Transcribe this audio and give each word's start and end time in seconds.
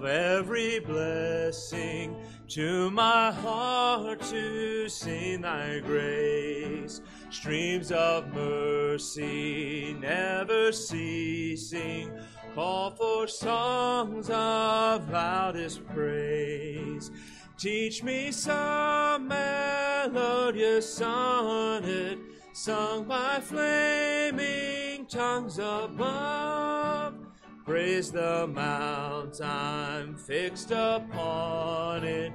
of 0.00 0.06
every 0.06 0.80
blessing 0.80 2.16
to 2.48 2.90
my 2.90 3.30
heart 3.30 4.18
to 4.22 4.88
sing 4.88 5.42
thy 5.42 5.78
grace. 5.80 7.02
Streams 7.28 7.92
of 7.92 8.26
mercy 8.32 9.94
never 10.00 10.72
ceasing, 10.72 12.10
call 12.54 12.92
for 12.92 13.28
songs 13.28 14.30
of 14.30 15.10
loudest 15.10 15.86
praise. 15.88 17.10
Teach 17.58 18.02
me 18.02 18.32
some 18.32 19.28
melodious 19.28 20.94
sonnet 20.94 22.18
sung 22.54 23.04
by 23.04 23.38
flaming 23.40 25.04
tongues 25.04 25.58
above. 25.58 26.69
Praise 27.70 28.10
the 28.10 28.48
mount 28.48 29.40
I'm 29.40 30.16
fixed 30.16 30.72
upon 30.72 32.02
it, 32.02 32.32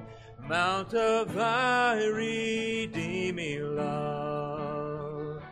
mount 0.48 0.94
of 0.94 1.34
thy 1.34 2.06
redeeming 2.06 3.76
love. 3.76 5.42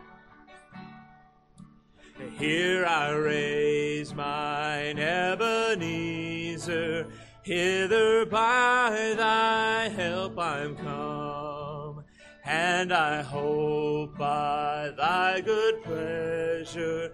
Here 2.39 2.83
I 2.87 3.11
raise 3.11 4.11
mine 4.15 4.97
Ebenezer, 4.97 5.45
hither 7.43 8.25
by 8.25 9.13
thy 9.15 9.89
help 9.89 10.39
I'm 10.39 10.75
come, 10.77 12.03
and 12.43 12.91
I 12.91 13.21
hope 13.21 14.17
by 14.17 14.93
thy 14.97 15.41
good 15.41 15.83
pleasure 15.83 17.13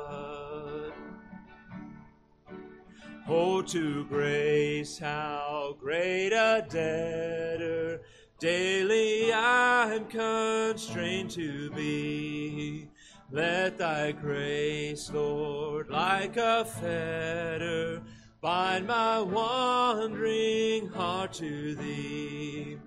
Oh, 3.33 3.61
to 3.61 4.03
grace, 4.05 4.99
how 4.99 5.77
great 5.79 6.33
a 6.33 6.65
debtor 6.67 8.01
daily 8.39 9.31
I'm 9.31 10.03
constrained 10.07 11.31
to 11.31 11.69
be. 11.71 12.89
Let 13.31 13.77
thy 13.77 14.11
grace, 14.11 15.09
Lord, 15.13 15.89
like 15.89 16.35
a 16.35 16.65
fetter, 16.65 18.01
bind 18.41 18.87
my 18.87 19.21
wandering 19.21 20.89
heart 20.89 21.31
to 21.35 21.75
thee. 21.75 22.77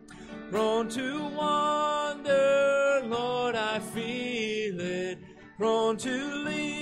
Prone 0.50 0.90
to 0.90 1.26
wander, 1.28 3.00
Lord, 3.06 3.54
I 3.54 3.78
feel 3.78 4.78
it. 4.78 5.20
Prone 5.56 5.96
to 5.96 6.44
leave 6.44 6.73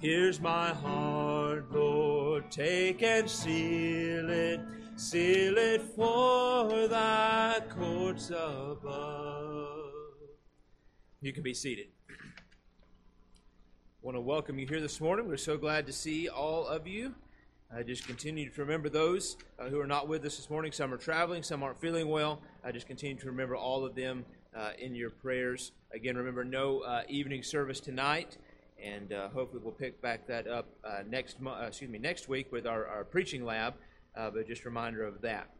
Here's 0.00 0.40
my 0.40 0.68
heart, 0.68 1.72
Lord, 1.72 2.52
take 2.52 3.02
and 3.02 3.28
seal 3.28 4.30
it. 4.30 4.60
Seal 4.94 5.58
it 5.58 5.82
for 5.82 6.86
thy 6.86 7.60
courts 7.68 8.30
above. 8.30 9.90
You 11.20 11.32
can 11.32 11.42
be 11.42 11.52
seated. 11.52 11.86
I 12.08 12.14
want 14.02 14.16
to 14.16 14.20
welcome 14.20 14.56
you 14.60 14.68
here 14.68 14.80
this 14.80 15.00
morning. 15.00 15.26
We're 15.26 15.36
so 15.36 15.56
glad 15.56 15.84
to 15.86 15.92
see 15.92 16.28
all 16.28 16.68
of 16.68 16.86
you. 16.86 17.12
I 17.76 17.82
just 17.82 18.06
continue 18.06 18.48
to 18.48 18.60
remember 18.60 18.88
those 18.88 19.36
uh, 19.58 19.64
who 19.64 19.80
are 19.80 19.86
not 19.86 20.06
with 20.06 20.24
us 20.24 20.36
this 20.36 20.48
morning. 20.48 20.70
Some 20.70 20.94
are 20.94 20.96
traveling, 20.96 21.42
some 21.42 21.64
aren't 21.64 21.80
feeling 21.80 22.08
well. 22.08 22.40
I 22.64 22.70
just 22.70 22.86
continue 22.86 23.16
to 23.16 23.26
remember 23.26 23.56
all 23.56 23.84
of 23.84 23.96
them 23.96 24.24
uh, 24.56 24.70
in 24.78 24.94
your 24.94 25.10
prayers. 25.10 25.72
Again, 25.92 26.16
remember 26.16 26.44
no 26.44 26.82
uh, 26.82 27.02
evening 27.08 27.42
service 27.42 27.80
tonight, 27.80 28.38
and 28.82 29.12
uh, 29.12 29.28
hopefully 29.28 29.60
we'll 29.62 29.72
pick 29.72 30.00
back 30.00 30.26
that 30.26 30.46
up 30.46 30.68
uh, 30.84 31.02
next 31.08 31.40
mo- 31.40 31.52
uh, 31.60 31.66
excuse 31.66 31.90
me 31.90 31.98
next 31.98 32.28
week 32.28 32.52
with 32.52 32.66
our, 32.66 32.86
our 32.86 33.04
preaching 33.04 33.44
lab. 33.44 33.74
but 34.14 34.46
just 34.46 34.62
a 34.62 34.64
reminder 34.64 35.04
of 35.04 35.20
that. 35.22 35.50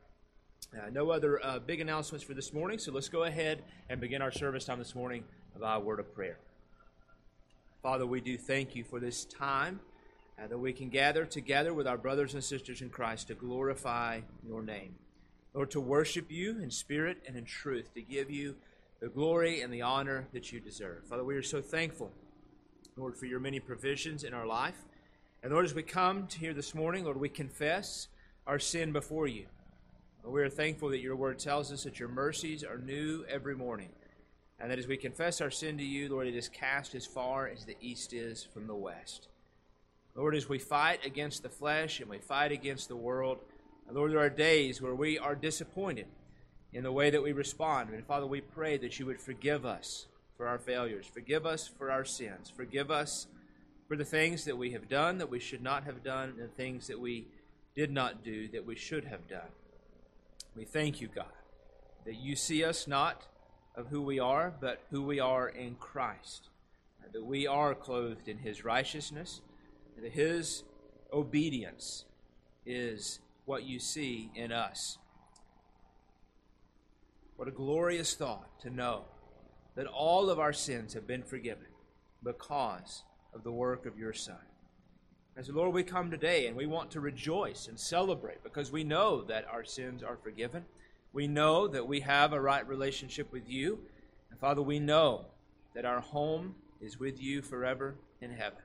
no 0.92 1.10
other 1.10 1.40
big 1.66 1.80
announcements 1.80 2.24
for 2.24 2.34
this 2.34 2.52
morning, 2.52 2.78
so 2.78 2.92
let's 2.92 3.08
go 3.08 3.24
ahead 3.24 3.62
and 3.88 4.00
begin 4.00 4.22
our 4.22 4.32
service 4.32 4.64
time 4.64 4.78
this 4.78 4.94
morning 4.94 5.24
by 5.60 5.74
a 5.76 5.80
word 5.80 6.00
of 6.00 6.14
prayer. 6.14 6.38
Father, 7.82 8.06
we 8.06 8.20
do 8.20 8.36
thank 8.36 8.74
you 8.74 8.84
for 8.84 8.98
this 8.98 9.24
time 9.24 9.80
uh, 10.42 10.46
that 10.46 10.58
we 10.58 10.72
can 10.72 10.88
gather 10.88 11.24
together 11.24 11.72
with 11.72 11.86
our 11.86 11.96
brothers 11.96 12.34
and 12.34 12.42
sisters 12.42 12.80
in 12.82 12.90
Christ 12.90 13.28
to 13.28 13.34
glorify 13.34 14.20
your 14.46 14.62
name. 14.62 14.94
Lord, 15.54 15.70
to 15.72 15.80
worship 15.80 16.30
you 16.30 16.60
in 16.60 16.70
spirit 16.70 17.18
and 17.26 17.36
in 17.36 17.44
truth, 17.44 17.94
to 17.94 18.02
give 18.02 18.30
you 18.30 18.56
the 19.00 19.08
glory 19.08 19.62
and 19.62 19.72
the 19.72 19.82
honor 19.82 20.26
that 20.32 20.52
you 20.52 20.60
deserve. 20.60 21.06
Father, 21.08 21.24
we 21.24 21.36
are 21.36 21.42
so 21.42 21.60
thankful, 21.60 22.10
Lord, 22.98 23.16
for 23.16 23.26
your 23.26 23.38
many 23.38 23.60
provisions 23.60 24.24
in 24.24 24.34
our 24.34 24.46
life. 24.46 24.76
And 25.42 25.52
Lord, 25.52 25.64
as 25.64 25.74
we 25.74 25.84
come 25.84 26.26
to 26.26 26.38
here 26.38 26.52
this 26.52 26.74
morning, 26.74 27.04
Lord, 27.04 27.16
we 27.16 27.28
confess 27.28 28.08
our 28.46 28.58
sin 28.58 28.92
before 28.92 29.28
you. 29.28 29.46
Lord, 30.24 30.34
we 30.34 30.42
are 30.42 30.50
thankful 30.50 30.88
that 30.88 30.98
your 30.98 31.14
word 31.14 31.38
tells 31.38 31.70
us 31.70 31.84
that 31.84 32.00
your 32.00 32.08
mercies 32.08 32.64
are 32.64 32.78
new 32.78 33.24
every 33.28 33.54
morning. 33.54 33.90
And 34.58 34.70
that 34.70 34.80
as 34.80 34.88
we 34.88 34.96
confess 34.96 35.40
our 35.40 35.50
sin 35.50 35.78
to 35.78 35.84
you, 35.84 36.08
Lord, 36.08 36.26
it 36.26 36.34
is 36.34 36.48
cast 36.48 36.96
as 36.96 37.06
far 37.06 37.46
as 37.46 37.64
the 37.64 37.76
east 37.80 38.12
is 38.12 38.42
from 38.42 38.66
the 38.66 38.74
west. 38.74 39.28
Lord, 40.16 40.34
as 40.34 40.48
we 40.48 40.58
fight 40.58 41.06
against 41.06 41.44
the 41.44 41.48
flesh 41.48 42.00
and 42.00 42.10
we 42.10 42.18
fight 42.18 42.50
against 42.50 42.88
the 42.88 42.96
world, 42.96 43.38
Lord, 43.88 44.10
there 44.10 44.18
are 44.18 44.28
days 44.28 44.82
where 44.82 44.96
we 44.96 45.16
are 45.20 45.36
disappointed 45.36 46.06
in 46.72 46.82
the 46.82 46.90
way 46.90 47.10
that 47.10 47.22
we 47.22 47.30
respond. 47.30 47.90
And 47.90 48.04
Father, 48.04 48.26
we 48.26 48.40
pray 48.40 48.76
that 48.78 48.98
you 48.98 49.06
would 49.06 49.20
forgive 49.20 49.64
us 49.64 50.06
for 50.38 50.46
our 50.46 50.58
failures, 50.58 51.04
forgive 51.04 51.44
us 51.44 51.68
for 51.68 51.90
our 51.90 52.04
sins, 52.04 52.50
forgive 52.54 52.90
us 52.90 53.26
for 53.88 53.96
the 53.96 54.04
things 54.04 54.44
that 54.44 54.56
we 54.56 54.70
have 54.70 54.88
done 54.88 55.18
that 55.18 55.28
we 55.28 55.40
should 55.40 55.62
not 55.62 55.82
have 55.82 56.04
done, 56.04 56.30
and 56.30 56.38
the 56.38 56.54
things 56.54 56.86
that 56.86 57.00
we 57.00 57.26
did 57.74 57.90
not 57.90 58.22
do 58.22 58.48
that 58.48 58.64
we 58.64 58.76
should 58.76 59.04
have 59.04 59.28
done. 59.28 59.50
We 60.54 60.64
thank 60.64 61.00
you, 61.00 61.08
God, 61.08 61.26
that 62.06 62.14
you 62.14 62.36
see 62.36 62.64
us 62.64 62.86
not 62.86 63.26
of 63.74 63.88
who 63.88 64.00
we 64.00 64.20
are, 64.20 64.54
but 64.60 64.80
who 64.90 65.02
we 65.02 65.18
are 65.18 65.48
in 65.48 65.74
Christ. 65.74 66.48
That 67.12 67.24
we 67.24 67.46
are 67.46 67.74
clothed 67.74 68.28
in 68.28 68.38
His 68.38 68.64
righteousness, 68.64 69.40
that 70.00 70.12
His 70.12 70.62
obedience 71.12 72.04
is 72.66 73.20
what 73.44 73.64
you 73.64 73.80
see 73.80 74.30
in 74.34 74.52
us. 74.52 74.98
What 77.36 77.48
a 77.48 77.52
glorious 77.52 78.14
thought 78.14 78.60
to 78.60 78.70
know 78.70 79.04
that 79.78 79.86
all 79.86 80.28
of 80.28 80.40
our 80.40 80.52
sins 80.52 80.92
have 80.92 81.06
been 81.06 81.22
forgiven 81.22 81.68
because 82.24 83.04
of 83.32 83.44
the 83.44 83.52
work 83.52 83.86
of 83.86 83.96
your 83.96 84.12
Son. 84.12 84.34
As 85.36 85.48
Lord, 85.48 85.72
we 85.72 85.84
come 85.84 86.10
today 86.10 86.48
and 86.48 86.56
we 86.56 86.66
want 86.66 86.90
to 86.90 87.00
rejoice 87.00 87.68
and 87.68 87.78
celebrate 87.78 88.42
because 88.42 88.72
we 88.72 88.82
know 88.82 89.22
that 89.22 89.46
our 89.48 89.62
sins 89.62 90.02
are 90.02 90.16
forgiven. 90.16 90.64
We 91.12 91.28
know 91.28 91.68
that 91.68 91.86
we 91.86 92.00
have 92.00 92.32
a 92.32 92.40
right 92.40 92.66
relationship 92.66 93.30
with 93.30 93.48
you. 93.48 93.78
And 94.32 94.40
Father, 94.40 94.62
we 94.62 94.80
know 94.80 95.26
that 95.76 95.84
our 95.84 96.00
home 96.00 96.56
is 96.80 96.98
with 96.98 97.22
you 97.22 97.40
forever 97.40 97.94
in 98.20 98.32
heaven. 98.32 98.58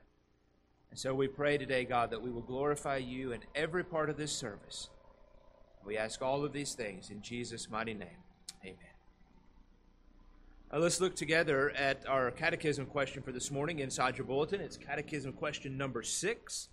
And 0.89 0.97
so 0.97 1.13
we 1.13 1.27
pray 1.27 1.59
today, 1.59 1.85
God, 1.85 2.09
that 2.09 2.23
we 2.23 2.31
will 2.31 2.41
glorify 2.41 2.97
you 2.97 3.33
in 3.33 3.41
every 3.53 3.83
part 3.83 4.09
of 4.09 4.17
this 4.17 4.31
service. 4.31 4.89
We 5.85 5.95
ask 5.95 6.23
all 6.23 6.43
of 6.43 6.53
these 6.53 6.73
things 6.73 7.11
in 7.11 7.21
Jesus' 7.21 7.69
mighty 7.69 7.93
name. 7.93 8.17
Amen. 8.65 8.92
Now 10.73 10.79
let's 10.79 10.99
look 10.99 11.15
together 11.15 11.69
at 11.69 12.03
our 12.09 12.31
catechism 12.31 12.87
question 12.87 13.21
for 13.21 13.31
this 13.31 13.51
morning 13.51 13.77
inside 13.77 14.17
your 14.17 14.25
bulletin. 14.25 14.59
It's 14.59 14.75
catechism 14.75 15.33
question 15.33 15.77
number 15.77 16.01
six. 16.01 16.69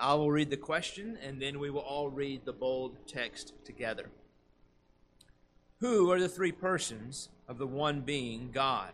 I 0.00 0.14
will 0.14 0.30
read 0.30 0.50
the 0.50 0.56
question, 0.56 1.18
and 1.20 1.42
then 1.42 1.58
we 1.58 1.68
will 1.68 1.80
all 1.80 2.10
read 2.10 2.44
the 2.44 2.52
bold 2.52 3.08
text 3.08 3.54
together. 3.64 4.10
Who 5.80 6.12
are 6.12 6.20
the 6.20 6.28
three 6.28 6.52
persons 6.52 7.28
of 7.48 7.58
the 7.58 7.66
one 7.66 8.02
being 8.02 8.50
God? 8.52 8.92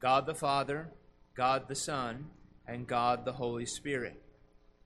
God 0.00 0.24
the 0.24 0.34
Father, 0.34 0.88
God 1.34 1.68
the 1.68 1.74
Son, 1.74 2.28
and 2.66 2.86
God 2.86 3.26
the 3.26 3.32
Holy 3.32 3.66
Spirit. 3.66 4.18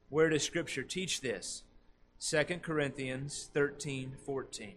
Where 0.09 0.29
does 0.29 0.43
Scripture 0.43 0.83
teach 0.83 1.21
this? 1.21 1.63
2 2.19 2.43
Corinthians 2.63 3.49
13 3.55 4.15
14. 4.27 4.75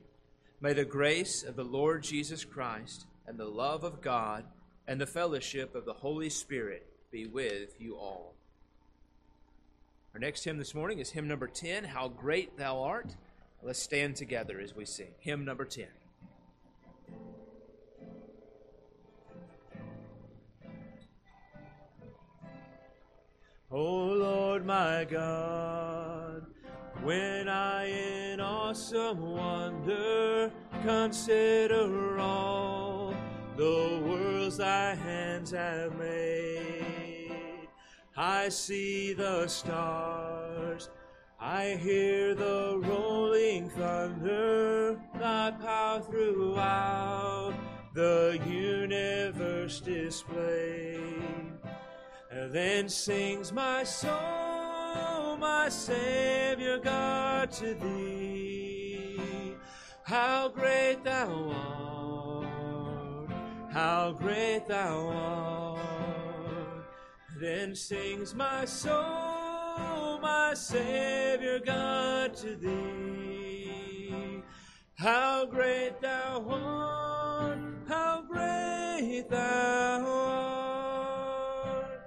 May 0.62 0.74
the 0.74 0.86
grace 0.86 1.42
of 1.42 1.56
the 1.56 1.64
Lord 1.64 2.04
Jesus 2.04 2.46
Christ 2.46 3.08
and 3.28 3.38
the 3.38 3.46
love 3.46 3.84
of 3.84 4.02
God 4.02 4.46
and 4.88 5.00
the 5.00 5.06
fellowship 5.06 5.76
of 5.76 5.86
the 5.86 5.94
Holy 5.94 6.30
Spirit 6.30 6.88
be 7.12 7.28
with 7.28 7.80
you 7.80 7.96
all. 7.96 8.34
Our 10.14 10.20
next 10.20 10.46
hymn 10.46 10.58
this 10.58 10.74
morning 10.74 11.00
is 11.00 11.12
hymn 11.12 11.28
number 11.28 11.48
10, 11.48 11.84
How 11.84 12.08
Great 12.08 12.58
Thou 12.58 12.82
Art. 12.82 13.16
Let's 13.62 13.80
stand 13.80 14.16
together 14.16 14.60
as 14.60 14.76
we 14.76 14.86
sing. 14.86 15.14
Hymn 15.20 15.44
number 15.46 15.66
10. 15.66 15.88
O 23.70 23.84
Lord 23.84 24.66
my 24.66 25.06
God, 25.10 26.46
when 27.04 27.50
I 27.50 27.86
in 27.86 28.40
awesome 28.40 29.20
wonder 29.20 30.52
consider 30.84 32.18
all 32.20 33.14
the 33.58 34.02
worlds 34.06 34.58
thy 34.58 34.96
hands 34.96 35.52
have 35.52 35.98
made, 35.98 37.68
I 38.16 38.50
see 38.50 39.14
the 39.14 39.48
stars, 39.48 40.90
I 41.40 41.78
hear 41.82 42.34
the 42.36 42.80
rolling 42.84 43.70
thunder, 43.72 45.00
thy 45.20 45.52
power 45.52 46.02
throughout 46.02 47.54
the 47.94 48.40
universe 48.48 49.82
displayed. 49.82 51.04
Then 52.50 52.88
sings 52.88 53.52
my 53.52 53.84
soul, 53.84 55.36
my 55.38 55.68
Savior 55.70 56.78
God, 56.78 57.52
to 57.54 57.74
thee. 57.74 59.54
How 60.04 60.48
great 60.48 61.04
thou 61.04 61.52
art, 61.52 61.97
how 63.78 64.12
great 64.12 64.68
thou 64.68 65.08
art. 65.14 66.90
Then 67.40 67.76
sings 67.76 68.34
my 68.34 68.66
soul, 68.66 70.18
my 70.20 70.56
Savior 70.56 71.60
God, 71.60 72.36
to 72.38 72.56
thee. 72.56 74.42
How 74.96 75.46
great 75.46 76.02
thou 76.02 76.44
art, 76.50 77.60
how 77.88 78.24
great 78.28 79.30
thou 79.30 80.06
art 81.28 82.02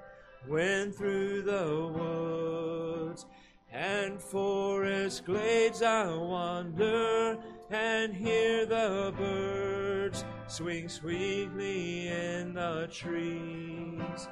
when 0.48 0.90
through 0.90 1.42
the 1.42 1.86
woods 1.96 3.26
and 3.72 4.20
forest 4.20 5.24
glades 5.24 5.82
I 5.82 6.12
wander 6.16 7.38
and 7.70 8.12
hear 8.12 8.66
the 8.66 9.14
birds 9.16 10.24
swing 10.50 10.88
sweetly 10.88 12.08
in 12.08 12.54
the 12.54 12.88
trees. 12.90 14.28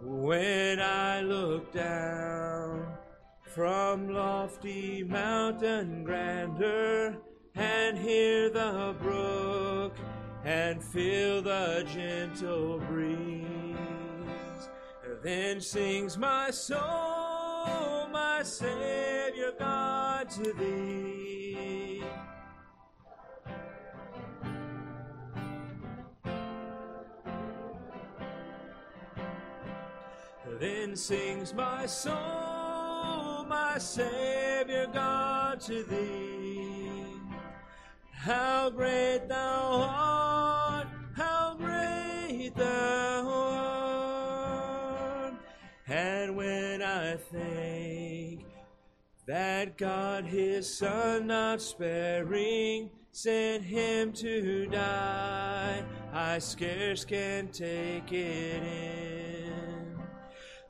When 0.00 0.80
I 0.80 1.20
look 1.20 1.72
down 1.72 2.86
from 3.42 4.08
lofty 4.08 5.04
mountain 5.04 6.04
grandeur 6.04 7.16
and 7.54 7.98
hear 7.98 8.50
the 8.50 8.94
brook 9.00 9.96
and 10.44 10.82
feel 10.82 11.42
the 11.42 11.86
gentle 11.92 12.78
breeze 12.88 13.32
then 15.22 15.60
sings 15.60 16.18
my 16.18 16.50
soul, 16.50 18.08
my 18.10 18.40
Savior 18.42 19.52
God, 19.56 20.28
to 20.30 20.52
thee. 20.54 21.21
Then 30.62 30.94
sings 30.94 31.52
my 31.52 31.86
soul, 31.86 32.14
my 33.48 33.78
Savior 33.78 34.86
God, 34.92 35.60
to 35.62 35.82
thee. 35.82 37.04
How 38.12 38.70
great 38.70 39.22
thou 39.28 39.88
art, 39.90 40.86
how 41.16 41.56
great 41.58 42.52
thou 42.54 43.28
art. 44.38 45.34
And 45.88 46.36
when 46.36 46.80
I 46.80 47.16
think 47.16 48.44
that 49.26 49.76
God 49.76 50.24
his 50.26 50.72
Son 50.72 51.26
not 51.26 51.60
sparing 51.60 52.88
sent 53.10 53.64
him 53.64 54.12
to 54.12 54.68
die, 54.68 55.82
I 56.12 56.38
scarce 56.38 57.04
can 57.04 57.48
take 57.48 58.12
it 58.12 58.62
in. 58.62 59.21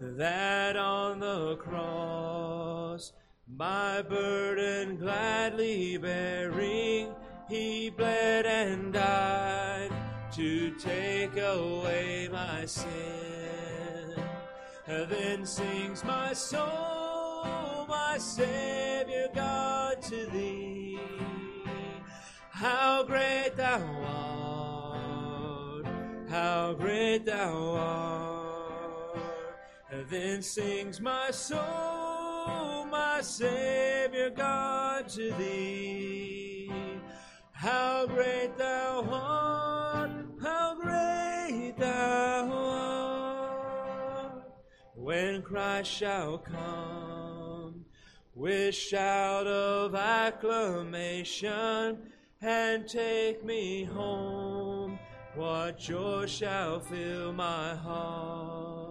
That 0.04 0.76
on 0.76 1.20
the 1.20 1.54
cross, 1.58 3.12
my 3.46 4.02
burden 4.02 4.96
gladly 4.96 5.96
bearing, 5.96 7.14
he 7.48 7.88
bled 7.88 8.44
and 8.44 8.92
died 8.92 9.92
to 10.32 10.72
take 10.72 11.36
away 11.36 12.28
my 12.32 12.66
sin. 12.66 14.16
Then 14.88 15.46
sings 15.46 16.02
my 16.02 16.32
soul, 16.32 17.86
my 17.88 18.18
Savior 18.18 19.28
God, 19.32 20.02
to 20.02 20.26
thee. 20.26 20.98
How 22.50 23.04
great 23.04 23.52
thou 23.54 23.80
art, 25.78 25.86
how 26.28 26.72
great 26.72 27.24
thou 27.24 27.76
art. 27.76 28.21
Then 30.12 30.42
sings 30.42 31.00
my 31.00 31.30
soul, 31.30 32.84
my 32.84 33.22
Savior 33.22 34.28
God, 34.28 35.08
to 35.08 35.32
thee. 35.38 36.70
How 37.52 38.04
great 38.04 38.58
thou 38.58 39.08
art, 39.10 40.10
how 40.42 40.76
great 40.78 41.76
thou 41.78 42.50
art 42.52 44.52
when 44.96 45.40
Christ 45.40 45.90
shall 45.90 46.36
come 46.36 47.86
with 48.34 48.74
shout 48.74 49.46
of 49.46 49.94
acclamation 49.94 51.96
and 52.42 52.86
take 52.86 53.42
me 53.42 53.84
home. 53.84 54.98
What 55.34 55.78
joy 55.78 56.26
shall 56.26 56.80
fill 56.80 57.32
my 57.32 57.74
heart? 57.76 58.81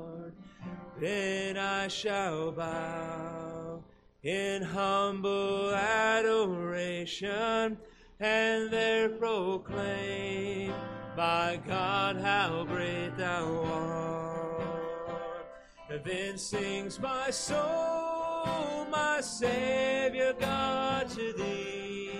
Then 1.01 1.57
I 1.57 1.88
shall 1.88 2.51
bow 2.51 3.81
in 4.21 4.62
humble 4.62 5.74
adoration 5.74 7.80
and 8.19 8.69
there 8.69 9.09
proclaim, 9.09 10.72
by 11.17 11.60
God, 11.67 12.17
how 12.17 12.65
great 12.65 13.17
thou 13.17 13.63
art. 15.89 16.03
Then 16.03 16.38
sings 16.38 17.00
my 17.00 17.31
soul, 17.31 18.86
my 18.91 19.22
Savior 19.22 20.36
God, 20.39 21.10
to 21.10 21.34
thee. 21.34 22.12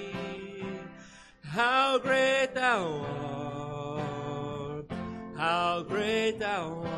How 1.45 2.00
great 2.00 2.55
thou 2.55 3.05
art, 4.79 4.91
how 5.38 5.83
great 5.88 6.39
thou 6.39 6.81
art. 6.83 6.90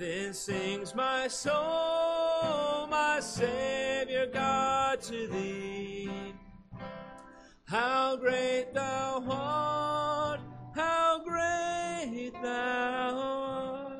Then 0.00 0.32
sings 0.32 0.94
my 0.94 1.28
soul, 1.28 2.86
my 2.86 3.18
Savior 3.20 4.26
God, 4.32 5.02
to 5.02 5.26
thee. 5.26 6.10
How 7.66 8.16
great 8.16 8.72
thou 8.72 9.22
art, 9.28 10.40
how 10.74 11.22
great 11.22 12.32
thou 12.32 13.14
art. 13.14 13.92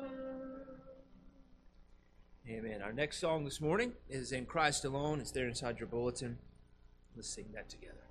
Amen. 2.49 2.81
Our 2.81 2.93
next 2.93 3.19
song 3.19 3.45
this 3.45 3.61
morning 3.61 3.93
is 4.09 4.31
In 4.31 4.47
Christ 4.47 4.83
Alone. 4.85 5.21
It's 5.21 5.29
there 5.29 5.47
inside 5.47 5.79
your 5.79 5.87
bulletin. 5.87 6.39
Let's 7.15 7.29
sing 7.29 7.45
that 7.53 7.69
together. 7.69 8.10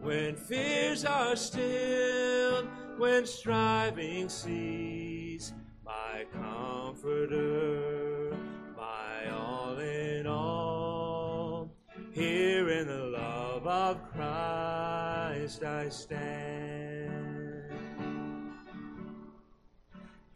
when 0.00 0.34
fears 0.34 1.04
are 1.04 1.36
stilled, 1.36 2.66
when 2.96 3.26
striving 3.26 4.28
cease, 4.28 5.52
my 5.84 6.24
comforter, 6.32 8.34
my 8.76 9.30
all 9.30 9.78
in 9.78 10.26
all. 10.26 11.70
Here 12.12 12.70
in 12.70 12.86
the 12.86 13.04
love 13.04 13.66
of 13.66 14.10
Christ 14.12 15.62
I 15.62 15.88
stand. 15.90 17.70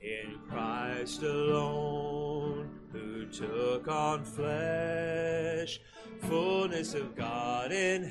In 0.01 0.39
Christ 0.49 1.23
alone, 1.23 2.69
who 2.93 3.27
took 3.27 3.89
on 3.89 4.25
flesh, 4.25 5.81
fullness 6.21 6.95
of 6.95 7.17
God 7.17 7.73
in 7.73 8.05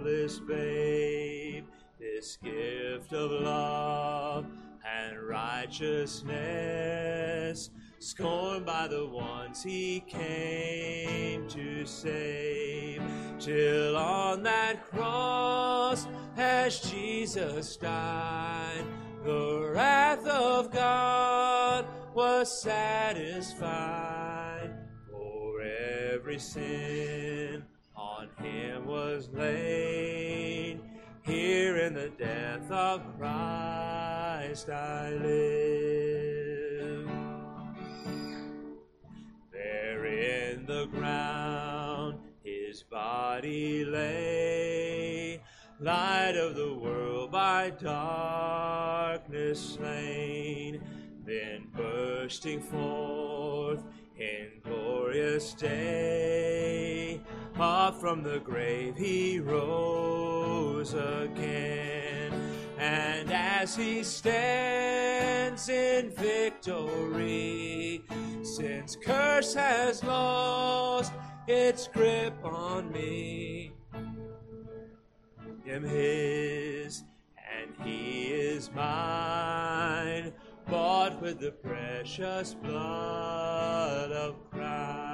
helpless 0.00 0.40
babe, 0.40 1.64
this 1.98 2.38
gift 2.42 3.12
of 3.12 3.30
love 3.30 4.46
and 4.86 5.22
righteousness, 5.22 7.70
scorned 7.98 8.64
by 8.64 8.88
the 8.88 9.06
ones 9.06 9.62
he 9.62 10.00
came 10.00 11.46
to 11.48 11.84
save, 11.84 13.02
till 13.38 13.94
on 13.96 14.42
that 14.42 14.82
cross, 14.90 16.06
as 16.36 16.80
Jesus 16.80 17.76
died, 17.76 18.84
the 19.24 19.70
wrath 19.74 20.26
of 20.26 20.72
God 20.72 21.86
was 22.14 22.62
satisfied. 22.62 24.70
For 25.10 25.60
every 25.60 26.38
sin 26.38 27.49
him 28.42 28.86
was 28.86 29.28
laid. 29.32 30.80
Here 31.22 31.76
in 31.76 31.94
the 31.94 32.10
death 32.10 32.70
of 32.70 33.02
Christ 33.18 34.70
I 34.70 35.10
live. 35.12 37.08
There 39.52 40.06
in 40.06 40.66
the 40.66 40.86
ground 40.86 42.18
his 42.42 42.82
body 42.82 43.84
lay, 43.84 45.42
light 45.78 46.36
of 46.36 46.54
the 46.54 46.74
world 46.74 47.30
by 47.30 47.70
darkness 47.70 49.74
slain, 49.74 50.82
then 51.24 51.68
bursting 51.74 52.60
forth 52.60 53.82
in 54.16 54.48
glorious 54.64 55.54
day, 55.54 56.99
up 57.60 58.00
from 58.00 58.22
the 58.22 58.38
grave 58.40 58.96
he 58.96 59.38
rose 59.38 60.94
again. 60.94 62.32
And 62.78 63.30
as 63.30 63.76
he 63.76 64.02
stands 64.02 65.68
in 65.68 66.10
victory, 66.10 68.02
since 68.42 68.96
curse 68.96 69.54
has 69.54 70.02
lost 70.02 71.12
its 71.46 71.88
grip 71.88 72.34
on 72.42 72.90
me, 72.90 73.72
am 75.68 75.84
his 75.84 77.04
and 77.60 77.74
he 77.86 78.28
is 78.28 78.70
mine, 78.72 80.32
bought 80.68 81.20
with 81.20 81.40
the 81.40 81.52
precious 81.52 82.54
blood 82.54 84.10
of 84.12 84.50
Christ. 84.50 85.09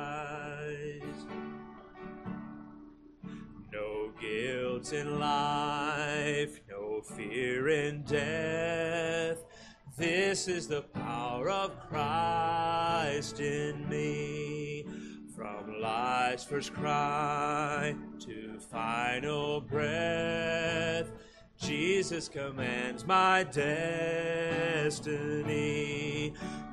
Guilt 4.21 4.93
in 4.93 5.19
life, 5.19 6.61
no 6.69 7.01
fear 7.03 7.69
in 7.69 8.03
death. 8.03 9.45
This 9.97 10.49
is 10.49 10.69
the 10.69 10.83
power 10.83 11.49
of 11.49 11.79
Christ 11.89 13.41
in 13.41 13.89
me. 13.89 14.85
From 15.35 15.81
life's 15.81 16.45
first 16.45 16.73
cry 16.75 17.97
to 18.21 18.59
final 18.59 19.61
breath, 19.61 21.11
Jesus 21.59 22.29
commands 22.29 23.07
my 23.07 23.45
destiny. 23.45 24.93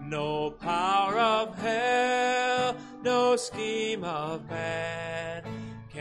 No 0.02 0.52
power 0.52 1.18
of 1.18 1.58
hell, 1.58 2.78
no 3.02 3.36
scheme 3.36 4.04
of 4.04 4.50
man 4.50 5.43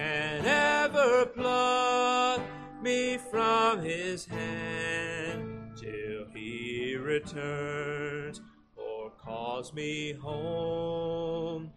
can 0.03 0.45
ever 0.45 1.27
pluck 1.27 2.41
me 2.83 3.19
from 3.31 3.81
his 3.83 4.25
hand 4.25 5.77
till 5.77 6.27
he 6.35 6.97
returns 6.97 8.41
or 8.75 9.11
calls 9.11 9.73
me 9.73 10.13
home. 10.13 11.71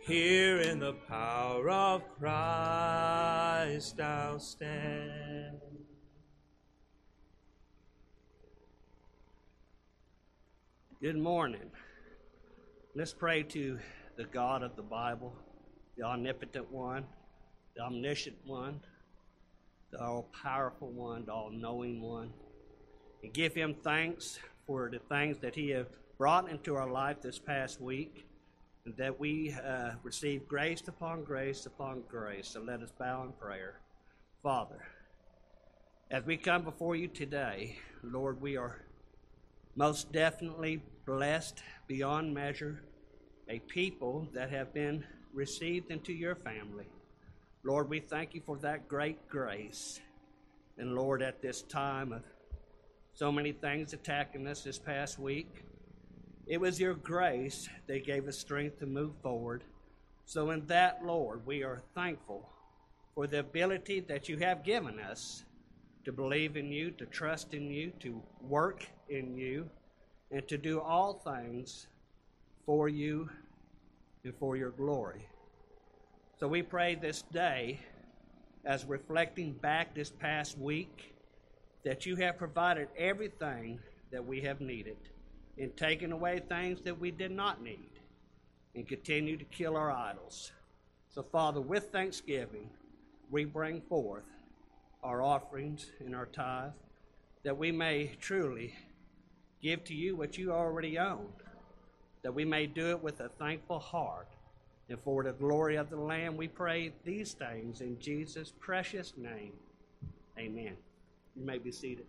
Here 0.00 0.58
in 0.58 0.78
the 0.78 0.92
power 1.08 1.70
of 1.70 2.02
Christ 2.18 4.00
I'll 4.00 4.38
stand. 4.38 5.58
Good 11.00 11.18
morning. 11.18 11.70
Let's 12.94 13.12
pray 13.12 13.42
to 13.44 13.78
the 14.16 14.24
God 14.24 14.62
of 14.62 14.76
the 14.76 14.82
Bible, 14.82 15.34
the 15.96 16.04
omnipotent 16.04 16.70
one, 16.70 17.06
the 17.76 17.82
omniscient 17.82 18.36
one, 18.44 18.80
the 19.90 20.00
all 20.00 20.28
powerful 20.42 20.90
one, 20.90 21.24
the 21.26 21.32
all 21.32 21.50
knowing 21.50 22.00
one, 22.00 22.32
and 23.22 23.32
give 23.32 23.54
him 23.54 23.74
thanks 23.82 24.38
for 24.66 24.90
the 24.90 24.98
things 24.98 25.38
that 25.38 25.54
he 25.54 25.70
has 25.70 25.86
brought 26.18 26.48
into 26.50 26.74
our 26.74 26.90
life 26.90 27.20
this 27.20 27.38
past 27.38 27.80
week, 27.80 28.26
and 28.84 28.96
that 28.96 29.18
we 29.18 29.54
uh, 29.64 29.92
receive 30.02 30.46
grace 30.48 30.82
upon 30.88 31.24
grace 31.24 31.66
upon 31.66 32.02
grace. 32.08 32.48
So 32.48 32.60
let 32.60 32.80
us 32.82 32.90
bow 32.98 33.24
in 33.24 33.32
prayer. 33.32 33.80
Father, 34.42 34.82
as 36.10 36.24
we 36.24 36.36
come 36.36 36.62
before 36.62 36.96
you 36.96 37.08
today, 37.08 37.78
Lord, 38.02 38.40
we 38.40 38.56
are 38.56 38.82
most 39.76 40.12
definitely 40.12 40.82
blessed 41.06 41.62
beyond 41.86 42.34
measure, 42.34 42.82
a 43.48 43.60
people 43.60 44.28
that 44.34 44.50
have 44.50 44.74
been 44.74 45.04
received 45.32 45.90
into 45.90 46.12
your 46.12 46.34
family. 46.34 46.86
Lord, 47.64 47.88
we 47.88 48.00
thank 48.00 48.34
you 48.34 48.40
for 48.44 48.56
that 48.58 48.88
great 48.88 49.28
grace. 49.28 50.00
And 50.78 50.96
Lord, 50.96 51.22
at 51.22 51.40
this 51.40 51.62
time 51.62 52.12
of 52.12 52.22
so 53.14 53.30
many 53.30 53.52
things 53.52 53.92
attacking 53.92 54.48
us 54.48 54.64
this 54.64 54.80
past 54.80 55.16
week, 55.16 55.62
it 56.48 56.60
was 56.60 56.80
your 56.80 56.94
grace 56.94 57.68
that 57.86 58.04
gave 58.04 58.26
us 58.26 58.36
strength 58.36 58.80
to 58.80 58.86
move 58.86 59.12
forward. 59.22 59.62
So, 60.24 60.50
in 60.50 60.66
that, 60.66 61.04
Lord, 61.04 61.46
we 61.46 61.62
are 61.62 61.82
thankful 61.94 62.48
for 63.14 63.28
the 63.28 63.38
ability 63.38 64.00
that 64.00 64.28
you 64.28 64.38
have 64.38 64.64
given 64.64 64.98
us 64.98 65.44
to 66.04 66.10
believe 66.10 66.56
in 66.56 66.72
you, 66.72 66.90
to 66.92 67.06
trust 67.06 67.54
in 67.54 67.70
you, 67.70 67.92
to 68.00 68.20
work 68.40 68.88
in 69.08 69.36
you, 69.36 69.70
and 70.32 70.48
to 70.48 70.58
do 70.58 70.80
all 70.80 71.14
things 71.14 71.86
for 72.66 72.88
you 72.88 73.30
and 74.24 74.34
for 74.40 74.56
your 74.56 74.70
glory. 74.70 75.28
So 76.38 76.48
we 76.48 76.62
pray 76.62 76.94
this 76.94 77.22
day, 77.22 77.80
as 78.64 78.84
reflecting 78.84 79.52
back 79.52 79.94
this 79.94 80.10
past 80.10 80.58
week, 80.58 81.14
that 81.84 82.06
you 82.06 82.16
have 82.16 82.38
provided 82.38 82.88
everything 82.96 83.78
that 84.10 84.24
we 84.24 84.40
have 84.40 84.60
needed 84.60 84.96
and 85.58 85.76
taken 85.76 86.12
away 86.12 86.40
things 86.48 86.80
that 86.82 86.98
we 86.98 87.10
did 87.10 87.30
not 87.30 87.62
need 87.62 87.90
and 88.74 88.88
continue 88.88 89.36
to 89.36 89.44
kill 89.44 89.76
our 89.76 89.90
idols. 89.90 90.52
So, 91.10 91.22
Father, 91.22 91.60
with 91.60 91.92
thanksgiving, 91.92 92.70
we 93.30 93.44
bring 93.44 93.80
forth 93.82 94.24
our 95.02 95.22
offerings 95.22 95.90
and 96.00 96.14
our 96.14 96.26
tithe 96.26 96.72
that 97.42 97.56
we 97.56 97.72
may 97.72 98.12
truly 98.20 98.74
give 99.60 99.84
to 99.84 99.94
you 99.94 100.16
what 100.16 100.38
you 100.38 100.52
already 100.52 100.98
own, 100.98 101.28
that 102.22 102.34
we 102.34 102.44
may 102.44 102.66
do 102.66 102.90
it 102.90 103.02
with 103.02 103.20
a 103.20 103.28
thankful 103.28 103.78
heart. 103.78 104.28
And 104.92 105.00
for 105.00 105.22
the 105.22 105.32
glory 105.32 105.76
of 105.76 105.88
the 105.88 105.96
Lamb, 105.96 106.36
we 106.36 106.48
pray 106.48 106.92
these 107.02 107.32
things 107.32 107.80
in 107.80 107.98
Jesus' 107.98 108.52
precious 108.60 109.14
name. 109.16 109.54
Amen. 110.38 110.76
You 111.34 111.46
may 111.46 111.56
be 111.56 111.72
seated. 111.72 112.04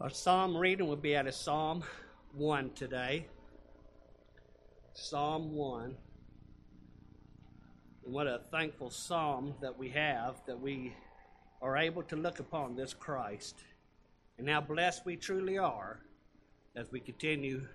Our 0.00 0.08
psalm 0.08 0.56
reading 0.56 0.88
will 0.88 0.96
be 0.96 1.14
out 1.14 1.26
of 1.26 1.34
Psalm 1.34 1.84
1 2.32 2.70
today. 2.70 3.26
Psalm 4.94 5.54
1. 5.54 5.94
And 8.06 8.14
what 8.14 8.26
a 8.26 8.40
thankful 8.50 8.88
psalm 8.88 9.52
that 9.60 9.78
we 9.78 9.90
have 9.90 10.36
that 10.46 10.58
we 10.58 10.94
are 11.60 11.76
able 11.76 12.02
to 12.04 12.16
look 12.16 12.40
upon 12.40 12.76
this 12.76 12.94
Christ. 12.94 13.56
And 14.38 14.48
how 14.48 14.62
blessed 14.62 15.04
we 15.04 15.16
truly 15.16 15.58
are 15.58 16.00
as 16.74 16.90
we 16.90 17.00
continue 17.00 17.68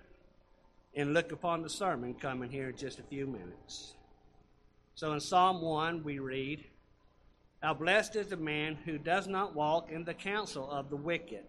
and 0.96 1.14
look 1.14 1.30
upon 1.30 1.62
the 1.62 1.70
sermon 1.70 2.12
coming 2.12 2.50
here 2.50 2.70
in 2.70 2.76
just 2.76 2.98
a 2.98 3.04
few 3.04 3.28
minutes. 3.28 3.94
So 4.96 5.12
in 5.12 5.20
Psalm 5.20 5.62
1, 5.62 6.02
we 6.02 6.18
read, 6.18 6.64
How 7.62 7.74
blessed 7.74 8.16
is 8.16 8.26
the 8.26 8.36
man 8.36 8.74
who 8.84 8.98
does 8.98 9.28
not 9.28 9.54
walk 9.54 9.92
in 9.92 10.02
the 10.02 10.14
counsel 10.14 10.68
of 10.68 10.90
the 10.90 10.96
wicked, 10.96 11.44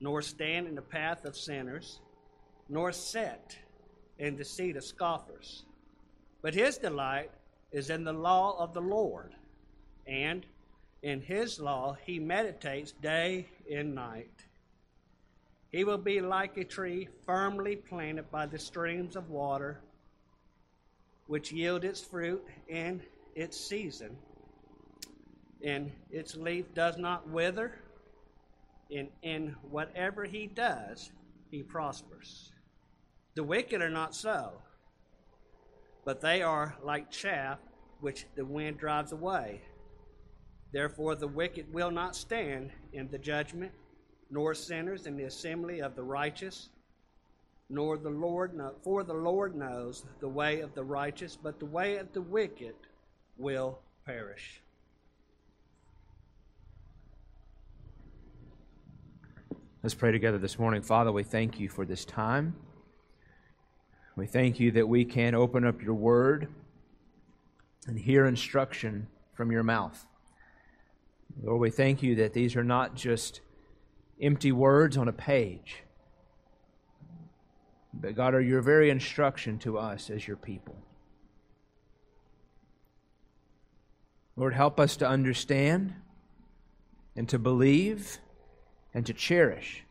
nor 0.00 0.22
stand 0.22 0.66
in 0.66 0.74
the 0.74 0.82
path 0.82 1.24
of 1.24 1.36
sinners, 1.36 2.00
nor 2.68 2.92
sit 2.92 3.58
in 4.18 4.36
the 4.36 4.44
seat 4.44 4.76
of 4.76 4.84
scoffers. 4.84 5.64
But 6.42 6.54
his 6.54 6.78
delight 6.78 7.30
is 7.72 7.90
in 7.90 8.04
the 8.04 8.12
law 8.12 8.58
of 8.58 8.74
the 8.74 8.80
Lord, 8.80 9.34
and 10.06 10.46
in 11.02 11.20
his 11.20 11.60
law 11.60 11.96
he 12.04 12.18
meditates 12.18 12.92
day 12.92 13.46
and 13.70 13.94
night. 13.94 14.44
He 15.70 15.84
will 15.84 15.98
be 15.98 16.20
like 16.20 16.56
a 16.56 16.64
tree 16.64 17.08
firmly 17.26 17.76
planted 17.76 18.30
by 18.30 18.46
the 18.46 18.58
streams 18.58 19.16
of 19.16 19.30
water, 19.30 19.80
which 21.26 21.52
yield 21.52 21.84
its 21.84 22.00
fruit 22.00 22.44
in 22.68 23.02
its 23.34 23.58
season, 23.60 24.16
and 25.62 25.92
its 26.10 26.36
leaf 26.36 26.72
does 26.74 26.96
not 26.96 27.28
wither, 27.28 27.78
and 28.90 29.08
in 29.22 29.54
whatever 29.62 30.24
he 30.24 30.46
does, 30.46 31.12
he 31.50 31.62
prospers. 31.62 32.52
The 33.34 33.44
wicked 33.44 33.82
are 33.82 33.90
not 33.90 34.14
so, 34.14 34.52
but 36.04 36.20
they 36.20 36.42
are 36.42 36.76
like 36.82 37.10
chaff 37.10 37.58
which 38.00 38.26
the 38.34 38.44
wind 38.44 38.78
drives 38.78 39.12
away. 39.12 39.60
Therefore, 40.72 41.14
the 41.14 41.28
wicked 41.28 41.72
will 41.72 41.90
not 41.90 42.16
stand 42.16 42.70
in 42.92 43.08
the 43.10 43.18
judgment 43.18 43.72
nor 44.30 44.54
sinners 44.54 45.06
in 45.06 45.16
the 45.16 45.24
assembly 45.24 45.80
of 45.80 45.96
the 45.96 46.02
righteous, 46.02 46.68
nor 47.70 47.96
the 47.96 48.10
Lord 48.10 48.58
for 48.82 49.02
the 49.02 49.14
Lord 49.14 49.54
knows 49.54 50.04
the 50.20 50.28
way 50.28 50.60
of 50.60 50.74
the 50.74 50.84
righteous, 50.84 51.36
but 51.36 51.58
the 51.58 51.66
way 51.66 51.96
of 51.96 52.12
the 52.12 52.22
wicked 52.22 52.74
will 53.36 53.78
perish. 54.04 54.62
Let's 59.88 59.94
pray 59.94 60.12
together 60.12 60.36
this 60.36 60.58
morning. 60.58 60.82
Father, 60.82 61.10
we 61.10 61.22
thank 61.22 61.58
you 61.58 61.70
for 61.70 61.86
this 61.86 62.04
time. 62.04 62.54
We 64.16 64.26
thank 64.26 64.60
you 64.60 64.70
that 64.72 64.86
we 64.86 65.06
can 65.06 65.34
open 65.34 65.64
up 65.64 65.80
your 65.80 65.94
word 65.94 66.48
and 67.86 67.98
hear 67.98 68.26
instruction 68.26 69.06
from 69.32 69.50
your 69.50 69.62
mouth. 69.62 70.04
Lord, 71.42 71.58
we 71.62 71.70
thank 71.70 72.02
you 72.02 72.16
that 72.16 72.34
these 72.34 72.54
are 72.54 72.62
not 72.62 72.96
just 72.96 73.40
empty 74.20 74.52
words 74.52 74.98
on 74.98 75.08
a 75.08 75.12
page, 75.14 75.84
but 77.94 78.14
God, 78.14 78.34
are 78.34 78.42
your 78.42 78.60
very 78.60 78.90
instruction 78.90 79.58
to 79.60 79.78
us 79.78 80.10
as 80.10 80.28
your 80.28 80.36
people. 80.36 80.76
Lord, 84.36 84.52
help 84.52 84.78
us 84.78 84.98
to 84.98 85.08
understand 85.08 85.94
and 87.16 87.26
to 87.30 87.38
believe 87.38 88.18
and 88.92 89.06
to 89.06 89.14
cherish 89.14 89.84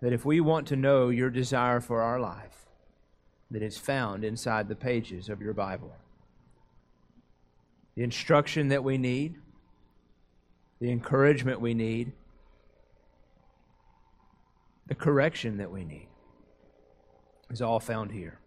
that 0.00 0.12
if 0.12 0.24
we 0.24 0.40
want 0.40 0.66
to 0.68 0.76
know 0.76 1.08
your 1.08 1.30
desire 1.30 1.80
for 1.80 2.00
our 2.00 2.20
life, 2.20 2.66
that 3.50 3.62
it's 3.62 3.78
found 3.78 4.24
inside 4.24 4.68
the 4.68 4.76
pages 4.76 5.28
of 5.28 5.40
your 5.40 5.54
Bible. 5.54 5.92
The 7.96 8.04
instruction 8.04 8.68
that 8.68 8.84
we 8.84 8.98
need, 8.98 9.36
the 10.80 10.90
encouragement 10.90 11.60
we 11.60 11.74
need, 11.74 12.12
the 14.86 14.94
correction 14.94 15.56
that 15.58 15.70
we 15.70 15.84
need 15.84 16.08
is 17.50 17.60
all 17.60 17.80
found 17.80 18.12
here. 18.12 18.38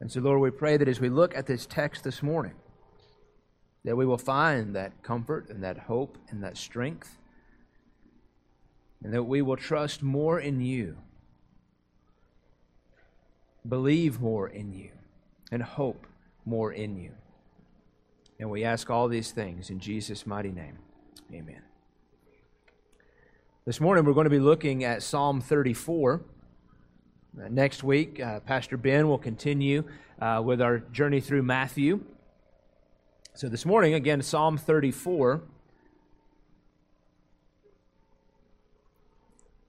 And 0.00 0.10
so, 0.10 0.20
Lord, 0.20 0.40
we 0.40 0.50
pray 0.50 0.76
that 0.76 0.88
as 0.88 1.00
we 1.00 1.08
look 1.08 1.36
at 1.36 1.46
this 1.46 1.66
text 1.66 2.04
this 2.04 2.22
morning, 2.22 2.54
that 3.84 3.96
we 3.96 4.06
will 4.06 4.18
find 4.18 4.74
that 4.74 5.02
comfort 5.02 5.50
and 5.50 5.62
that 5.62 5.78
hope 5.78 6.18
and 6.30 6.42
that 6.42 6.56
strength, 6.56 7.18
and 9.04 9.12
that 9.12 9.24
we 9.24 9.42
will 9.42 9.56
trust 9.56 10.02
more 10.02 10.40
in 10.40 10.62
you, 10.62 10.96
believe 13.68 14.18
more 14.18 14.48
in 14.48 14.72
you, 14.72 14.88
and 15.52 15.62
hope 15.62 16.06
more 16.46 16.72
in 16.72 16.96
you. 16.96 17.12
And 18.40 18.50
we 18.50 18.64
ask 18.64 18.88
all 18.88 19.06
these 19.08 19.30
things 19.30 19.68
in 19.68 19.78
Jesus' 19.78 20.26
mighty 20.26 20.50
name. 20.50 20.78
Amen. 21.32 21.62
This 23.66 23.78
morning 23.78 24.06
we're 24.06 24.14
going 24.14 24.24
to 24.24 24.30
be 24.30 24.40
looking 24.40 24.84
at 24.84 25.02
Psalm 25.02 25.40
34. 25.40 26.22
Uh, 27.36 27.48
next 27.50 27.84
week, 27.84 28.20
uh, 28.20 28.40
Pastor 28.40 28.78
Ben 28.78 29.06
will 29.06 29.18
continue 29.18 29.84
uh, 30.20 30.40
with 30.42 30.62
our 30.62 30.78
journey 30.78 31.20
through 31.20 31.42
Matthew. 31.42 32.00
So 33.34 33.48
this 33.48 33.66
morning, 33.66 33.92
again, 33.94 34.22
Psalm 34.22 34.56
34. 34.56 35.42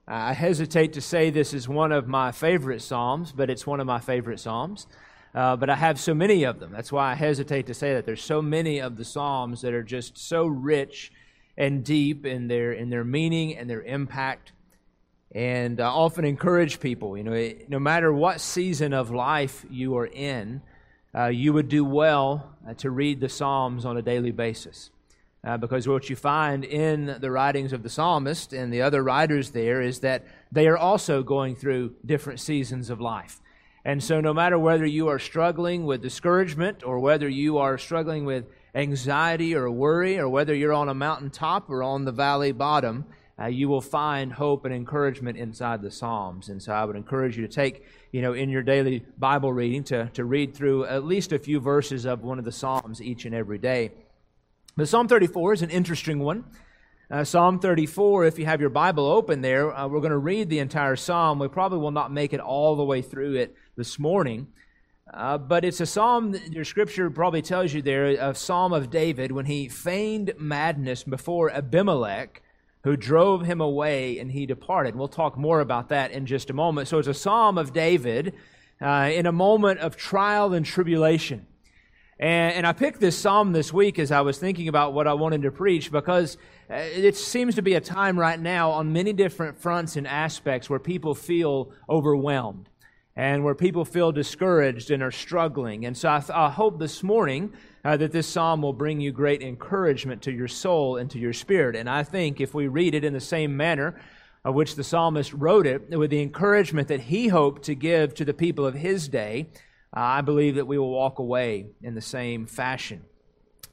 I 0.07 0.33
hesitate 0.33 0.93
to 0.93 1.01
say 1.01 1.31
this 1.31 1.53
is 1.53 1.67
one 1.67 1.91
of 1.91 2.07
my 2.07 2.31
favorite 2.31 2.81
Psalms, 2.81 3.31
but 3.31 3.49
it's 3.49 3.65
one 3.65 3.79
of 3.79 3.87
my 3.87 3.99
favorite 3.99 4.39
Psalms. 4.39 4.85
Uh, 5.33 5.55
but 5.55 5.69
I 5.69 5.75
have 5.75 5.99
so 5.99 6.13
many 6.13 6.43
of 6.43 6.59
them. 6.59 6.71
That's 6.71 6.91
why 6.91 7.11
I 7.11 7.15
hesitate 7.15 7.65
to 7.67 7.73
say 7.73 7.95
that. 7.95 8.05
There's 8.05 8.23
so 8.23 8.41
many 8.41 8.79
of 8.79 8.97
the 8.97 9.03
Psalms 9.03 9.61
that 9.61 9.73
are 9.73 9.83
just 9.83 10.17
so 10.17 10.45
rich 10.45 11.11
and 11.57 11.83
deep 11.83 12.25
in 12.25 12.47
their 12.47 12.71
in 12.71 12.89
their 12.89 13.03
meaning 13.03 13.57
and 13.57 13.69
their 13.69 13.81
impact. 13.81 14.51
And 15.31 15.81
I 15.81 15.87
often 15.87 16.23
encourage 16.23 16.79
people, 16.79 17.17
you 17.17 17.23
know, 17.23 17.53
no 17.67 17.79
matter 17.79 18.13
what 18.13 18.39
season 18.39 18.93
of 18.93 19.11
life 19.11 19.65
you 19.69 19.97
are 19.97 20.05
in, 20.05 20.61
uh, 21.13 21.27
you 21.27 21.51
would 21.51 21.67
do 21.67 21.83
well 21.83 22.55
uh, 22.67 22.75
to 22.75 22.91
read 22.91 23.19
the 23.19 23.27
Psalms 23.27 23.85
on 23.85 23.97
a 23.97 24.01
daily 24.01 24.31
basis. 24.31 24.91
Uh, 25.45 25.57
because 25.57 25.87
what 25.87 26.09
you 26.09 26.15
find 26.15 26.65
in 26.65 27.17
the 27.19 27.29
writings 27.29 27.71
of 27.71 27.83
the 27.83 27.89
psalmist 27.89 28.51
and 28.51 28.73
the 28.73 28.81
other 28.81 29.03
writers 29.03 29.51
there 29.51 29.79
is 29.79 29.99
that 29.99 30.25
they 30.51 30.67
are 30.67 30.77
also 30.77 31.21
going 31.21 31.55
through 31.55 31.93
different 32.03 32.39
seasons 32.39 32.89
of 32.89 32.99
life. 32.99 33.39
And 33.83 34.03
so, 34.03 34.19
no 34.19 34.33
matter 34.33 34.57
whether 34.57 34.85
you 34.85 35.07
are 35.09 35.19
struggling 35.19 35.85
with 35.85 36.01
discouragement 36.01 36.83
or 36.83 36.99
whether 36.99 37.29
you 37.29 37.59
are 37.59 37.77
struggling 37.77 38.25
with 38.25 38.45
anxiety 38.73 39.55
or 39.55 39.69
worry, 39.69 40.17
or 40.17 40.27
whether 40.27 40.55
you're 40.55 40.73
on 40.73 40.89
a 40.89 40.93
mountaintop 40.95 41.69
or 41.69 41.83
on 41.83 42.05
the 42.05 42.11
valley 42.11 42.51
bottom, 42.51 43.05
uh, 43.39 43.45
you 43.45 43.69
will 43.69 43.81
find 43.81 44.33
hope 44.33 44.65
and 44.65 44.73
encouragement 44.73 45.37
inside 45.37 45.81
the 45.81 45.91
Psalms. 45.91 46.49
And 46.49 46.61
so 46.61 46.73
I 46.73 46.83
would 46.85 46.95
encourage 46.95 47.37
you 47.37 47.45
to 47.45 47.53
take, 47.53 47.83
you 48.11 48.21
know, 48.21 48.33
in 48.33 48.49
your 48.49 48.63
daily 48.63 49.05
Bible 49.17 49.53
reading 49.53 49.83
to, 49.85 50.09
to 50.13 50.25
read 50.25 50.55
through 50.55 50.85
at 50.85 51.05
least 51.05 51.31
a 51.33 51.39
few 51.39 51.59
verses 51.59 52.05
of 52.05 52.23
one 52.23 52.39
of 52.39 52.45
the 52.45 52.51
Psalms 52.51 53.01
each 53.01 53.25
and 53.25 53.35
every 53.35 53.57
day. 53.57 53.91
But 54.77 54.89
Psalm 54.89 55.07
34 55.07 55.53
is 55.53 55.61
an 55.61 55.69
interesting 55.69 56.19
one. 56.19 56.43
Uh, 57.09 57.23
Psalm 57.23 57.59
34, 57.59 58.25
if 58.25 58.37
you 58.37 58.45
have 58.45 58.59
your 58.59 58.69
Bible 58.69 59.05
open 59.05 59.39
there, 59.39 59.73
uh, 59.73 59.87
we're 59.87 60.01
going 60.01 60.11
to 60.11 60.17
read 60.17 60.49
the 60.49 60.59
entire 60.59 60.97
Psalm. 60.97 61.39
We 61.39 61.47
probably 61.47 61.79
will 61.79 61.91
not 61.91 62.11
make 62.11 62.33
it 62.33 62.41
all 62.41 62.75
the 62.75 62.83
way 62.83 63.01
through 63.01 63.35
it 63.35 63.55
this 63.77 63.97
morning. 63.97 64.47
Uh, 65.13 65.37
but 65.37 65.63
it's 65.63 65.79
a 65.79 65.85
psalm, 65.85 66.35
your 66.49 66.65
scripture 66.65 67.09
probably 67.09 67.41
tells 67.41 67.73
you 67.73 67.81
there, 67.81 68.07
a 68.07 68.35
psalm 68.35 68.73
of 68.73 68.89
David 68.89 69.31
when 69.31 69.45
he 69.45 69.69
feigned 69.69 70.33
madness 70.37 71.03
before 71.03 71.51
Abimelech, 71.51 72.41
who 72.83 72.97
drove 72.97 73.45
him 73.45 73.61
away 73.61 74.19
and 74.19 74.31
he 74.31 74.45
departed. 74.45 74.95
We'll 74.95 75.07
talk 75.07 75.37
more 75.37 75.61
about 75.61 75.87
that 75.89 76.11
in 76.11 76.25
just 76.25 76.49
a 76.49 76.53
moment. 76.53 76.89
So 76.89 76.99
it's 76.99 77.07
a 77.07 77.13
psalm 77.13 77.57
of 77.57 77.71
David 77.71 78.33
uh, 78.81 79.09
in 79.13 79.25
a 79.25 79.31
moment 79.31 79.79
of 79.79 79.95
trial 79.95 80.53
and 80.53 80.65
tribulation. 80.65 81.47
And, 82.17 82.53
and, 82.55 82.67
I 82.67 82.71
picked 82.71 83.01
this 83.01 83.17
psalm 83.17 83.51
this 83.51 83.73
week 83.73 83.99
as 83.99 84.09
I 84.09 84.21
was 84.21 84.37
thinking 84.37 84.69
about 84.69 84.93
what 84.93 85.05
I 85.05 85.13
wanted 85.13 85.41
to 85.41 85.51
preach 85.51 85.91
because 85.91 86.37
uh, 86.69 86.75
it 86.75 87.17
seems 87.17 87.55
to 87.55 87.61
be 87.61 87.73
a 87.73 87.81
time 87.81 88.17
right 88.17 88.39
now 88.39 88.71
on 88.71 88.93
many 88.93 89.11
different 89.11 89.57
fronts 89.57 89.97
and 89.97 90.07
aspects 90.07 90.69
where 90.69 90.79
people 90.79 91.13
feel 91.13 91.73
overwhelmed 91.89 92.69
and 93.17 93.43
where 93.43 93.53
people 93.53 93.83
feel 93.83 94.13
discouraged 94.13 94.91
and 94.91 95.03
are 95.03 95.11
struggling. 95.11 95.85
And 95.85 95.97
so 95.97 96.07
I, 96.07 96.23
I 96.33 96.49
hope 96.49 96.79
this 96.79 97.03
morning 97.03 97.51
uh, 97.83 97.97
that 97.97 98.13
this 98.13 98.27
psalm 98.27 98.61
will 98.61 98.73
bring 98.73 99.01
you 99.01 99.11
great 99.11 99.41
encouragement 99.41 100.21
to 100.21 100.31
your 100.31 100.47
soul 100.47 100.95
and 100.95 101.11
to 101.11 101.19
your 101.19 101.33
spirit. 101.33 101.75
And 101.75 101.89
I 101.89 102.03
think 102.03 102.39
if 102.39 102.53
we 102.53 102.69
read 102.69 102.95
it 102.95 103.03
in 103.03 103.11
the 103.11 103.19
same 103.19 103.57
manner 103.57 103.99
of 104.45 104.55
which 104.55 104.75
the 104.75 104.83
psalmist 104.85 105.33
wrote 105.33 105.67
it, 105.67 105.89
with 105.89 106.11
the 106.11 106.21
encouragement 106.21 106.87
that 106.87 107.01
he 107.01 107.27
hoped 107.27 107.63
to 107.63 107.75
give 107.75 108.13
to 108.13 108.23
the 108.23 108.33
people 108.33 108.65
of 108.65 108.75
his 108.75 109.09
day, 109.09 109.47
I 109.95 110.21
believe 110.21 110.55
that 110.55 110.67
we 110.67 110.77
will 110.77 110.91
walk 110.91 111.19
away 111.19 111.67
in 111.81 111.95
the 111.95 112.01
same 112.01 112.45
fashion. 112.45 113.03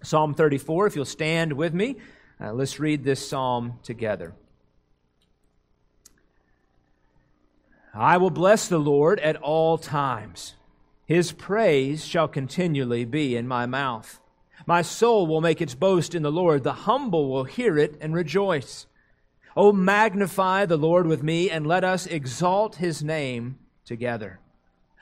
Psalm 0.02 0.34
34, 0.34 0.86
if 0.86 0.96
you'll 0.96 1.04
stand 1.04 1.52
with 1.52 1.74
me, 1.74 1.96
Uh, 2.40 2.52
let's 2.52 2.80
read 2.80 3.04
this 3.04 3.28
psalm 3.28 3.78
together. 3.84 4.34
I 7.94 8.16
will 8.16 8.30
bless 8.30 8.66
the 8.66 8.78
Lord 8.78 9.20
at 9.20 9.36
all 9.36 9.78
times. 9.78 10.54
His 11.06 11.30
praise 11.30 12.04
shall 12.04 12.26
continually 12.26 13.04
be 13.04 13.36
in 13.36 13.46
my 13.46 13.66
mouth. 13.66 14.18
My 14.66 14.82
soul 14.82 15.28
will 15.28 15.40
make 15.40 15.60
its 15.60 15.76
boast 15.76 16.16
in 16.16 16.22
the 16.22 16.32
Lord. 16.32 16.64
The 16.64 16.72
humble 16.72 17.30
will 17.30 17.44
hear 17.44 17.78
it 17.78 17.96
and 18.00 18.12
rejoice. 18.12 18.86
Oh, 19.56 19.72
magnify 19.72 20.66
the 20.66 20.78
Lord 20.78 21.06
with 21.06 21.22
me, 21.22 21.48
and 21.48 21.64
let 21.64 21.84
us 21.84 22.06
exalt 22.06 22.76
his 22.76 23.04
name 23.04 23.58
together. 23.84 24.40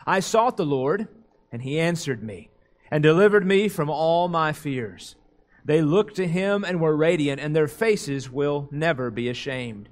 I 0.07 0.21
sought 0.21 0.57
the 0.57 0.67
Lord, 0.67 1.09
and 1.53 1.63
he 1.63 1.79
answered 1.79 2.23
me, 2.23 2.51
and 2.91 3.03
delivered 3.03 3.47
me 3.47 3.69
from 3.69 3.91
all 3.91 4.29
my 4.29 4.53
fears. 4.53 5.17
They 5.65 5.83
looked 5.83 6.17
to 6.17 6.27
him 6.27 6.65
and 6.65 6.81
were 6.81 6.97
radiant, 6.97 7.41
and 7.41 7.55
their 7.55 7.69
faces 7.69 8.31
will 8.31 8.69
never 8.71 9.11
be 9.11 9.29
ashamed. 9.29 9.89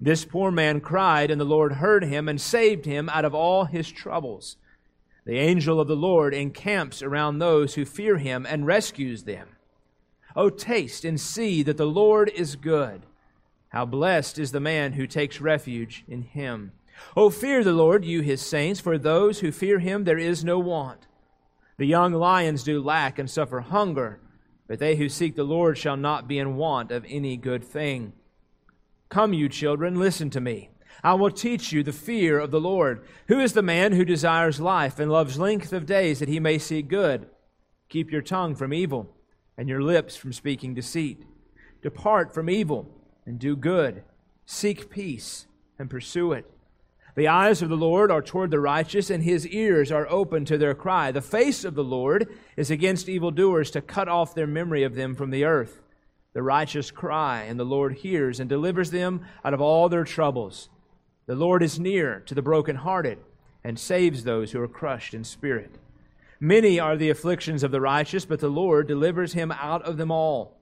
This 0.00 0.24
poor 0.24 0.50
man 0.50 0.80
cried, 0.80 1.30
and 1.30 1.40
the 1.40 1.44
Lord 1.44 1.74
heard 1.74 2.04
him 2.04 2.28
and 2.28 2.40
saved 2.40 2.84
him 2.84 3.08
out 3.08 3.24
of 3.24 3.34
all 3.34 3.64
his 3.64 3.90
troubles. 3.90 4.56
The 5.24 5.38
angel 5.38 5.80
of 5.80 5.88
the 5.88 5.96
Lord 5.96 6.34
encamps 6.34 7.02
around 7.02 7.38
those 7.38 7.74
who 7.74 7.84
fear 7.84 8.18
him 8.18 8.44
and 8.46 8.66
rescues 8.66 9.24
them. 9.24 9.48
O 10.36 10.50
taste 10.50 11.04
and 11.04 11.20
see 11.20 11.62
that 11.62 11.76
the 11.76 11.86
Lord 11.86 12.30
is 12.34 12.56
good. 12.56 13.02
How 13.68 13.86
blessed 13.86 14.38
is 14.38 14.52
the 14.52 14.60
man 14.60 14.92
who 14.92 15.06
takes 15.06 15.40
refuge 15.40 16.04
in 16.08 16.22
him. 16.22 16.72
O 17.16 17.30
fear 17.30 17.64
the 17.64 17.72
Lord, 17.72 18.04
you 18.04 18.20
his 18.20 18.40
saints, 18.40 18.80
for 18.80 18.98
those 18.98 19.40
who 19.40 19.52
fear 19.52 19.78
him 19.78 20.04
there 20.04 20.18
is 20.18 20.44
no 20.44 20.58
want. 20.58 21.06
The 21.76 21.86
young 21.86 22.12
lions 22.12 22.62
do 22.62 22.82
lack 22.82 23.18
and 23.18 23.28
suffer 23.28 23.60
hunger, 23.60 24.20
but 24.66 24.78
they 24.78 24.96
who 24.96 25.08
seek 25.08 25.34
the 25.34 25.44
Lord 25.44 25.76
shall 25.76 25.96
not 25.96 26.28
be 26.28 26.38
in 26.38 26.56
want 26.56 26.90
of 26.90 27.04
any 27.08 27.36
good 27.36 27.64
thing. 27.64 28.12
Come, 29.08 29.32
you 29.32 29.48
children, 29.48 29.98
listen 29.98 30.30
to 30.30 30.40
me. 30.40 30.70
I 31.02 31.14
will 31.14 31.30
teach 31.30 31.72
you 31.72 31.82
the 31.82 31.92
fear 31.92 32.38
of 32.38 32.50
the 32.50 32.60
Lord. 32.60 33.04
Who 33.28 33.40
is 33.40 33.52
the 33.52 33.62
man 33.62 33.92
who 33.92 34.04
desires 34.04 34.60
life 34.60 34.98
and 34.98 35.10
loves 35.10 35.38
length 35.38 35.72
of 35.72 35.86
days 35.86 36.18
that 36.20 36.28
he 36.28 36.40
may 36.40 36.58
see 36.58 36.82
good? 36.82 37.26
Keep 37.88 38.10
your 38.10 38.22
tongue 38.22 38.54
from 38.54 38.72
evil 38.72 39.14
and 39.58 39.68
your 39.68 39.82
lips 39.82 40.16
from 40.16 40.32
speaking 40.32 40.74
deceit. 40.74 41.24
Depart 41.82 42.32
from 42.32 42.48
evil 42.48 42.88
and 43.26 43.38
do 43.38 43.54
good. 43.54 44.02
Seek 44.46 44.88
peace 44.88 45.46
and 45.78 45.90
pursue 45.90 46.32
it. 46.32 46.50
The 47.16 47.28
eyes 47.28 47.62
of 47.62 47.68
the 47.68 47.76
Lord 47.76 48.10
are 48.10 48.22
toward 48.22 48.50
the 48.50 48.58
righteous, 48.58 49.08
and 49.08 49.22
his 49.22 49.46
ears 49.46 49.92
are 49.92 50.08
open 50.10 50.44
to 50.46 50.58
their 50.58 50.74
cry. 50.74 51.12
The 51.12 51.20
face 51.20 51.64
of 51.64 51.74
the 51.74 51.84
Lord 51.84 52.28
is 52.56 52.70
against 52.70 53.08
evildoers 53.08 53.70
to 53.70 53.80
cut 53.80 54.08
off 54.08 54.34
their 54.34 54.48
memory 54.48 54.82
of 54.82 54.96
them 54.96 55.14
from 55.14 55.30
the 55.30 55.44
earth. 55.44 55.80
The 56.32 56.42
righteous 56.42 56.90
cry, 56.90 57.42
and 57.42 57.58
the 57.58 57.64
Lord 57.64 57.94
hears 57.98 58.40
and 58.40 58.48
delivers 58.48 58.90
them 58.90 59.24
out 59.44 59.54
of 59.54 59.60
all 59.60 59.88
their 59.88 60.02
troubles. 60.02 60.68
The 61.26 61.36
Lord 61.36 61.62
is 61.62 61.78
near 61.78 62.20
to 62.26 62.34
the 62.34 62.42
brokenhearted 62.42 63.18
and 63.62 63.78
saves 63.78 64.24
those 64.24 64.50
who 64.50 64.60
are 64.60 64.68
crushed 64.68 65.14
in 65.14 65.22
spirit. 65.22 65.78
Many 66.40 66.80
are 66.80 66.96
the 66.96 67.10
afflictions 67.10 67.62
of 67.62 67.70
the 67.70 67.80
righteous, 67.80 68.24
but 68.24 68.40
the 68.40 68.48
Lord 68.48 68.88
delivers 68.88 69.34
him 69.34 69.52
out 69.52 69.82
of 69.82 69.96
them 69.96 70.10
all. 70.10 70.60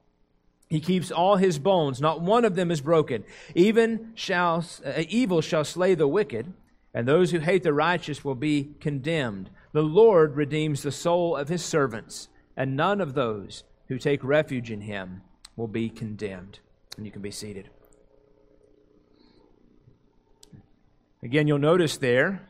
He 0.72 0.80
keeps 0.80 1.10
all 1.10 1.36
his 1.36 1.58
bones, 1.58 2.00
not 2.00 2.22
one 2.22 2.46
of 2.46 2.54
them 2.54 2.70
is 2.70 2.80
broken. 2.80 3.24
Even 3.54 4.12
shall, 4.14 4.64
uh, 4.82 5.02
evil 5.06 5.42
shall 5.42 5.66
slay 5.66 5.94
the 5.94 6.08
wicked, 6.08 6.50
and 6.94 7.06
those 7.06 7.30
who 7.30 7.40
hate 7.40 7.62
the 7.62 7.74
righteous 7.74 8.24
will 8.24 8.34
be 8.34 8.70
condemned. 8.80 9.50
The 9.72 9.82
Lord 9.82 10.34
redeems 10.34 10.82
the 10.82 10.90
soul 10.90 11.36
of 11.36 11.50
his 11.50 11.62
servants, 11.62 12.28
and 12.56 12.74
none 12.74 13.02
of 13.02 13.12
those 13.12 13.64
who 13.88 13.98
take 13.98 14.24
refuge 14.24 14.70
in 14.70 14.80
him 14.80 15.20
will 15.56 15.68
be 15.68 15.90
condemned. 15.90 16.60
And 16.96 17.04
you 17.04 17.12
can 17.12 17.20
be 17.20 17.30
seated. 17.30 17.68
Again, 21.22 21.46
you'll 21.46 21.58
notice 21.58 21.98
there 21.98 22.48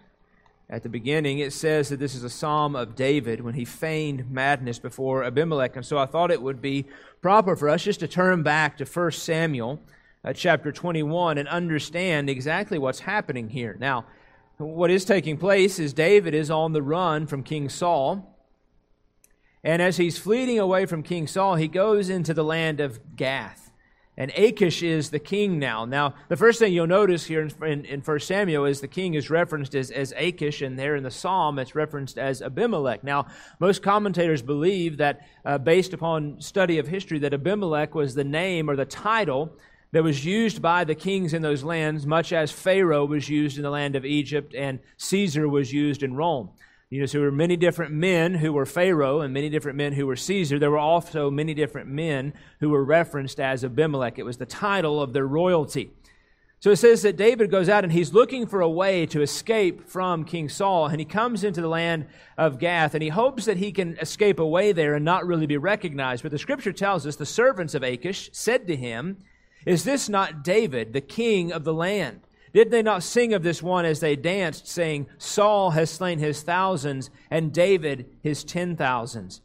at 0.72 0.82
the 0.82 0.88
beginning 0.88 1.38
it 1.38 1.52
says 1.52 1.90
that 1.90 1.98
this 2.00 2.14
is 2.14 2.24
a 2.24 2.30
psalm 2.30 2.74
of 2.74 2.96
David 2.96 3.42
when 3.42 3.52
he 3.52 3.66
feigned 3.66 4.30
madness 4.30 4.78
before 4.78 5.22
Abimelech. 5.22 5.76
And 5.76 5.84
so 5.84 5.98
I 5.98 6.06
thought 6.06 6.30
it 6.30 6.40
would 6.40 6.62
be 6.62 6.86
proper 7.22 7.54
for 7.54 7.68
us 7.68 7.84
just 7.84 8.00
to 8.00 8.08
turn 8.08 8.42
back 8.42 8.76
to 8.76 8.84
1 8.84 9.12
Samuel 9.12 9.80
uh, 10.24 10.32
chapter 10.32 10.72
21 10.72 11.38
and 11.38 11.48
understand 11.48 12.28
exactly 12.28 12.78
what's 12.78 13.00
happening 13.00 13.48
here. 13.48 13.76
Now, 13.78 14.04
what 14.58 14.90
is 14.90 15.04
taking 15.04 15.38
place 15.38 15.78
is 15.78 15.92
David 15.92 16.34
is 16.34 16.50
on 16.50 16.72
the 16.72 16.82
run 16.82 17.28
from 17.28 17.44
King 17.44 17.68
Saul. 17.68 18.36
And 19.64 19.80
as 19.80 19.96
he's 19.96 20.18
fleeing 20.18 20.58
away 20.58 20.84
from 20.84 21.04
King 21.04 21.28
Saul, 21.28 21.54
he 21.54 21.68
goes 21.68 22.10
into 22.10 22.34
the 22.34 22.44
land 22.44 22.80
of 22.80 23.16
Gath. 23.16 23.61
And 24.16 24.30
Achish 24.32 24.82
is 24.82 25.08
the 25.08 25.18
king 25.18 25.58
now. 25.58 25.86
Now, 25.86 26.14
the 26.28 26.36
first 26.36 26.58
thing 26.58 26.74
you'll 26.74 26.86
notice 26.86 27.24
here 27.24 27.40
in, 27.40 27.64
in, 27.64 27.84
in 27.86 28.00
1 28.02 28.20
Samuel 28.20 28.66
is 28.66 28.82
the 28.82 28.88
king 28.88 29.14
is 29.14 29.30
referenced 29.30 29.74
as, 29.74 29.90
as 29.90 30.12
Achish, 30.18 30.60
and 30.60 30.78
there 30.78 30.96
in 30.96 31.02
the 31.02 31.10
psalm 31.10 31.58
it's 31.58 31.74
referenced 31.74 32.18
as 32.18 32.42
Abimelech. 32.42 33.02
Now, 33.02 33.26
most 33.58 33.82
commentators 33.82 34.42
believe 34.42 34.98
that, 34.98 35.26
uh, 35.46 35.56
based 35.56 35.94
upon 35.94 36.40
study 36.42 36.78
of 36.78 36.88
history, 36.88 37.18
that 37.20 37.32
Abimelech 37.32 37.94
was 37.94 38.14
the 38.14 38.24
name 38.24 38.68
or 38.68 38.76
the 38.76 38.84
title 38.84 39.56
that 39.92 40.02
was 40.02 40.24
used 40.24 40.60
by 40.60 40.84
the 40.84 40.94
kings 40.94 41.32
in 41.32 41.40
those 41.40 41.62
lands, 41.62 42.06
much 42.06 42.32
as 42.34 42.50
Pharaoh 42.50 43.06
was 43.06 43.28
used 43.30 43.56
in 43.56 43.62
the 43.62 43.70
land 43.70 43.96
of 43.96 44.04
Egypt 44.04 44.54
and 44.54 44.78
Caesar 44.96 45.48
was 45.48 45.72
used 45.72 46.02
in 46.02 46.14
Rome. 46.14 46.50
You 46.92 47.00
know, 47.00 47.06
so 47.06 47.20
there 47.20 47.30
were 47.30 47.32
many 47.32 47.56
different 47.56 47.94
men 47.94 48.34
who 48.34 48.52
were 48.52 48.66
Pharaoh 48.66 49.22
and 49.22 49.32
many 49.32 49.48
different 49.48 49.78
men 49.78 49.94
who 49.94 50.06
were 50.06 50.14
Caesar. 50.14 50.58
There 50.58 50.70
were 50.70 50.76
also 50.76 51.30
many 51.30 51.54
different 51.54 51.88
men 51.88 52.34
who 52.60 52.68
were 52.68 52.84
referenced 52.84 53.40
as 53.40 53.64
Abimelech. 53.64 54.18
It 54.18 54.24
was 54.24 54.36
the 54.36 54.44
title 54.44 55.00
of 55.00 55.14
their 55.14 55.26
royalty. 55.26 55.90
So 56.60 56.70
it 56.70 56.76
says 56.76 57.00
that 57.00 57.16
David 57.16 57.50
goes 57.50 57.70
out 57.70 57.82
and 57.82 57.94
he's 57.94 58.12
looking 58.12 58.46
for 58.46 58.60
a 58.60 58.68
way 58.68 59.06
to 59.06 59.22
escape 59.22 59.88
from 59.88 60.24
King 60.26 60.50
Saul, 60.50 60.88
and 60.88 61.00
he 61.00 61.06
comes 61.06 61.44
into 61.44 61.62
the 61.62 61.66
land 61.66 62.08
of 62.36 62.58
Gath, 62.58 62.92
and 62.92 63.02
he 63.02 63.08
hopes 63.08 63.46
that 63.46 63.56
he 63.56 63.72
can 63.72 63.96
escape 63.96 64.38
away 64.38 64.72
there 64.72 64.94
and 64.94 65.02
not 65.02 65.26
really 65.26 65.46
be 65.46 65.56
recognized. 65.56 66.22
But 66.22 66.30
the 66.30 66.38
scripture 66.38 66.74
tells 66.74 67.06
us 67.06 67.16
the 67.16 67.24
servants 67.24 67.74
of 67.74 67.82
Achish 67.82 68.28
said 68.34 68.66
to 68.66 68.76
him, 68.76 69.16
Is 69.64 69.84
this 69.84 70.10
not 70.10 70.44
David, 70.44 70.92
the 70.92 71.00
king 71.00 71.52
of 71.52 71.64
the 71.64 71.72
land? 71.72 72.20
Did 72.52 72.70
they 72.70 72.82
not 72.82 73.02
sing 73.02 73.32
of 73.32 73.42
this 73.42 73.62
one 73.62 73.84
as 73.84 74.00
they 74.00 74.14
danced, 74.14 74.68
saying, 74.68 75.06
Saul 75.18 75.70
has 75.70 75.90
slain 75.90 76.18
his 76.18 76.42
thousands, 76.42 77.10
and 77.30 77.52
David 77.52 78.06
his 78.22 78.44
ten 78.44 78.76
thousands? 78.76 79.40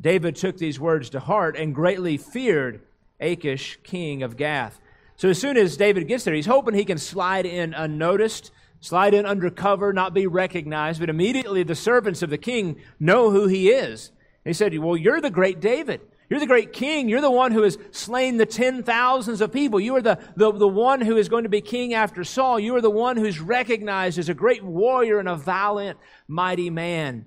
David 0.00 0.36
took 0.36 0.58
these 0.58 0.80
words 0.80 1.10
to 1.10 1.20
heart 1.20 1.56
and 1.56 1.74
greatly 1.74 2.16
feared 2.16 2.82
Achish, 3.18 3.78
king 3.82 4.22
of 4.22 4.36
Gath. 4.36 4.80
So 5.16 5.28
as 5.28 5.38
soon 5.38 5.56
as 5.56 5.76
David 5.76 6.08
gets 6.08 6.24
there, 6.24 6.34
he's 6.34 6.46
hoping 6.46 6.74
he 6.74 6.84
can 6.84 6.98
slide 6.98 7.44
in 7.44 7.74
unnoticed, 7.74 8.50
slide 8.80 9.12
in 9.12 9.26
undercover, 9.26 9.92
not 9.92 10.14
be 10.14 10.26
recognized. 10.26 11.00
But 11.00 11.10
immediately 11.10 11.62
the 11.62 11.74
servants 11.74 12.22
of 12.22 12.30
the 12.30 12.38
king 12.38 12.80
know 12.98 13.30
who 13.30 13.46
he 13.46 13.68
is. 13.68 14.12
They 14.44 14.54
said, 14.54 14.76
Well, 14.78 14.96
you're 14.96 15.20
the 15.20 15.30
great 15.30 15.60
David. 15.60 16.00
You're 16.30 16.38
the 16.38 16.46
great 16.46 16.72
king. 16.72 17.08
You're 17.08 17.20
the 17.20 17.30
one 17.30 17.50
who 17.50 17.64
has 17.64 17.76
slain 17.90 18.36
the 18.36 18.46
ten 18.46 18.84
thousands 18.84 19.40
of 19.40 19.52
people. 19.52 19.80
You 19.80 19.96
are 19.96 20.00
the, 20.00 20.20
the, 20.36 20.52
the 20.52 20.68
one 20.68 21.00
who 21.00 21.16
is 21.16 21.28
going 21.28 21.42
to 21.42 21.50
be 21.50 21.60
king 21.60 21.92
after 21.92 22.22
Saul. 22.22 22.60
You 22.60 22.76
are 22.76 22.80
the 22.80 22.88
one 22.88 23.16
who's 23.16 23.40
recognized 23.40 24.16
as 24.16 24.28
a 24.28 24.34
great 24.34 24.62
warrior 24.62 25.18
and 25.18 25.28
a 25.28 25.34
valiant, 25.34 25.98
mighty 26.28 26.70
man. 26.70 27.26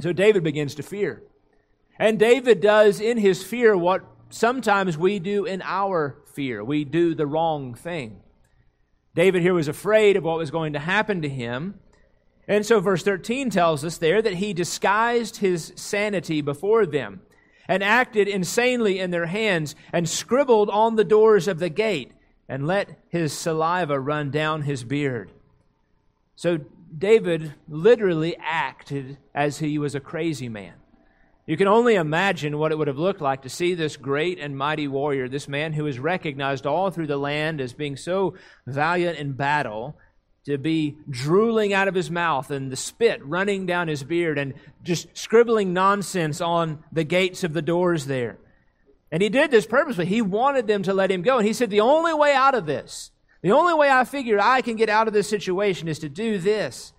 So 0.00 0.12
David 0.12 0.42
begins 0.42 0.74
to 0.74 0.82
fear. 0.82 1.22
And 1.96 2.18
David 2.18 2.60
does 2.60 3.00
in 3.00 3.18
his 3.18 3.44
fear 3.44 3.76
what 3.76 4.04
sometimes 4.30 4.98
we 4.98 5.20
do 5.20 5.44
in 5.44 5.62
our 5.62 6.18
fear. 6.34 6.64
We 6.64 6.84
do 6.84 7.14
the 7.14 7.26
wrong 7.26 7.74
thing. 7.74 8.20
David 9.14 9.42
here 9.42 9.54
was 9.54 9.68
afraid 9.68 10.16
of 10.16 10.24
what 10.24 10.38
was 10.38 10.50
going 10.50 10.72
to 10.72 10.80
happen 10.80 11.22
to 11.22 11.28
him. 11.28 11.78
And 12.48 12.66
so 12.66 12.80
verse 12.80 13.04
13 13.04 13.50
tells 13.50 13.84
us 13.84 13.98
there 13.98 14.20
that 14.22 14.34
he 14.34 14.52
disguised 14.52 15.36
his 15.36 15.72
sanity 15.76 16.40
before 16.40 16.84
them 16.84 17.20
and 17.68 17.84
acted 17.84 18.26
insanely 18.26 18.98
in 18.98 19.10
their 19.10 19.26
hands 19.26 19.74
and 19.92 20.08
scribbled 20.08 20.70
on 20.70 20.96
the 20.96 21.04
doors 21.04 21.46
of 21.46 21.58
the 21.58 21.68
gate 21.68 22.12
and 22.48 22.66
let 22.66 22.98
his 23.10 23.32
saliva 23.32 24.00
run 24.00 24.30
down 24.30 24.62
his 24.62 24.82
beard. 24.82 25.30
So 26.34 26.58
David 26.96 27.54
literally 27.68 28.36
acted 28.40 29.18
as 29.34 29.58
he 29.58 29.78
was 29.78 29.94
a 29.94 30.00
crazy 30.00 30.48
man. 30.48 30.74
You 31.46 31.56
can 31.56 31.68
only 31.68 31.94
imagine 31.94 32.58
what 32.58 32.72
it 32.72 32.78
would 32.78 32.88
have 32.88 32.98
looked 32.98 33.20
like 33.20 33.42
to 33.42 33.48
see 33.48 33.74
this 33.74 33.96
great 33.96 34.38
and 34.38 34.56
mighty 34.56 34.86
warrior, 34.86 35.28
this 35.28 35.48
man 35.48 35.72
who 35.72 35.86
is 35.86 35.98
recognized 35.98 36.66
all 36.66 36.90
through 36.90 37.06
the 37.06 37.16
land 37.16 37.60
as 37.60 37.72
being 37.72 37.96
so 37.96 38.34
valiant 38.66 39.18
in 39.18 39.32
battle, 39.32 39.96
to 40.48 40.56
be 40.56 40.96
drooling 41.10 41.74
out 41.74 41.88
of 41.88 41.94
his 41.94 42.10
mouth 42.10 42.50
and 42.50 42.72
the 42.72 42.76
spit 42.76 43.22
running 43.22 43.66
down 43.66 43.86
his 43.86 44.02
beard 44.02 44.38
and 44.38 44.54
just 44.82 45.06
scribbling 45.14 45.74
nonsense 45.74 46.40
on 46.40 46.82
the 46.90 47.04
gates 47.04 47.44
of 47.44 47.52
the 47.52 47.60
doors 47.60 48.06
there. 48.06 48.38
And 49.12 49.22
he 49.22 49.28
did 49.28 49.50
this 49.50 49.66
purposely. 49.66 50.06
He 50.06 50.22
wanted 50.22 50.66
them 50.66 50.82
to 50.84 50.94
let 50.94 51.10
him 51.10 51.20
go. 51.20 51.36
And 51.36 51.46
he 51.46 51.52
said, 51.52 51.68
The 51.68 51.82
only 51.82 52.14
way 52.14 52.32
out 52.32 52.54
of 52.54 52.64
this, 52.64 53.10
the 53.42 53.52
only 53.52 53.74
way 53.74 53.90
I 53.90 54.04
figure 54.04 54.40
I 54.40 54.62
can 54.62 54.76
get 54.76 54.88
out 54.88 55.06
of 55.06 55.12
this 55.12 55.28
situation 55.28 55.86
is 55.86 55.98
to 55.98 56.08
do 56.08 56.38
this. 56.38 56.94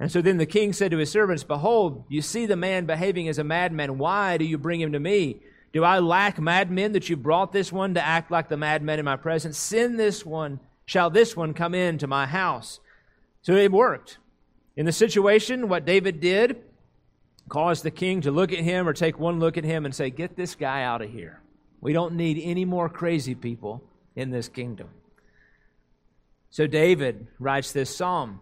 And 0.00 0.10
so 0.10 0.22
then 0.22 0.38
the 0.38 0.46
king 0.46 0.72
said 0.72 0.90
to 0.92 0.98
his 0.98 1.10
servants, 1.10 1.44
Behold, 1.44 2.04
you 2.08 2.22
see 2.22 2.46
the 2.46 2.56
man 2.56 2.86
behaving 2.86 3.28
as 3.28 3.38
a 3.38 3.44
madman. 3.44 3.98
Why 3.98 4.38
do 4.38 4.46
you 4.46 4.56
bring 4.56 4.80
him 4.80 4.92
to 4.92 5.00
me? 5.00 5.42
Do 5.74 5.84
I 5.84 5.98
lack 5.98 6.40
madmen 6.40 6.92
that 6.92 7.10
you 7.10 7.16
brought 7.18 7.52
this 7.52 7.70
one 7.70 7.92
to 7.92 8.02
act 8.02 8.30
like 8.30 8.48
the 8.48 8.56
madmen 8.56 8.98
in 8.98 9.04
my 9.04 9.16
presence? 9.16 9.58
Send 9.58 10.00
this 10.00 10.24
one. 10.24 10.60
Shall 10.86 11.10
this 11.10 11.36
one 11.36 11.52
come 11.52 11.74
into 11.74 12.06
my 12.06 12.24
house? 12.24 12.80
So 13.46 13.54
it 13.54 13.70
worked. 13.70 14.18
In 14.74 14.86
the 14.86 14.92
situation, 14.92 15.68
what 15.68 15.84
David 15.84 16.18
did 16.18 16.64
caused 17.48 17.84
the 17.84 17.92
king 17.92 18.22
to 18.22 18.32
look 18.32 18.52
at 18.52 18.58
him 18.58 18.88
or 18.88 18.92
take 18.92 19.20
one 19.20 19.38
look 19.38 19.56
at 19.56 19.62
him 19.62 19.84
and 19.84 19.94
say, 19.94 20.10
Get 20.10 20.34
this 20.34 20.56
guy 20.56 20.82
out 20.82 21.00
of 21.00 21.12
here. 21.12 21.40
We 21.80 21.92
don't 21.92 22.16
need 22.16 22.40
any 22.42 22.64
more 22.64 22.88
crazy 22.88 23.36
people 23.36 23.84
in 24.16 24.32
this 24.32 24.48
kingdom. 24.48 24.88
So 26.50 26.66
David 26.66 27.28
writes 27.38 27.70
this 27.70 27.94
psalm. 27.94 28.40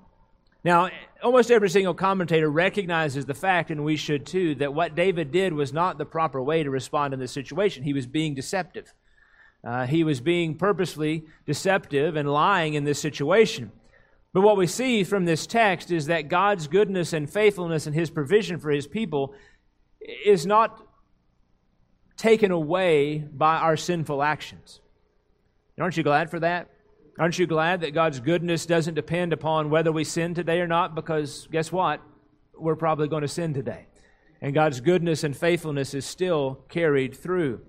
Now, 0.65 0.89
almost 1.23 1.51
every 1.51 1.69
single 1.69 1.93
commentator 1.93 2.49
recognizes 2.49 3.27
the 3.27 3.35
fact, 3.35 3.71
and 3.71 3.85
we 3.85 3.97
should 3.97 4.25
too, 4.25 4.55
that 4.55 4.73
what 4.73 4.95
David 4.95 5.31
did 5.31 5.53
was 5.53 5.71
not 5.71 5.99
the 5.99 6.07
proper 6.07 6.41
way 6.43 6.63
to 6.63 6.71
respond 6.71 7.13
in 7.13 7.21
this 7.21 7.33
situation. 7.33 7.85
He 7.85 7.93
was 7.93 8.07
being 8.07 8.35
deceptive. 8.35 8.95
Uh, 9.63 9.85
he 9.85 10.03
was 10.03 10.23
being 10.23 10.57
purposely 10.57 11.27
deceptive 11.45 12.17
and 12.17 12.27
lying 12.27 12.73
in 12.73 12.85
this 12.85 12.99
situation. 12.99 13.71
But 14.35 14.43
what 14.43 14.57
we 14.57 14.67
see 14.67 15.05
from 15.05 15.25
this 15.25 15.47
text 15.47 15.93
is 15.93 16.07
that 16.07 16.29
God's 16.29 16.67
goodness 16.67 17.13
and 17.13 17.31
faithfulness 17.31 17.87
and 17.87 17.95
his 17.95 18.11
provision 18.11 18.59
for 18.59 18.71
his 18.71 18.89
people 18.89 19.33
is 20.27 20.45
not 20.45 20.85
taken 22.17 22.51
away 22.51 23.19
by 23.19 23.57
our 23.57 23.77
sinful 23.77 24.25
actions. 24.25 24.81
Aren't 25.81 25.97
you 25.97 26.03
glad 26.03 26.31
for 26.31 26.41
that? 26.41 26.69
Aren't 27.17 27.39
you 27.39 27.47
glad 27.47 27.83
that 27.83 27.95
God's 27.95 28.19
goodness 28.19 28.67
doesn't 28.67 28.95
depend 28.95 29.33
upon 29.33 29.71
whether 29.71 29.93
we 29.93 30.03
sin 30.03 30.35
today 30.35 30.61
or 30.61 30.67
not? 30.67 30.97
Because 30.97 31.47
guess 31.53 31.71
what? 31.71 32.01
We're 32.59 32.75
probably 32.75 33.07
going 33.07 33.23
to 33.23 33.29
sin 33.29 33.55
today. 33.55 33.87
And 34.41 34.53
God's 34.53 34.81
goodness 34.81 35.23
and 35.23 35.37
faithfulness 35.37 35.95
is 35.95 36.05
still 36.05 36.65
carried 36.69 37.17
through. 37.17 37.61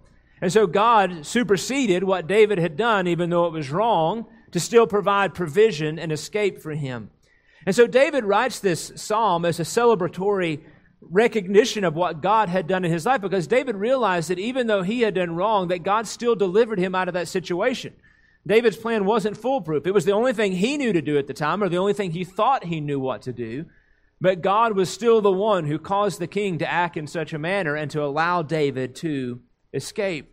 And 0.41 0.51
so 0.51 0.65
God 0.65 1.28
superseded 1.28 2.04
what 2.04 2.25
David 2.25 2.58
had 2.58 2.75
done, 2.75 3.08
even 3.08 3.30
though 3.30 3.45
it 3.45 3.54
was 3.54 3.69
wrong, 3.69 4.25
to 4.51 4.60
still 4.60 4.88
provide 4.88 5.34
provision 5.34 5.99
and 5.99 6.12
escape 6.12 6.62
for 6.62 6.71
him. 6.71 7.10
And 7.65 7.75
so 7.75 7.88
David 7.88 8.25
writes 8.25 8.60
this 8.60 8.91
psalm 8.95 9.45
as 9.45 9.60
a 9.60 9.63
celebratory 9.63 10.62
recognition 11.01 11.84
of 11.84 11.95
what 11.95 12.21
God 12.21 12.49
had 12.49 12.67
done 12.67 12.86
in 12.86 12.91
his 12.91 13.05
life 13.05 13.21
because 13.21 13.47
David 13.47 13.75
realized 13.75 14.29
that 14.29 14.39
even 14.39 14.67
though 14.67 14.81
he 14.81 15.01
had 15.01 15.15
done 15.15 15.36
wrong, 15.36 15.67
that 15.67 15.84
God 15.84 16.08
still 16.08 16.36
delivered 16.36 16.79
him 16.79 16.95
out 16.95 17.08
of 17.08 17.13
that 17.13 17.27
situation. 17.27 17.93
David's 18.47 18.77
plan 18.77 19.05
wasn't 19.05 19.38
foolproof. 19.38 19.88
It 19.88 19.93
was 19.93 20.05
the 20.05 20.12
only 20.12 20.34
thing 20.34 20.51
he 20.51 20.77
knew 20.77 20.93
to 20.93 21.01
do 21.01 21.17
at 21.17 21.25
the 21.25 21.34
time, 21.34 21.63
or 21.63 21.69
the 21.69 21.77
only 21.77 21.93
thing 21.93 22.12
he 22.12 22.23
thought 22.23 22.63
he 22.63 22.79
knew 22.79 22.99
what 22.99 23.23
to 23.23 23.34
do. 23.34 23.65
But 24.21 24.41
God 24.41 24.75
was 24.75 24.89
still 24.89 25.21
the 25.21 25.31
one 25.31 25.65
who 25.65 25.79
caused 25.79 26.19
the 26.19 26.27
king 26.27 26.60
to 26.60 26.71
act 26.71 26.95
in 26.95 27.08
such 27.08 27.34
a 27.34 27.39
manner 27.39 27.75
and 27.75 27.89
to 27.91 28.03
allow 28.03 28.43
David 28.43 28.95
to 28.97 29.41
escape. 29.73 30.31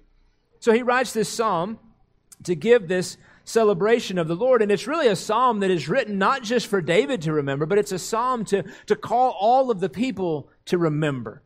So 0.60 0.72
he 0.72 0.82
writes 0.82 1.12
this 1.12 1.28
psalm 1.28 1.78
to 2.44 2.54
give 2.54 2.86
this 2.86 3.16
celebration 3.44 4.18
of 4.18 4.28
the 4.28 4.36
Lord. 4.36 4.62
And 4.62 4.70
it's 4.70 4.86
really 4.86 5.08
a 5.08 5.16
psalm 5.16 5.60
that 5.60 5.70
is 5.70 5.88
written 5.88 6.18
not 6.18 6.42
just 6.42 6.66
for 6.66 6.80
David 6.80 7.22
to 7.22 7.32
remember, 7.32 7.66
but 7.66 7.78
it's 7.78 7.92
a 7.92 7.98
psalm 7.98 8.44
to, 8.46 8.64
to 8.86 8.96
call 8.96 9.36
all 9.38 9.70
of 9.70 9.80
the 9.80 9.88
people 9.88 10.48
to 10.66 10.78
remember. 10.78 11.42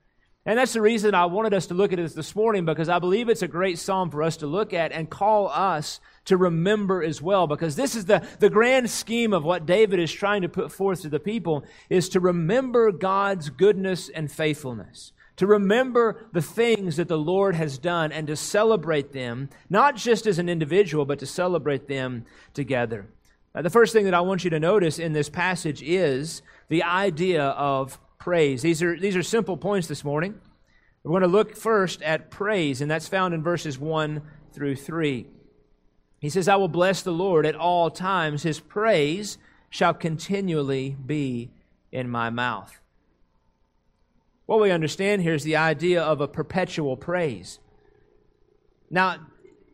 And 0.46 0.60
that's 0.60 0.74
the 0.74 0.80
reason 0.80 1.12
I 1.12 1.26
wanted 1.26 1.54
us 1.54 1.66
to 1.66 1.74
look 1.74 1.92
at 1.92 1.96
this 1.96 2.14
this 2.14 2.36
morning 2.36 2.64
because 2.64 2.88
I 2.88 3.00
believe 3.00 3.28
it's 3.28 3.42
a 3.42 3.48
great 3.48 3.80
psalm 3.80 4.10
for 4.10 4.22
us 4.22 4.36
to 4.38 4.46
look 4.46 4.72
at 4.72 4.92
and 4.92 5.10
call 5.10 5.48
us 5.48 5.98
to 6.26 6.36
remember 6.36 7.02
as 7.02 7.20
well. 7.20 7.48
Because 7.48 7.74
this 7.74 7.96
is 7.96 8.04
the, 8.04 8.24
the 8.38 8.48
grand 8.48 8.88
scheme 8.88 9.32
of 9.32 9.42
what 9.42 9.66
David 9.66 9.98
is 9.98 10.12
trying 10.12 10.42
to 10.42 10.48
put 10.48 10.70
forth 10.70 11.02
to 11.02 11.08
the 11.08 11.18
people 11.18 11.64
is 11.90 12.08
to 12.10 12.20
remember 12.20 12.92
God's 12.92 13.50
goodness 13.50 14.08
and 14.08 14.30
faithfulness. 14.30 15.10
To 15.36 15.46
remember 15.46 16.28
the 16.32 16.42
things 16.42 16.96
that 16.96 17.08
the 17.08 17.18
Lord 17.18 17.54
has 17.54 17.76
done 17.78 18.10
and 18.10 18.26
to 18.26 18.36
celebrate 18.36 19.12
them, 19.12 19.50
not 19.68 19.96
just 19.96 20.26
as 20.26 20.38
an 20.38 20.48
individual, 20.48 21.04
but 21.04 21.18
to 21.18 21.26
celebrate 21.26 21.88
them 21.88 22.24
together. 22.54 23.06
Now, 23.54 23.62
the 23.62 23.70
first 23.70 23.92
thing 23.92 24.04
that 24.06 24.14
I 24.14 24.20
want 24.20 24.44
you 24.44 24.50
to 24.50 24.60
notice 24.60 24.98
in 24.98 25.12
this 25.12 25.28
passage 25.28 25.82
is 25.82 26.42
the 26.68 26.82
idea 26.82 27.44
of 27.44 27.98
praise. 28.18 28.62
These 28.62 28.82
are, 28.82 28.98
these 28.98 29.16
are 29.16 29.22
simple 29.22 29.56
points 29.56 29.88
this 29.88 30.04
morning. 30.04 30.40
We're 31.02 31.12
going 31.12 31.22
to 31.22 31.28
look 31.28 31.54
first 31.54 32.02
at 32.02 32.30
praise, 32.30 32.80
and 32.80 32.90
that's 32.90 33.08
found 33.08 33.32
in 33.32 33.42
verses 33.42 33.78
1 33.78 34.22
through 34.52 34.76
3. 34.76 35.26
He 36.18 36.30
says, 36.30 36.48
I 36.48 36.56
will 36.56 36.68
bless 36.68 37.02
the 37.02 37.12
Lord 37.12 37.46
at 37.46 37.54
all 37.54 37.90
times. 37.90 38.42
His 38.42 38.58
praise 38.58 39.38
shall 39.70 39.94
continually 39.94 40.96
be 41.04 41.50
in 41.92 42.08
my 42.08 42.30
mouth. 42.30 42.80
What 44.46 44.60
we 44.60 44.70
understand 44.70 45.22
here 45.22 45.34
is 45.34 45.42
the 45.42 45.56
idea 45.56 46.02
of 46.02 46.20
a 46.20 46.28
perpetual 46.28 46.96
praise. 46.96 47.58
Now, 48.90 49.16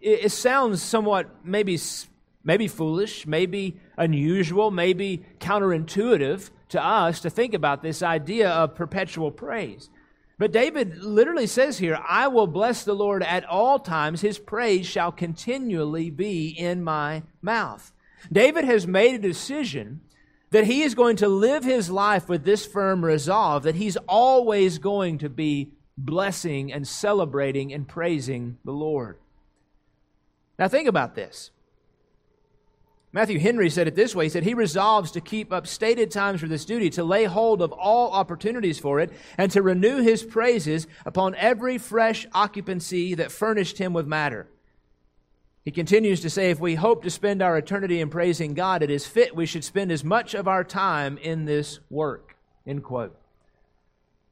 it, 0.01 0.25
it 0.25 0.33
sounds 0.33 0.83
somewhat 0.83 1.45
maybe, 1.45 1.79
maybe 2.43 2.69
foolish, 2.69 3.27
maybe 3.27 3.77
unusual, 3.97 4.71
maybe 4.71 5.25
counterintuitive 5.39 6.51
to 6.71 6.83
us 6.83 7.21
to 7.21 7.31
think 7.31 7.53
about 7.53 7.83
this 7.83 8.03
idea 8.03 8.49
of 8.49 8.75
perpetual 8.75 9.31
praise. 9.31 9.91
But 10.39 10.53
David 10.53 11.05
literally 11.05 11.47
says 11.47 11.79
here, 11.79 12.01
I 12.09 12.29
will 12.29 12.47
bless 12.47 12.83
the 12.83 12.95
Lord 12.95 13.23
at 13.23 13.45
all 13.45 13.79
times. 13.79 14.23
His 14.23 14.39
praise 14.39 14.87
shall 14.87 15.13
continually 15.13 16.11
be 16.11 16.49
in 16.49 16.83
my 16.83 17.23
mouth. 17.43 17.93
David 18.33 18.65
has 18.65 18.87
made 18.87 19.15
a 19.15 19.19
decision 19.19 20.01
that 20.53 20.65
he 20.65 20.83
is 20.83 20.95
going 20.95 21.17
to 21.17 21.29
live 21.29 21.65
his 21.65 21.91
life 21.91 22.29
with 22.29 22.45
this 22.45 22.65
firm 22.65 23.05
resolve 23.05 23.63
that 23.65 23.75
he's 23.75 23.97
always 24.09 24.79
going 24.79 25.19
to 25.19 25.29
be 25.29 25.73
blessing 25.97 26.73
and 26.73 26.87
celebrating 26.87 27.73
and 27.73 27.89
praising 27.89 28.59
the 28.65 28.73
Lord. 28.73 29.19
Now, 30.59 30.69
think 30.69 30.89
about 30.89 31.15
this. 31.15 31.51
Matthew 33.15 33.39
Henry 33.41 33.69
said 33.69 33.89
it 33.89 33.95
this 33.95 34.15
way 34.15 34.27
He 34.27 34.29
said, 34.29 34.43
He 34.43 34.55
resolves 34.55 35.11
to 35.13 35.21
keep 35.23 35.53
up 35.53 35.67
stated 35.67 36.11
times 36.11 36.41
for 36.41 36.49
this 36.49 36.67
duty, 36.67 36.91
to 36.91 37.05
lay 37.05 37.25
hold 37.25 37.63
of 37.63 37.73
all 37.73 38.13
opportunities 38.13 38.79
for 38.79 39.01
it, 39.01 39.11
and 39.39 39.51
to 39.53 39.63
renew 39.63 40.03
his 40.03 40.23
praises 40.23 40.87
upon 41.07 41.35
every 41.37 41.79
fresh 41.79 42.27
occupancy 42.35 43.15
that 43.15 43.33
furnished 43.33 43.79
him 43.79 43.95
with 43.95 44.07
matter. 44.07 44.49
He 45.65 45.71
continues 45.71 46.21
to 46.23 46.31
say, 46.31 46.51
If 46.51 46.61
we 46.61 46.75
hope 46.75 47.03
to 47.05 47.11
spend 47.11 47.43
our 47.43 47.57
eternity 47.57 48.01
in 48.01 48.11
praising 48.11 48.55
God, 48.55 48.83
it 48.83 48.91
is 48.91 49.07
fit 49.07 49.37
we 49.37 49.47
should 49.47 49.65
spend 49.65 49.93
as 49.93 50.03
much 50.03 50.35
of 50.35 50.49
our 50.49 50.65
time 50.65 51.19
in 51.19 51.45
this 51.45 51.81
work. 51.89 52.37
End 52.67 52.83
quote. 52.83 53.17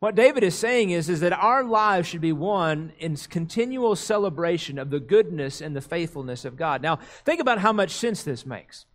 What 0.01 0.15
David 0.15 0.43
is 0.43 0.57
saying 0.57 0.91
is, 0.91 1.11
is 1.11 1.21
that 1.21 1.35
our 1.35 1.63
lives 1.63 2.09
should 2.09 2.23
be 2.23 2.33
one 2.33 2.93
in 2.99 3.17
continual 3.17 3.95
celebration 3.95 4.79
of 4.79 4.89
the 4.89 4.99
goodness 4.99 5.61
and 5.61 5.77
the 5.77 5.83
faithfulness 5.83 6.47
of 6.47 6.57
God. 6.57 6.81
Now, 6.81 6.97
think 7.25 7.39
about 7.39 7.59
how 7.59 7.73
much 7.73 7.91
sense 7.91 8.23
this 8.23 8.47
makes, 8.47 8.87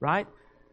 right? 0.00 0.26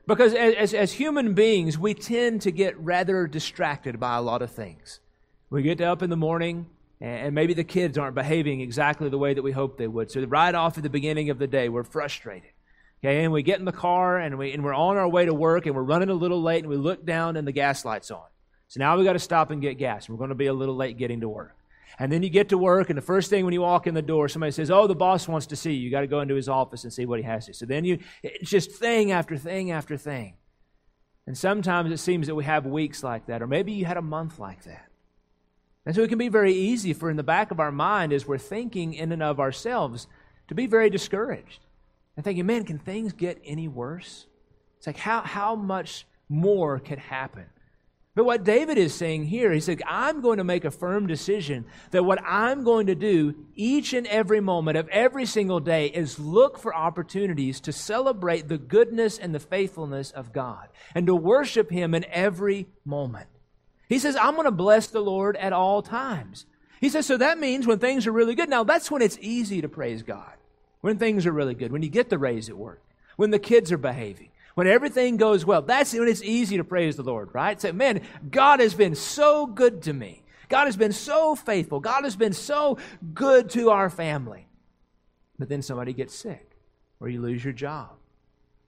Because 0.07 0.33
as, 0.33 0.73
as 0.73 0.93
human 0.93 1.33
beings, 1.33 1.77
we 1.77 1.93
tend 1.93 2.41
to 2.43 2.51
get 2.51 2.79
rather 2.79 3.27
distracted 3.27 3.99
by 3.99 4.15
a 4.15 4.21
lot 4.21 4.41
of 4.41 4.51
things. 4.51 5.01
We 5.49 5.61
get 5.61 5.81
up 5.81 6.01
in 6.01 6.09
the 6.09 6.15
morning, 6.15 6.67
and 7.01 7.35
maybe 7.35 7.53
the 7.53 7.63
kids 7.63 7.97
aren't 7.97 8.15
behaving 8.15 8.61
exactly 8.61 9.09
the 9.09 9.17
way 9.17 9.33
that 9.33 9.41
we 9.41 9.51
hope 9.51 9.77
they 9.77 9.87
would. 9.87 10.11
So, 10.11 10.23
right 10.23 10.55
off 10.55 10.77
at 10.77 10.83
the 10.83 10.89
beginning 10.89 11.29
of 11.29 11.39
the 11.39 11.47
day, 11.47 11.69
we're 11.69 11.83
frustrated. 11.83 12.51
Okay, 13.03 13.23
and 13.23 13.33
we 13.33 13.43
get 13.43 13.59
in 13.59 13.65
the 13.65 13.71
car 13.71 14.17
and, 14.17 14.37
we, 14.37 14.51
and 14.53 14.63
we're 14.63 14.73
on 14.73 14.97
our 14.97 15.07
way 15.07 15.25
to 15.25 15.33
work 15.33 15.65
and 15.65 15.75
we're 15.75 15.83
running 15.83 16.09
a 16.09 16.13
little 16.13 16.41
late 16.41 16.63
and 16.63 16.69
we 16.69 16.77
look 16.77 17.05
down 17.05 17.35
and 17.35 17.47
the 17.47 17.51
gas 17.51 17.85
light's 17.85 18.09
on. 18.09 18.23
So 18.67 18.79
now 18.79 18.95
we've 18.95 19.05
got 19.05 19.13
to 19.13 19.19
stop 19.19 19.51
and 19.51 19.61
get 19.61 19.77
gas. 19.77 20.09
We're 20.09 20.17
going 20.17 20.29
to 20.29 20.35
be 20.35 20.47
a 20.47 20.53
little 20.53 20.75
late 20.75 20.97
getting 20.97 21.21
to 21.21 21.29
work. 21.29 21.55
And 21.99 22.11
then 22.11 22.23
you 22.23 22.29
get 22.29 22.49
to 22.49 22.57
work, 22.57 22.89
and 22.89 22.97
the 22.97 23.03
first 23.03 23.29
thing 23.29 23.45
when 23.45 23.53
you 23.53 23.61
walk 23.61 23.87
in 23.87 23.93
the 23.93 24.01
door, 24.01 24.27
somebody 24.27 24.51
says, 24.51 24.69
Oh, 24.69 24.87
the 24.87 24.95
boss 24.95 25.27
wants 25.27 25.47
to 25.47 25.55
see 25.55 25.73
you. 25.73 25.81
You 25.81 25.91
got 25.91 26.01
to 26.01 26.07
go 26.07 26.19
into 26.19 26.35
his 26.35 26.49
office 26.49 26.83
and 26.83 26.91
see 26.91 27.05
what 27.05 27.19
he 27.19 27.25
has 27.25 27.45
to. 27.45 27.53
So 27.53 27.65
then 27.65 27.85
you, 27.85 27.99
it's 28.23 28.49
just 28.49 28.71
thing 28.71 29.11
after 29.11 29.37
thing 29.37 29.71
after 29.71 29.97
thing. 29.97 30.33
And 31.27 31.37
sometimes 31.37 31.91
it 31.91 31.97
seems 31.97 32.27
that 32.27 32.35
we 32.35 32.43
have 32.43 32.65
weeks 32.65 33.03
like 33.03 33.27
that, 33.27 33.41
or 33.41 33.47
maybe 33.47 33.71
you 33.71 33.85
had 33.85 33.97
a 33.97 34.01
month 34.01 34.39
like 34.39 34.63
that. 34.63 34.87
And 35.85 35.95
so 35.95 36.01
it 36.01 36.09
can 36.09 36.17
be 36.17 36.29
very 36.29 36.53
easy 36.53 36.93
for 36.93 37.09
in 37.09 37.17
the 37.17 37.23
back 37.23 37.51
of 37.51 37.59
our 37.59 37.71
mind 37.71 38.11
as 38.11 38.25
we're 38.25 38.37
thinking 38.37 38.93
in 38.93 39.11
and 39.11 39.21
of 39.21 39.39
ourselves 39.39 40.07
to 40.47 40.55
be 40.55 40.65
very 40.65 40.89
discouraged 40.89 41.59
and 42.15 42.23
thinking, 42.23 42.45
man, 42.45 42.65
can 42.65 42.79
things 42.79 43.13
get 43.13 43.41
any 43.45 43.67
worse? 43.67 44.25
It's 44.77 44.87
like, 44.87 44.97
how, 44.97 45.21
how 45.21 45.55
much 45.55 46.05
more 46.27 46.79
could 46.79 46.99
happen? 46.99 47.45
But 48.15 48.23
what 48.23 48.45
David 48.45 48.77
is 48.77 48.93
saying 48.93 49.25
here, 49.25 49.51
he 49.51 49.59
said, 49.59 49.81
I'm 49.85 50.21
going 50.21 50.37
to 50.37 50.45
make 50.45 50.63
a 50.63 50.71
firm 50.71 51.05
decision 51.05 51.65
that 51.91 52.05
what 52.05 52.23
I'm 52.25 52.63
going 52.63 52.87
to 52.87 52.95
do 52.95 53.35
each 53.55 53.91
and 53.91 54.07
every 54.07 54.39
moment 54.39 54.77
of 54.77 54.87
every 54.87 55.25
single 55.25 55.59
day 55.59 55.87
is 55.87 56.17
look 56.17 56.57
for 56.57 56.73
opportunities 56.73 57.59
to 57.61 57.73
celebrate 57.73 58.47
the 58.47 58.57
goodness 58.57 59.19
and 59.19 59.35
the 59.35 59.39
faithfulness 59.39 60.11
of 60.11 60.31
God 60.31 60.69
and 60.95 61.05
to 61.07 61.15
worship 61.15 61.69
Him 61.69 61.93
in 61.93 62.05
every 62.05 62.67
moment. 62.85 63.27
He 63.87 63.99
says, 63.99 64.15
I'm 64.15 64.33
going 64.33 64.45
to 64.45 64.51
bless 64.51 64.87
the 64.87 65.01
Lord 65.01 65.35
at 65.37 65.53
all 65.53 65.81
times. 65.81 66.45
He 66.81 66.89
says, 66.89 67.05
so 67.05 67.17
that 67.17 67.39
means 67.39 67.67
when 67.67 67.79
things 67.79 68.07
are 68.07 68.11
really 68.11 68.35
good. 68.35 68.49
Now, 68.49 68.63
that's 68.63 68.91
when 68.91 69.01
it's 69.01 69.17
easy 69.21 69.61
to 69.61 69.69
praise 69.69 70.03
God. 70.03 70.33
When 70.81 70.97
things 70.97 71.25
are 71.25 71.31
really 71.31 71.55
good, 71.55 71.71
when 71.71 71.81
you 71.81 71.89
get 71.89 72.09
the 72.09 72.17
raise 72.17 72.49
at 72.49 72.57
work, 72.57 72.81
when 73.15 73.31
the 73.31 73.39
kids 73.39 73.71
are 73.71 73.77
behaving, 73.77 74.29
when 74.53 74.67
everything 74.67 75.17
goes 75.17 75.45
well, 75.45 75.61
that's 75.61 75.93
when 75.93 76.07
it's 76.07 76.21
easy 76.21 76.57
to 76.57 76.63
praise 76.63 76.95
the 76.95 77.03
Lord, 77.03 77.29
right? 77.33 77.59
Say, 77.59 77.71
man, 77.71 78.01
God 78.29 78.59
has 78.59 78.73
been 78.73 78.95
so 78.95 79.47
good 79.47 79.81
to 79.83 79.93
me. 79.93 80.23
God 80.47 80.65
has 80.65 80.77
been 80.77 80.91
so 80.91 81.35
faithful. 81.35 81.79
God 81.79 82.03
has 82.03 82.15
been 82.15 82.33
so 82.33 82.77
good 83.13 83.49
to 83.51 83.71
our 83.71 83.89
family. 83.89 84.47
But 85.39 85.49
then 85.49 85.61
somebody 85.61 85.91
gets 85.91 86.13
sick, 86.13 86.51
or 86.99 87.09
you 87.09 87.19
lose 87.19 87.43
your 87.43 87.53
job, 87.53 87.89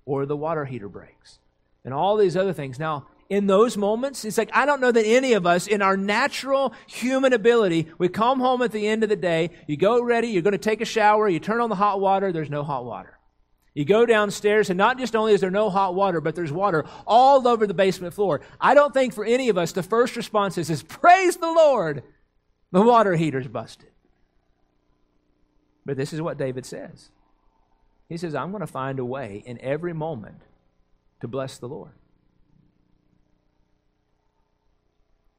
or 0.05 0.25
the 0.25 0.35
water 0.35 0.65
heater 0.65 0.89
breaks, 0.89 1.39
and 1.85 1.93
all 1.93 2.17
these 2.17 2.35
other 2.35 2.53
things. 2.53 2.79
Now, 2.79 3.05
in 3.29 3.47
those 3.47 3.77
moments, 3.77 4.23
it's 4.23 4.37
like 4.37 4.49
I 4.53 4.65
don't 4.65 4.81
know 4.81 4.91
that 4.91 5.05
any 5.05 5.33
of 5.33 5.45
us, 5.45 5.67
in 5.67 5.81
our 5.81 5.97
natural 5.97 6.73
human 6.87 7.33
ability, 7.33 7.87
we 7.97 8.09
come 8.09 8.39
home 8.39 8.61
at 8.61 8.71
the 8.71 8.87
end 8.87 9.03
of 9.03 9.09
the 9.09 9.15
day, 9.15 9.51
you 9.67 9.77
go 9.77 10.01
ready, 10.01 10.29
you're 10.29 10.41
going 10.41 10.53
to 10.53 10.57
take 10.57 10.81
a 10.81 10.85
shower, 10.85 11.27
you 11.27 11.39
turn 11.39 11.61
on 11.61 11.69
the 11.69 11.75
hot 11.75 11.99
water, 11.99 12.31
there's 12.31 12.49
no 12.49 12.63
hot 12.63 12.85
water. 12.85 13.17
You 13.73 13.85
go 13.85 14.07
downstairs, 14.07 14.71
and 14.71 14.77
not 14.77 14.97
just 14.97 15.15
only 15.15 15.33
is 15.33 15.41
there 15.41 15.51
no 15.51 15.69
hot 15.69 15.93
water, 15.93 16.19
but 16.19 16.35
there's 16.35 16.51
water 16.51 16.85
all 17.05 17.47
over 17.47 17.67
the 17.67 17.75
basement 17.75 18.13
floor. 18.13 18.41
I 18.59 18.73
don't 18.73 18.93
think 18.93 19.13
for 19.13 19.23
any 19.23 19.49
of 19.49 19.57
us 19.57 19.71
the 19.71 19.83
first 19.83 20.15
response 20.15 20.57
is, 20.57 20.69
is 20.69 20.81
Praise 20.81 21.37
the 21.37 21.51
Lord! 21.51 22.03
The 22.71 22.81
water 22.81 23.15
heater's 23.15 23.47
busted. 23.47 23.91
But 25.85 25.95
this 25.95 26.11
is 26.11 26.21
what 26.21 26.37
David 26.37 26.65
says. 26.65 27.11
He 28.09 28.17
says, 28.17 28.35
I'm 28.35 28.51
going 28.51 28.61
to 28.61 28.67
find 28.67 28.99
a 28.99 29.05
way 29.05 29.43
in 29.45 29.59
every 29.61 29.93
moment 29.93 30.41
to 31.21 31.27
bless 31.27 31.57
the 31.57 31.67
Lord. 31.67 31.91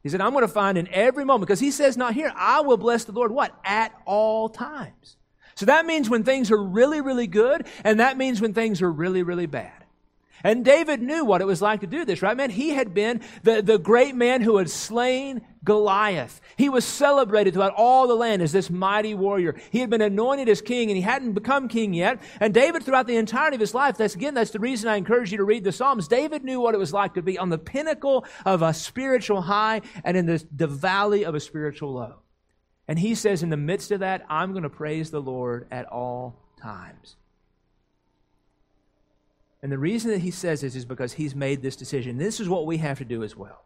He 0.08 0.10
said, 0.10 0.22
I'm 0.22 0.32
going 0.32 0.40
to 0.40 0.48
find 0.48 0.78
in 0.78 0.88
every 0.88 1.26
moment, 1.26 1.46
because 1.46 1.60
he 1.60 1.70
says 1.70 1.98
not 1.98 2.14
here, 2.14 2.32
I 2.34 2.62
will 2.62 2.78
bless 2.78 3.04
the 3.04 3.12
Lord, 3.12 3.30
what? 3.30 3.54
At 3.62 3.92
all 4.06 4.48
times. 4.48 5.18
So 5.54 5.66
that 5.66 5.84
means 5.84 6.08
when 6.08 6.24
things 6.24 6.50
are 6.50 6.56
really, 6.56 7.02
really 7.02 7.26
good, 7.26 7.66
and 7.84 8.00
that 8.00 8.16
means 8.16 8.40
when 8.40 8.54
things 8.54 8.80
are 8.80 8.90
really, 8.90 9.22
really 9.22 9.44
bad. 9.44 9.84
And 10.44 10.64
David 10.64 11.02
knew 11.02 11.24
what 11.24 11.40
it 11.40 11.46
was 11.46 11.60
like 11.60 11.80
to 11.80 11.86
do 11.86 12.04
this, 12.04 12.22
right, 12.22 12.36
man? 12.36 12.50
He 12.50 12.70
had 12.70 12.94
been 12.94 13.20
the, 13.42 13.62
the 13.62 13.78
great 13.78 14.14
man 14.14 14.40
who 14.40 14.58
had 14.58 14.70
slain 14.70 15.42
Goliath. 15.64 16.40
He 16.56 16.68
was 16.68 16.84
celebrated 16.84 17.54
throughout 17.54 17.74
all 17.76 18.06
the 18.06 18.14
land 18.14 18.40
as 18.40 18.52
this 18.52 18.70
mighty 18.70 19.14
warrior. 19.14 19.56
He 19.70 19.80
had 19.80 19.90
been 19.90 20.00
anointed 20.00 20.48
as 20.48 20.62
king 20.62 20.90
and 20.90 20.96
he 20.96 21.02
hadn't 21.02 21.32
become 21.32 21.68
king 21.68 21.92
yet. 21.92 22.22
And 22.40 22.54
David, 22.54 22.84
throughout 22.84 23.06
the 23.06 23.16
entirety 23.16 23.56
of 23.56 23.60
his 23.60 23.74
life, 23.74 23.96
that's 23.96 24.14
again, 24.14 24.34
that's 24.34 24.52
the 24.52 24.60
reason 24.60 24.88
I 24.88 24.96
encourage 24.96 25.32
you 25.32 25.38
to 25.38 25.44
read 25.44 25.64
the 25.64 25.72
Psalms. 25.72 26.08
David 26.08 26.44
knew 26.44 26.60
what 26.60 26.74
it 26.74 26.78
was 26.78 26.92
like 26.92 27.14
to 27.14 27.22
be 27.22 27.38
on 27.38 27.48
the 27.48 27.58
pinnacle 27.58 28.24
of 28.46 28.62
a 28.62 28.72
spiritual 28.72 29.42
high 29.42 29.82
and 30.04 30.16
in 30.16 30.26
the, 30.26 30.42
the 30.54 30.66
valley 30.66 31.24
of 31.24 31.34
a 31.34 31.40
spiritual 31.40 31.92
low. 31.92 32.20
And 32.86 32.98
he 32.98 33.14
says, 33.14 33.42
in 33.42 33.50
the 33.50 33.56
midst 33.56 33.90
of 33.90 34.00
that, 34.00 34.24
I'm 34.30 34.52
going 34.52 34.62
to 34.62 34.70
praise 34.70 35.10
the 35.10 35.20
Lord 35.20 35.66
at 35.70 35.86
all 35.86 36.36
times. 36.58 37.16
And 39.62 39.72
the 39.72 39.78
reason 39.78 40.10
that 40.10 40.20
he 40.20 40.30
says 40.30 40.60
this 40.60 40.76
is 40.76 40.84
because 40.84 41.14
he's 41.14 41.34
made 41.34 41.62
this 41.62 41.76
decision. 41.76 42.18
This 42.18 42.40
is 42.40 42.48
what 42.48 42.66
we 42.66 42.76
have 42.78 42.98
to 42.98 43.04
do 43.04 43.22
as 43.24 43.36
well. 43.36 43.64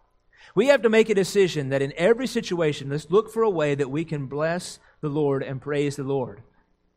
We 0.54 0.66
have 0.66 0.82
to 0.82 0.88
make 0.88 1.08
a 1.08 1.14
decision 1.14 1.68
that 1.70 1.82
in 1.82 1.92
every 1.96 2.26
situation, 2.26 2.90
let's 2.90 3.10
look 3.10 3.32
for 3.32 3.42
a 3.42 3.50
way 3.50 3.74
that 3.74 3.90
we 3.90 4.04
can 4.04 4.26
bless 4.26 4.78
the 5.00 5.08
Lord 5.08 5.42
and 5.42 5.60
praise 5.60 5.96
the 5.96 6.02
Lord. 6.02 6.38
You 6.38 6.44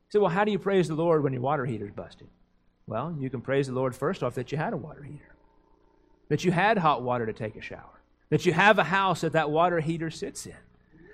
say, 0.10 0.20
well, 0.20 0.30
how 0.30 0.44
do 0.44 0.52
you 0.52 0.60
praise 0.60 0.88
the 0.88 0.96
Lord 0.96 1.24
when 1.24 1.34
your 1.34 1.42
water 1.42 1.66
heater's 1.66 1.92
busted? 1.92 2.28
Well, 2.88 3.16
you 3.20 3.30
can 3.30 3.42
praise 3.42 3.68
the 3.68 3.74
Lord 3.74 3.96
first 3.96 4.24
off 4.24 4.36
that 4.36 4.52
you 4.52 4.58
had 4.58 4.74
a 4.74 4.78
water 4.78 5.04
heater, 5.04 5.36
that 6.30 6.44
you 6.44 6.52
had 6.52 6.78
hot 6.78 7.02
water 7.02 7.26
to 7.26 7.34
take 7.34 7.56
a 7.56 7.62
shower, 7.62 8.02
that 8.30 8.46
you 8.46 8.54
have 8.54 8.78
a 8.78 8.84
house 8.84 9.22
that 9.22 9.34
that 9.34 9.52
water 9.52 9.80
heater 9.80 10.10
sits 10.10 10.46
in. 10.46 10.56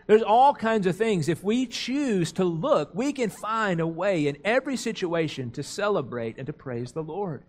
There's 0.08 0.24
all 0.24 0.54
kinds 0.54 0.88
of 0.88 0.96
things. 0.96 1.30
If 1.30 1.44
we 1.44 1.66
choose 1.66 2.32
to 2.34 2.44
look, 2.44 2.94
we 2.94 3.14
can 3.14 3.30
find 3.30 3.80
a 3.80 3.88
way 3.88 4.28
in 4.28 4.38
every 4.44 4.76
situation 4.76 5.52
to 5.52 5.64
celebrate 5.64 6.38
and 6.38 6.48
to 6.48 6.54
praise 6.54 6.92
the 6.92 7.04
Lord. 7.04 7.44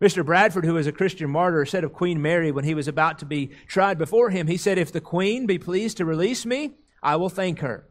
Mr. 0.00 0.24
Bradford, 0.24 0.64
who 0.64 0.74
was 0.74 0.86
a 0.86 0.92
Christian 0.92 1.28
martyr, 1.30 1.66
said 1.66 1.84
of 1.84 1.92
Queen 1.92 2.22
Mary 2.22 2.50
when 2.50 2.64
he 2.64 2.74
was 2.74 2.88
about 2.88 3.18
to 3.18 3.26
be 3.26 3.50
tried 3.66 3.98
before 3.98 4.30
him, 4.30 4.46
he 4.46 4.56
said, 4.56 4.78
If 4.78 4.92
the 4.92 5.00
Queen 5.00 5.46
be 5.46 5.58
pleased 5.58 5.98
to 5.98 6.06
release 6.06 6.46
me, 6.46 6.72
I 7.02 7.16
will 7.16 7.28
thank 7.28 7.58
her. 7.60 7.86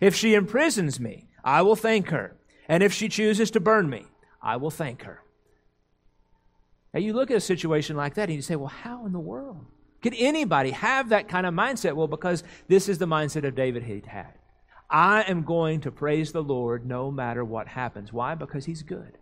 If 0.00 0.14
she 0.14 0.34
imprisons 0.34 0.98
me, 0.98 1.28
I 1.44 1.62
will 1.62 1.76
thank 1.76 2.08
her. 2.08 2.36
And 2.66 2.82
if 2.82 2.92
she 2.92 3.08
chooses 3.08 3.50
to 3.50 3.60
burn 3.60 3.90
me, 3.90 4.06
I 4.42 4.56
will 4.56 4.70
thank 4.70 5.02
her. 5.02 5.22
Now 6.94 7.00
you 7.00 7.12
look 7.12 7.30
at 7.30 7.36
a 7.36 7.40
situation 7.40 7.96
like 7.96 8.14
that 8.14 8.28
and 8.28 8.36
you 8.36 8.42
say, 8.42 8.56
Well, 8.56 8.68
how 8.68 9.04
in 9.04 9.12
the 9.12 9.20
world? 9.20 9.66
Could 10.02 10.14
anybody 10.16 10.70
have 10.70 11.10
that 11.10 11.28
kind 11.28 11.46
of 11.46 11.52
mindset? 11.52 11.94
Well, 11.94 12.08
because 12.08 12.42
this 12.68 12.88
is 12.88 12.98
the 12.98 13.06
mindset 13.06 13.46
of 13.46 13.54
David 13.54 13.82
he 13.82 14.02
had. 14.06 14.32
I 14.88 15.22
am 15.22 15.42
going 15.42 15.82
to 15.82 15.92
praise 15.92 16.32
the 16.32 16.42
Lord 16.42 16.86
no 16.86 17.10
matter 17.10 17.44
what 17.44 17.68
happens. 17.68 18.12
Why? 18.12 18.34
Because 18.34 18.64
he's 18.64 18.82
good. 18.82 19.18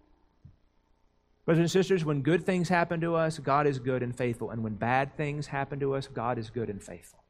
Brothers 1.48 1.62
and 1.62 1.70
sisters, 1.70 2.04
when 2.04 2.20
good 2.20 2.44
things 2.44 2.68
happen 2.68 3.00
to 3.00 3.14
us, 3.14 3.38
God 3.38 3.66
is 3.66 3.78
good 3.78 4.02
and 4.02 4.14
faithful. 4.14 4.50
And 4.50 4.62
when 4.62 4.74
bad 4.74 5.16
things 5.16 5.46
happen 5.46 5.80
to 5.80 5.94
us, 5.94 6.06
God 6.06 6.37
is 6.37 6.50
good 6.50 6.68
and 6.68 6.82
faithful. 6.82 7.20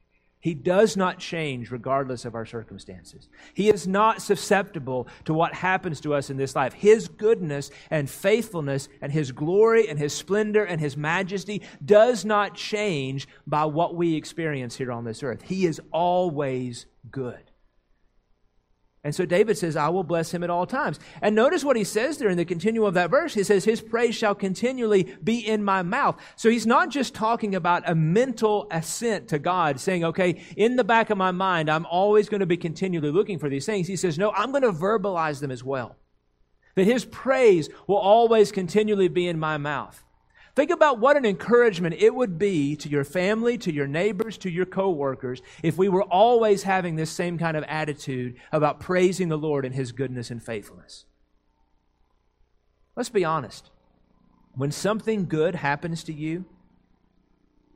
He 0.40 0.54
does 0.54 0.96
not 0.96 1.20
change 1.20 1.70
regardless 1.70 2.24
of 2.24 2.35
our 2.35 2.44
circumstances. 2.44 3.28
He 3.54 3.68
is 3.68 3.87
not 3.87 4.20
susceptible 4.20 5.07
to 5.26 5.33
what 5.33 5.54
happens 5.54 6.00
to 6.00 6.14
us 6.14 6.31
in 6.31 6.37
this 6.37 6.57
life. 6.57 6.72
His 6.72 7.07
goodness 7.07 7.70
and 7.92 8.11
faithfulness 8.11 8.88
and 9.00 9.12
His 9.12 9.31
glory 9.31 9.88
and 9.88 10.00
His 10.00 10.14
splendor 10.14 10.64
and 10.64 10.81
His 10.81 10.96
majesty 10.96 11.62
does 11.85 12.24
not 12.24 12.57
change 12.57 13.28
by 13.46 13.66
what 13.66 13.94
we 13.94 14.16
experience 14.16 14.74
here 14.74 14.90
on 14.90 15.04
this 15.04 15.22
earth. 15.22 15.42
He 15.42 15.64
is 15.64 15.81
always 15.92 16.87
good. 17.12 17.52
And 19.04 19.14
so 19.14 19.24
David 19.24 19.56
says, 19.56 19.76
I 19.76 19.88
will 19.88 20.02
bless 20.02 20.34
him 20.34 20.42
at 20.42 20.50
all 20.50 20.66
times. 20.66 20.98
And 21.22 21.34
notice 21.34 21.64
what 21.64 21.76
he 21.76 21.84
says 21.84 22.18
there 22.18 22.28
in 22.28 22.37
the 22.37 22.44
continuum 22.44 22.88
of 22.88 22.94
that 22.94 23.11
verse. 23.11 23.32
He 23.32 23.44
says, 23.44 23.64
His 23.64 23.80
praise 23.80 24.14
shall 24.14 24.34
continually 24.34 25.16
be 25.22 25.38
in 25.38 25.62
my 25.62 25.82
mouth. 25.82 26.20
So 26.34 26.50
he's 26.50 26.66
not 26.66 26.90
just 26.90 27.14
talking 27.14 27.54
about 27.54 27.88
a 27.88 27.94
mental 27.94 28.66
assent 28.72 29.28
to 29.28 29.38
God, 29.38 29.78
saying, 29.78 30.04
okay, 30.04 30.42
in 30.56 30.76
the 30.76 30.84
back 30.84 31.11
of 31.11 31.18
my 31.18 31.30
mind, 31.30 31.70
I'm 31.70 31.87
always 31.87 32.28
going 32.28 32.40
to 32.40 32.46
be 32.46 32.56
continually 32.56 33.12
looking 33.12 33.38
for 33.38 33.48
these 33.48 33.66
things. 33.66 33.87
He 33.87 33.96
says, 33.96 34.18
no, 34.18 34.32
I'm 34.32 34.50
going 34.50 34.62
to 34.62 34.72
verbalize 34.72 35.40
them 35.40 35.52
as 35.52 35.62
well. 35.62 35.96
That 36.74 36.84
his 36.84 37.04
praise 37.04 37.68
will 37.87 37.96
always 37.96 38.50
continually 38.52 39.08
be 39.08 39.28
in 39.28 39.38
my 39.38 39.58
mouth. 39.58 40.04
Think 40.59 40.73
about 40.73 40.99
what 40.99 41.16
an 41.16 41.25
encouragement 41.25 41.94
it 42.01 42.12
would 42.12 42.37
be 42.37 42.75
to 42.75 42.88
your 42.88 43.05
family, 43.05 43.59
to 43.59 43.73
your 43.73 43.87
neighbors, 43.87 44.37
to 44.38 44.51
your 44.51 44.66
coworkers 44.66 45.40
if 45.62 45.79
we 45.79 45.88
were 45.88 46.03
always 46.03 46.64
having 46.64 46.97
this 46.97 47.12
same 47.12 47.38
kind 47.38 47.57
of 47.57 47.62
attitude 47.68 48.35
about 48.51 48.81
praising 48.81 49.29
the 49.29 49.38
Lord 49.38 49.64
and 49.64 49.73
his 49.73 49.92
goodness 49.92 50.33
and 50.33 50.42
faithfulness. 50.42 51.05
Let's 52.97 53.09
be 53.09 53.25
honest. 53.25 53.71
When 54.57 54.73
something 54.73 55.27
good 55.27 55.55
happens 55.55 56.03
to 56.03 56.12
you, 56.12 56.44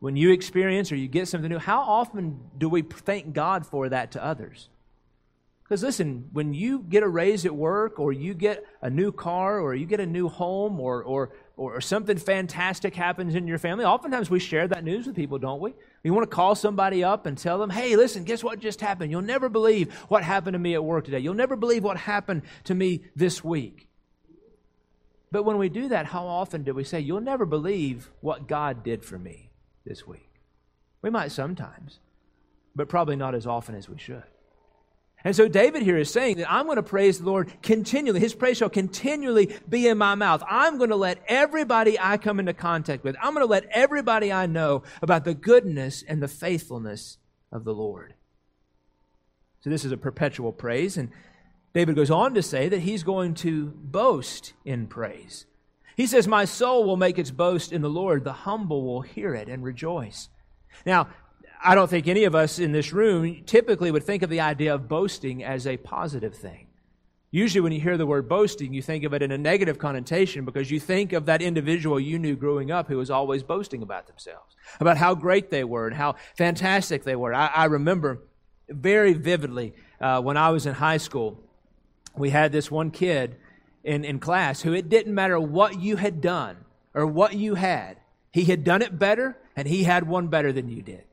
when 0.00 0.16
you 0.16 0.32
experience 0.32 0.90
or 0.90 0.96
you 0.96 1.06
get 1.06 1.28
something 1.28 1.50
new, 1.50 1.58
how 1.58 1.82
often 1.82 2.40
do 2.58 2.68
we 2.68 2.82
thank 2.82 3.32
God 3.32 3.64
for 3.64 3.90
that 3.90 4.10
to 4.10 4.24
others? 4.24 4.70
Because 5.62 5.84
listen, 5.84 6.28
when 6.32 6.52
you 6.52 6.80
get 6.80 7.02
a 7.02 7.08
raise 7.08 7.46
at 7.46 7.54
work, 7.54 7.98
or 7.98 8.12
you 8.12 8.34
get 8.34 8.62
a 8.82 8.90
new 8.90 9.12
car, 9.12 9.58
or 9.58 9.74
you 9.74 9.86
get 9.86 10.00
a 10.00 10.06
new 10.06 10.28
home, 10.28 10.80
or, 10.80 11.32
or 11.56 11.74
or, 11.74 11.80
something 11.80 12.16
fantastic 12.16 12.94
happens 12.94 13.34
in 13.34 13.46
your 13.46 13.58
family, 13.58 13.84
oftentimes 13.84 14.30
we 14.30 14.38
share 14.38 14.66
that 14.68 14.84
news 14.84 15.06
with 15.06 15.14
people, 15.14 15.38
don't 15.38 15.60
we? 15.60 15.74
We 16.02 16.10
want 16.10 16.28
to 16.28 16.34
call 16.34 16.54
somebody 16.54 17.04
up 17.04 17.26
and 17.26 17.36
tell 17.36 17.58
them, 17.58 17.70
hey, 17.70 17.94
listen, 17.96 18.24
guess 18.24 18.42
what 18.42 18.58
just 18.58 18.80
happened? 18.80 19.10
You'll 19.10 19.22
never 19.22 19.48
believe 19.48 19.92
what 20.08 20.24
happened 20.24 20.54
to 20.54 20.58
me 20.58 20.74
at 20.74 20.82
work 20.82 21.04
today. 21.04 21.20
You'll 21.20 21.34
never 21.34 21.56
believe 21.56 21.84
what 21.84 21.96
happened 21.96 22.42
to 22.64 22.74
me 22.74 23.04
this 23.14 23.44
week. 23.44 23.88
But 25.30 25.44
when 25.44 25.56
we 25.58 25.68
do 25.68 25.88
that, 25.88 26.06
how 26.06 26.26
often 26.26 26.62
do 26.62 26.74
we 26.74 26.84
say, 26.84 27.00
you'll 27.00 27.20
never 27.20 27.46
believe 27.46 28.10
what 28.20 28.46
God 28.46 28.82
did 28.82 29.04
for 29.04 29.18
me 29.18 29.50
this 29.84 30.06
week? 30.06 30.28
We 31.00 31.10
might 31.10 31.32
sometimes, 31.32 32.00
but 32.76 32.88
probably 32.88 33.16
not 33.16 33.34
as 33.34 33.46
often 33.46 33.74
as 33.74 33.88
we 33.88 33.98
should. 33.98 34.24
And 35.24 35.36
so 35.36 35.46
David 35.48 35.82
here 35.82 35.98
is 35.98 36.10
saying 36.10 36.38
that 36.38 36.50
I'm 36.50 36.66
going 36.66 36.76
to 36.76 36.82
praise 36.82 37.18
the 37.18 37.26
Lord 37.26 37.52
continually. 37.62 38.20
His 38.20 38.34
praise 38.34 38.56
shall 38.56 38.68
continually 38.68 39.56
be 39.68 39.86
in 39.86 39.98
my 39.98 40.14
mouth. 40.14 40.42
I'm 40.48 40.78
going 40.78 40.90
to 40.90 40.96
let 40.96 41.22
everybody 41.28 41.98
I 41.98 42.16
come 42.16 42.40
into 42.40 42.54
contact 42.54 43.04
with, 43.04 43.16
I'm 43.22 43.34
going 43.34 43.46
to 43.46 43.50
let 43.50 43.66
everybody 43.70 44.32
I 44.32 44.46
know 44.46 44.82
about 45.00 45.24
the 45.24 45.34
goodness 45.34 46.02
and 46.06 46.22
the 46.22 46.28
faithfulness 46.28 47.18
of 47.52 47.64
the 47.64 47.74
Lord. 47.74 48.14
So 49.60 49.70
this 49.70 49.84
is 49.84 49.92
a 49.92 49.96
perpetual 49.96 50.52
praise. 50.52 50.96
And 50.96 51.10
David 51.72 51.94
goes 51.94 52.10
on 52.10 52.34
to 52.34 52.42
say 52.42 52.68
that 52.68 52.80
he's 52.80 53.04
going 53.04 53.34
to 53.34 53.66
boast 53.66 54.54
in 54.64 54.88
praise. 54.88 55.46
He 55.96 56.06
says, 56.06 56.26
My 56.26 56.44
soul 56.44 56.84
will 56.84 56.96
make 56.96 57.18
its 57.18 57.30
boast 57.30 57.72
in 57.72 57.82
the 57.82 57.88
Lord. 57.88 58.24
The 58.24 58.32
humble 58.32 58.84
will 58.84 59.02
hear 59.02 59.34
it 59.34 59.48
and 59.48 59.62
rejoice. 59.62 60.28
Now, 60.84 61.08
I 61.64 61.74
don't 61.74 61.88
think 61.88 62.08
any 62.08 62.24
of 62.24 62.34
us 62.34 62.58
in 62.58 62.72
this 62.72 62.92
room 62.92 63.44
typically 63.46 63.90
would 63.90 64.02
think 64.02 64.22
of 64.22 64.30
the 64.30 64.40
idea 64.40 64.74
of 64.74 64.88
boasting 64.88 65.44
as 65.44 65.66
a 65.66 65.76
positive 65.76 66.34
thing. 66.34 66.66
Usually, 67.30 67.60
when 67.62 67.72
you 67.72 67.80
hear 67.80 67.96
the 67.96 68.06
word 68.06 68.28
boasting, 68.28 68.74
you 68.74 68.82
think 68.82 69.04
of 69.04 69.14
it 69.14 69.22
in 69.22 69.32
a 69.32 69.38
negative 69.38 69.78
connotation 69.78 70.44
because 70.44 70.70
you 70.70 70.78
think 70.78 71.12
of 71.14 71.24
that 71.26 71.40
individual 71.40 71.98
you 71.98 72.18
knew 72.18 72.36
growing 72.36 72.70
up 72.70 72.88
who 72.88 72.98
was 72.98 73.10
always 73.10 73.42
boasting 73.42 73.80
about 73.80 74.06
themselves, 74.06 74.54
about 74.80 74.98
how 74.98 75.14
great 75.14 75.48
they 75.48 75.64
were 75.64 75.86
and 75.86 75.96
how 75.96 76.16
fantastic 76.36 77.04
they 77.04 77.16
were. 77.16 77.32
I, 77.32 77.46
I 77.46 77.64
remember 77.66 78.20
very 78.68 79.14
vividly 79.14 79.72
uh, 79.98 80.20
when 80.20 80.36
I 80.36 80.50
was 80.50 80.66
in 80.66 80.74
high 80.74 80.98
school, 80.98 81.40
we 82.14 82.30
had 82.30 82.52
this 82.52 82.70
one 82.70 82.90
kid 82.90 83.36
in, 83.82 84.04
in 84.04 84.18
class 84.18 84.60
who 84.60 84.74
it 84.74 84.90
didn't 84.90 85.14
matter 85.14 85.40
what 85.40 85.80
you 85.80 85.96
had 85.96 86.20
done 86.20 86.58
or 86.92 87.06
what 87.06 87.34
you 87.34 87.54
had, 87.54 87.96
he 88.30 88.44
had 88.44 88.62
done 88.62 88.82
it 88.82 88.98
better 88.98 89.38
and 89.56 89.66
he 89.68 89.84
had 89.84 90.06
one 90.06 90.28
better 90.28 90.52
than 90.52 90.68
you 90.68 90.82
did. 90.82 91.04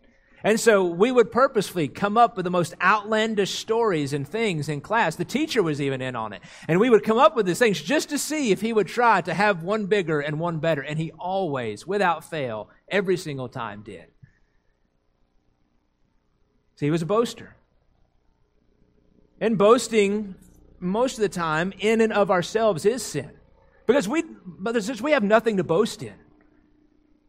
And 0.44 0.60
so 0.60 0.86
we 0.86 1.12
would 1.12 1.32
purposefully 1.32 1.90
come 1.90 2.18
up 2.18 2.38
with 2.38 2.46
the 2.46 2.50
most 2.50 2.74
outlandish 2.82 3.56
stories 3.56 4.14
and 4.14 4.28
things 4.28 4.70
in 4.70 4.80
class. 4.80 5.18
The 5.18 5.26
teacher 5.26 5.62
was 5.62 5.82
even 5.82 6.02
in 6.02 6.16
on 6.16 6.32
it. 6.32 6.42
And 6.68 6.80
we 6.80 6.90
would 6.90 7.04
come 7.04 7.18
up 7.18 7.36
with 7.36 7.46
these 7.46 7.60
things 7.60 7.82
just 7.82 8.10
to 8.10 8.18
see 8.18 8.52
if 8.52 8.62
he 8.62 8.72
would 8.72 8.88
try 8.88 9.20
to 9.22 9.34
have 9.34 9.64
one 9.64 9.88
bigger 9.88 10.22
and 10.22 10.40
one 10.40 10.60
better. 10.60 10.82
And 10.82 10.98
he 10.98 11.12
always, 11.12 11.86
without 11.86 12.24
fail, 12.24 12.70
every 12.88 13.18
single 13.18 13.50
time 13.50 13.82
did. 13.82 14.06
See, 16.78 16.86
he 16.86 16.92
was 16.92 17.02
a 17.02 17.06
boaster. 17.06 17.56
And 19.42 19.58
boasting, 19.58 20.36
most 20.80 21.18
of 21.18 21.22
the 21.22 21.30
time, 21.30 21.74
in 21.80 22.00
and 22.00 22.14
of 22.14 22.32
ourselves 22.32 22.86
is 22.86 23.04
sin. 23.04 23.32
Because 23.86 24.08
we, 24.08 24.24
brothers 24.24 24.84
and 24.84 24.94
sisters, 24.94 25.04
we 25.04 25.12
have 25.12 25.24
nothing 25.24 25.58
to 25.58 25.64
boast 25.66 26.02
in. 26.02 26.14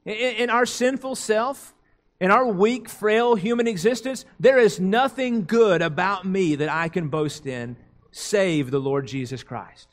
In, 0.05 0.15
in 0.15 0.51
our 0.51 0.67
sinful 0.67 1.17
self, 1.17 1.75
in 2.21 2.31
our 2.31 2.47
weak, 2.47 2.89
frail 2.89 3.35
human 3.35 3.67
existence, 3.67 4.25
there 4.39 4.59
is 4.59 4.79
nothing 4.79 5.45
good 5.45 5.81
about 5.83 6.25
me 6.25 6.55
that 6.57 6.69
I 6.69 6.89
can 6.89 7.09
boast 7.09 7.47
in 7.47 7.77
save 8.13 8.71
the 8.71 8.81
Lord 8.81 9.07
Jesus 9.07 9.43
Christ. 9.43 9.89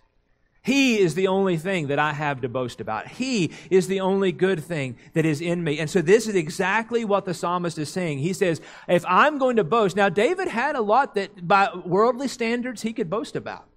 He 0.62 1.00
is 1.00 1.16
the 1.16 1.28
only 1.28 1.56
thing 1.56 1.88
that 1.88 2.00
I 2.00 2.12
have 2.12 2.42
to 2.42 2.50
boast 2.50 2.82
about. 2.82 3.08
He 3.08 3.54
is 3.70 3.88
the 3.88 4.02
only 4.02 4.34
good 4.34 4.62
thing 4.62 4.98
that 5.14 5.26
is 5.26 5.40
in 5.40 5.64
me. 5.64 5.80
And 5.80 5.90
so 5.90 6.02
this 6.02 6.28
is 6.28 6.36
exactly 6.36 7.06
what 7.06 7.24
the 7.24 7.34
psalmist 7.34 7.78
is 7.78 7.88
saying. 7.88 8.20
He 8.20 8.34
says, 8.34 8.60
if 8.90 9.06
I'm 9.08 9.38
going 9.38 9.56
to 9.56 9.64
boast, 9.64 9.96
now 9.96 10.10
David 10.10 10.50
had 10.50 10.76
a 10.76 10.82
lot 10.82 11.16
that 11.16 11.48
by 11.48 11.70
worldly 11.86 12.28
standards 12.28 12.82
he 12.82 12.92
could 12.92 13.10
boast 13.10 13.38
about. 13.38 13.70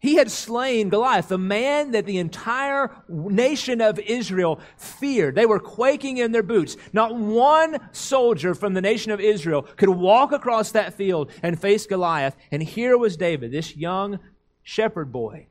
He 0.00 0.14
had 0.14 0.30
slain 0.30 0.90
Goliath, 0.90 1.28
the 1.28 1.38
man 1.38 1.90
that 1.90 2.06
the 2.06 2.18
entire 2.18 2.94
nation 3.08 3.80
of 3.80 3.98
Israel 3.98 4.60
feared. 4.76 5.34
They 5.34 5.46
were 5.46 5.58
quaking 5.58 6.18
in 6.18 6.30
their 6.30 6.44
boots. 6.44 6.76
Not 6.92 7.16
one 7.16 7.78
soldier 7.90 8.54
from 8.54 8.74
the 8.74 8.80
nation 8.80 9.10
of 9.10 9.20
Israel 9.20 9.62
could 9.62 9.88
walk 9.88 10.30
across 10.30 10.70
that 10.70 10.94
field 10.94 11.32
and 11.42 11.60
face 11.60 11.86
Goliath. 11.86 12.36
And 12.52 12.62
here 12.62 12.96
was 12.96 13.16
David, 13.16 13.50
this 13.50 13.76
young 13.76 14.20
shepherd 14.62 15.10
boy, 15.10 15.48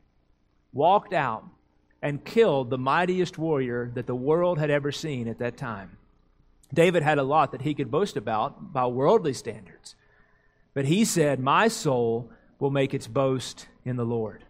walked 0.71 1.13
out 1.13 1.43
and 2.01 2.23
killed 2.23 2.69
the 2.69 2.77
mightiest 2.77 3.37
warrior 3.37 3.91
that 3.95 4.07
the 4.07 4.15
world 4.15 4.59
had 4.59 4.69
ever 4.69 4.93
seen 4.93 5.27
at 5.27 5.39
that 5.39 5.57
time. 5.57 5.97
David 6.73 7.03
had 7.03 7.17
a 7.17 7.23
lot 7.23 7.51
that 7.51 7.63
he 7.63 7.73
could 7.73 7.91
boast 7.91 8.15
about 8.15 8.71
by 8.71 8.85
worldly 8.85 9.33
standards. 9.33 9.95
But 10.73 10.85
he 10.85 11.03
said, 11.03 11.39
My 11.39 11.67
soul 11.67 12.29
will 12.59 12.71
make 12.71 12.93
its 12.93 13.07
boast 13.07 13.67
in 13.87 13.95
the 13.95 14.05
Lord. 14.05 14.43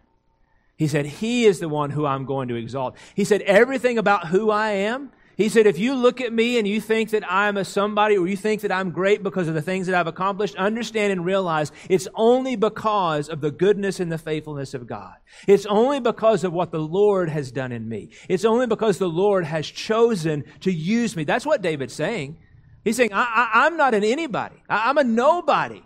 He 0.76 0.86
said, 0.86 1.06
He 1.06 1.44
is 1.44 1.60
the 1.60 1.68
one 1.68 1.90
who 1.90 2.06
I'm 2.06 2.24
going 2.24 2.48
to 2.48 2.54
exalt. 2.54 2.96
He 3.14 3.24
said, 3.24 3.42
Everything 3.42 3.98
about 3.98 4.28
who 4.28 4.50
I 4.50 4.70
am, 4.70 5.10
he 5.38 5.48
said, 5.48 5.68
if 5.68 5.78
you 5.78 5.94
look 5.94 6.20
at 6.20 6.32
me 6.32 6.58
and 6.58 6.66
you 6.66 6.80
think 6.80 7.10
that 7.10 7.22
I'm 7.32 7.56
a 7.56 7.64
somebody 7.64 8.18
or 8.18 8.26
you 8.26 8.36
think 8.36 8.62
that 8.62 8.72
I'm 8.72 8.90
great 8.90 9.22
because 9.22 9.46
of 9.46 9.54
the 9.54 9.62
things 9.62 9.86
that 9.86 9.94
I've 9.94 10.08
accomplished, 10.08 10.56
understand 10.56 11.12
and 11.12 11.24
realize 11.24 11.70
it's 11.88 12.08
only 12.16 12.56
because 12.56 13.28
of 13.28 13.40
the 13.40 13.52
goodness 13.52 14.00
and 14.00 14.10
the 14.10 14.18
faithfulness 14.18 14.74
of 14.74 14.88
God. 14.88 15.14
It's 15.46 15.64
only 15.66 16.00
because 16.00 16.42
of 16.42 16.52
what 16.52 16.72
the 16.72 16.80
Lord 16.80 17.28
has 17.28 17.52
done 17.52 17.70
in 17.70 17.88
me. 17.88 18.10
It's 18.28 18.44
only 18.44 18.66
because 18.66 18.98
the 18.98 19.08
Lord 19.08 19.44
has 19.44 19.68
chosen 19.68 20.42
to 20.62 20.72
use 20.72 21.14
me. 21.14 21.22
That's 21.22 21.46
what 21.46 21.62
David's 21.62 21.94
saying. 21.94 22.36
He's 22.82 22.96
saying, 22.96 23.10
I, 23.12 23.66
am 23.68 23.76
not 23.76 23.94
an 23.94 24.02
anybody. 24.02 24.56
I, 24.68 24.90
I'm 24.90 24.98
a 24.98 25.04
nobody. 25.04 25.84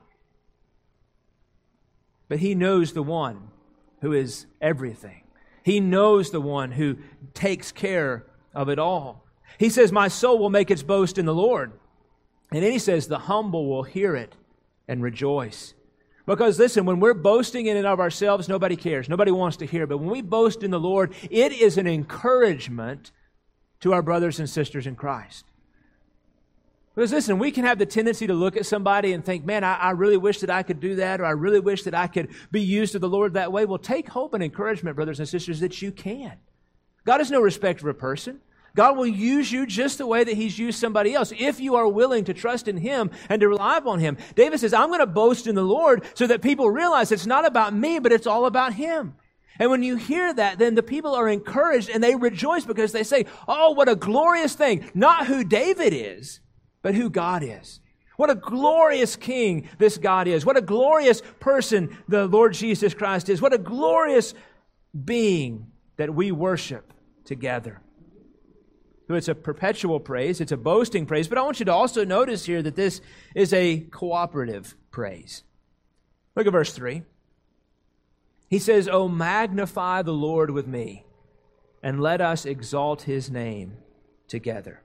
But 2.33 2.41
he 2.41 2.55
knows 2.55 2.95
the 2.95 3.03
one 3.03 3.51
who 4.01 4.15
is 4.15 4.47
everything. 4.59 5.25
He 5.63 5.81
knows 5.81 6.31
the 6.31 6.41
one 6.41 6.73
who 6.73 6.97
takes 7.35 7.73
care 7.73 8.25
of 8.55 8.71
it 8.71 8.79
all. 8.79 9.27
He 9.59 9.69
says, 9.69 9.93
My 9.93 10.09
soul 10.09 10.39
will 10.39 10.49
make 10.49 10.71
its 10.71 10.83
boast 10.83 11.19
in 11.19 11.27
the 11.27 11.35
Lord. 11.35 11.73
And 12.51 12.63
then 12.63 12.73
he 12.73 12.79
says, 12.79 13.07
The 13.07 13.19
humble 13.19 13.69
will 13.69 13.83
hear 13.83 14.17
it 14.17 14.35
and 14.89 15.03
rejoice. 15.03 15.75
Because 16.25 16.59
listen, 16.59 16.87
when 16.87 17.01
we're 17.01 17.13
boasting 17.13 17.67
in 17.67 17.77
and 17.77 17.87
of 17.87 18.01
ourselves, 18.01 18.49
nobody 18.49 18.77
cares. 18.77 19.11
Nobody 19.11 19.31
wants 19.31 19.59
to 19.59 19.67
hear. 19.67 19.87
But 19.87 19.99
when 19.99 20.09
we 20.09 20.23
boast 20.23 20.63
in 20.63 20.71
the 20.71 20.81
Lord, 20.81 21.13
it 21.31 21.53
is 21.53 21.77
an 21.77 21.87
encouragement 21.87 23.13
to 23.81 23.93
our 23.93 24.01
brothers 24.01 24.39
and 24.39 24.49
sisters 24.49 24.87
in 24.87 24.97
Christ. 24.97 25.45
Because 26.95 27.13
listen, 27.13 27.39
we 27.39 27.51
can 27.51 27.65
have 27.65 27.79
the 27.79 27.87
tendency 27.87 28.27
to 28.27 28.35
look 28.35 28.57
at 28.57 28.67
somebody 28.67 29.13
and 29.13 29.25
think, 29.25 29.47
man, 29.47 29.65
I, 29.65 29.77
I, 29.77 29.91
really 29.93 30.19
wish 30.19 30.41
that 30.41 30.51
I 30.51 30.63
could 30.63 30.79
do 30.79 30.97
that, 30.97 31.23
or 31.23 31.25
I 31.25 31.31
really 31.31 31.61
wish 31.61 31.85
that 31.85 31.95
I 31.95 32.07
could 32.07 32.29
be 32.51 32.61
used 32.61 32.93
to 32.93 32.99
the 32.99 33.09
Lord 33.09 33.33
that 33.35 33.51
way. 33.51 33.65
Well, 33.65 33.79
take 33.79 34.11
hope 34.11 34.35
and 34.35 34.45
encouragement, 34.45 34.97
brothers 34.97 35.19
and 35.19 35.29
sisters, 35.29 35.61
that 35.61 35.81
you 35.81 35.91
can. 35.91 36.37
God 37.07 37.19
has 37.19 37.31
no 37.31 37.41
respect 37.41 37.81
for 37.81 37.89
a 37.89 37.95
person. 37.95 38.41
God 38.75 38.97
will 38.97 39.07
use 39.07 39.51
you 39.53 39.67
just 39.67 39.99
the 39.99 40.07
way 40.07 40.25
that 40.25 40.35
He's 40.35 40.59
used 40.59 40.79
somebody 40.79 41.15
else 41.15 41.33
if 41.39 41.61
you 41.61 41.77
are 41.77 41.89
willing 41.89 42.25
to 42.25 42.35
trust 42.35 42.69
in 42.69 42.77
Him 42.77 43.11
and 43.29 43.41
to 43.41 43.49
rely 43.49 43.79
upon 43.79 44.01
Him. 44.01 44.17
David 44.35 44.61
says, 44.61 44.73
I'm 44.73 44.89
going 44.89 45.01
to 45.01 45.07
boast 45.07 45.47
in 45.47 45.55
the 45.55 45.63
Lord 45.63 46.05
so 46.15 46.27
that 46.27 46.43
people 46.43 46.71
realize 46.71 47.11
it's 47.11 47.27
not 47.27 47.47
about 47.47 47.75
me, 47.75 47.99
but 47.99 48.13
it's 48.13 48.27
all 48.27 48.47
about 48.47 48.75
Him. 48.75 49.15
And 49.59 49.71
when 49.71 49.83
you 49.83 49.97
hear 49.97 50.33
that, 50.33 50.59
then 50.59 50.75
the 50.75 50.83
people 50.83 51.15
are 51.15 51.29
encouraged 51.29 51.91
and 51.91 52.03
they 52.03 52.15
rejoice 52.15 52.65
because 52.65 52.93
they 52.93 53.03
say, 53.03 53.27
Oh, 53.47 53.73
what 53.73 53.89
a 53.89 53.97
glorious 53.97 54.55
thing. 54.55 54.91
Not 54.95 55.27
who 55.27 55.45
David 55.45 55.93
is, 55.93 56.41
but 56.83 56.95
who 56.95 57.09
God 57.09 57.43
is. 57.43 57.81
What 58.17 58.31
a 58.31 58.35
glorious 58.35 59.17
king 59.17 59.69
this 59.79 59.97
God 59.97 60.29
is. 60.29 60.45
What 60.45 60.57
a 60.57 60.63
glorious 60.63 61.23
person 61.41 61.97
the 62.09 62.27
Lord 62.27 62.53
Jesus 62.53 62.95
Christ 62.95 63.29
is. 63.29 63.41
What 63.41 63.55
a 63.55 63.59
glorious 63.59 64.35
being 65.05 65.73
that 65.97 66.15
we 66.15 66.31
worship 66.31 66.93
together. 67.25 67.81
So 69.09 69.15
it's 69.15 69.29
a 69.29 69.35
perpetual 69.35 70.01
praise, 70.01 70.41
it's 70.41 70.53
a 70.53 70.57
boasting 70.57 71.07
praise, 71.07 71.29
but 71.29 71.39
I 71.39 71.43
want 71.43 71.59
you 71.59 71.67
to 71.67 71.73
also 71.73 72.05
notice 72.05 72.47
here 72.47 72.63
that 72.63 72.77
this 72.77 73.01
is 73.35 73.53
a 73.53 73.81
cooperative 73.81 74.77
praise. 74.91 75.43
Look 76.37 76.47
at 76.47 76.53
verse 76.53 76.73
3. 76.73 77.03
He 78.49 78.59
says, 78.59 78.89
Oh, 78.89 79.09
magnify 79.09 80.03
the 80.03 80.13
Lord 80.13 80.51
with 80.51 80.67
me, 80.67 81.05
and 81.83 82.01
let 82.01 82.21
us 82.21 82.47
exalt 82.47 83.03
his 83.03 83.31
name 83.31 83.79
together. 84.29 84.83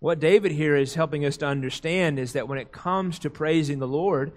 What 0.00 0.18
David 0.18 0.52
here 0.52 0.76
is 0.76 0.94
helping 0.94 1.26
us 1.26 1.36
to 1.38 1.46
understand 1.46 2.18
is 2.18 2.32
that 2.32 2.48
when 2.48 2.58
it 2.58 2.72
comes 2.72 3.18
to 3.20 3.30
praising 3.30 3.78
the 3.78 3.86
Lord, 3.86 4.32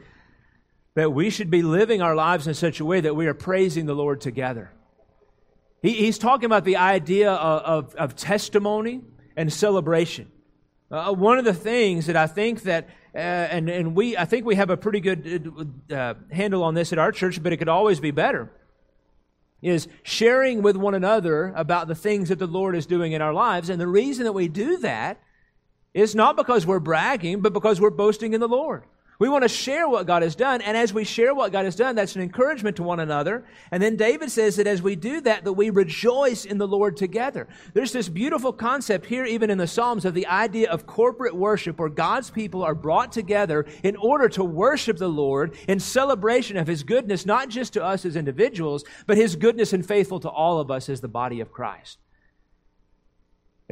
that 0.96 1.14
we 1.14 1.30
should 1.30 1.50
be 1.50 1.62
living 1.62 2.02
our 2.02 2.16
lives 2.16 2.48
in 2.48 2.54
such 2.54 2.82
a 2.82 2.86
way 2.86 3.00
that 3.00 3.16
we 3.16 3.28
are 3.28 3.34
praising 3.34 3.86
the 3.86 3.96
Lord 3.96 4.20
together. 4.20 4.72
He, 5.82 5.94
he's 5.94 6.18
talking 6.18 6.46
about 6.46 6.66
the 6.66 6.76
idea 6.76 7.32
of, 7.32 7.86
of, 7.86 7.96
of 7.96 8.16
testimony 8.16 9.02
and 9.38 9.52
celebration. 9.52 10.30
Uh, 10.92 11.14
one 11.14 11.40
of 11.40 11.46
the 11.46 11.54
things 11.54 12.08
that 12.08 12.18
I 12.18 12.28
think 12.28 12.64
that, 12.64 12.90
uh, 13.16 13.18
and, 13.18 13.70
and 13.70 13.96
we, 13.96 14.18
I 14.18 14.26
think 14.26 14.46
we 14.46 14.56
have 14.56 14.70
a 14.70 14.78
pretty 14.78 15.00
good 15.00 15.82
uh, 15.90 16.16
handle 16.30 16.62
on 16.64 16.74
this 16.74 16.92
at 16.92 17.00
our 17.00 17.14
church, 17.14 17.42
but 17.42 17.54
it 17.54 17.58
could 17.58 17.70
always 17.70 18.02
be 18.02 18.12
better, 18.12 18.52
is 19.62 19.88
sharing 20.04 20.62
with 20.62 20.76
one 20.76 20.94
another 20.94 21.54
about 21.56 21.88
the 21.88 21.96
things 21.96 22.30
that 22.30 22.38
the 22.38 22.48
Lord 22.48 22.76
is 22.76 22.86
doing 22.86 23.14
in 23.14 23.22
our 23.22 23.34
lives. 23.34 23.70
And 23.70 23.80
the 23.80 23.88
reason 23.88 24.26
that 24.26 24.34
we 24.34 24.50
do 24.50 24.78
that 24.80 25.22
is 25.94 26.16
not 26.16 26.36
because 26.36 26.66
we're 26.66 26.80
bragging, 26.80 27.42
but 27.42 27.54
because 27.54 27.80
we're 27.80 27.90
boasting 27.90 28.34
in 28.34 28.42
the 28.42 28.48
Lord. 28.48 28.84
We 29.20 29.30
want 29.30 29.44
to 29.44 29.48
share 29.48 29.88
what 29.88 30.08
God 30.08 30.24
has 30.24 30.36
done. 30.36 30.62
And 30.62 30.76
as 30.76 30.94
we 30.94 31.04
share 31.04 31.34
what 31.34 31.52
God 31.52 31.66
has 31.66 31.76
done, 31.76 31.96
that's 31.96 32.16
an 32.16 32.22
encouragement 32.22 32.78
to 32.78 32.84
one 32.84 33.00
another. 33.00 33.46
And 33.72 33.82
then 33.82 33.96
David 33.96 34.32
says 34.32 34.56
that 34.56 34.68
as 34.68 34.82
we 34.82 34.96
do 34.96 35.22
that, 35.22 35.46
that 35.46 35.54
we 35.54 35.70
rejoice 35.70 36.46
in 36.46 36.58
the 36.58 36.68
Lord 36.68 36.98
together. 36.98 37.48
There's 37.74 37.92
this 37.92 38.10
beautiful 38.10 38.52
concept 38.52 39.06
here, 39.06 39.24
even 39.24 39.50
in 39.50 39.58
the 39.58 39.68
Psalms, 39.68 40.04
of 40.04 40.14
the 40.14 40.28
idea 40.28 40.70
of 40.70 40.88
corporate 40.88 41.36
worship 41.36 41.80
where 41.80 41.90
God's 41.90 42.32
people 42.32 42.64
are 42.64 42.76
brought 42.76 43.12
together 43.12 43.66
in 43.84 43.96
order 43.96 44.28
to 44.30 44.44
worship 44.44 44.98
the 44.98 45.08
Lord 45.08 45.56
in 45.68 45.80
celebration 45.80 46.58
of 46.58 46.68
His 46.68 46.84
goodness, 46.84 47.26
not 47.26 47.50
just 47.50 47.74
to 47.74 47.84
us 47.84 48.06
as 48.06 48.16
individuals, 48.16 48.84
but 49.06 49.18
His 49.18 49.36
goodness 49.36 49.74
and 49.74 49.86
faithful 49.86 50.20
to 50.22 50.30
all 50.30 50.60
of 50.60 50.72
us 50.72 50.90
as 50.90 51.02
the 51.02 51.08
body 51.08 51.40
of 51.40 51.52
Christ. 51.52 52.00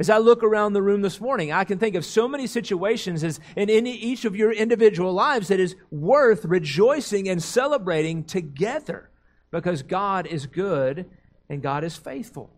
As 0.02 0.10
I 0.10 0.18
look 0.18 0.42
around 0.42 0.72
the 0.72 0.82
room 0.82 1.00
this 1.00 1.20
morning, 1.20 1.52
I 1.52 1.62
can 1.62 1.78
think 1.78 1.94
of 1.94 2.04
so 2.04 2.26
many 2.26 2.48
situations 2.48 3.22
as 3.22 3.38
in 3.54 3.86
each 3.86 4.24
of 4.24 4.34
your 4.34 4.50
individual 4.50 5.12
lives 5.12 5.46
that 5.46 5.60
is 5.60 5.76
worth 5.92 6.44
rejoicing 6.44 7.28
and 7.28 7.40
celebrating 7.40 8.24
together 8.24 9.10
because 9.52 9.84
God 9.84 10.26
is 10.26 10.46
good 10.46 11.08
and 11.48 11.62
God 11.62 11.84
is 11.84 11.96
faithful. 11.96 12.50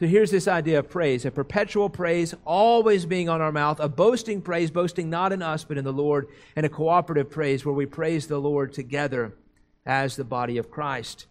So 0.00 0.06
here's 0.06 0.30
this 0.30 0.48
idea 0.48 0.78
of 0.78 0.88
praise 0.88 1.26
a 1.26 1.30
perpetual 1.30 1.90
praise, 1.90 2.34
always 2.46 3.04
being 3.04 3.28
on 3.28 3.42
our 3.42 3.52
mouth, 3.52 3.80
a 3.80 3.88
boasting 3.90 4.40
praise, 4.40 4.70
boasting 4.70 5.10
not 5.10 5.30
in 5.30 5.42
us 5.42 5.62
but 5.62 5.76
in 5.76 5.84
the 5.84 5.92
Lord, 5.92 6.28
and 6.56 6.64
a 6.64 6.70
cooperative 6.70 7.28
praise 7.30 7.66
where 7.66 7.74
we 7.74 7.84
praise 7.84 8.28
the 8.28 8.40
Lord 8.40 8.72
together 8.72 9.36
as 9.84 10.16
the 10.16 10.24
body 10.24 10.56
of 10.56 10.70
Christ 10.70 11.26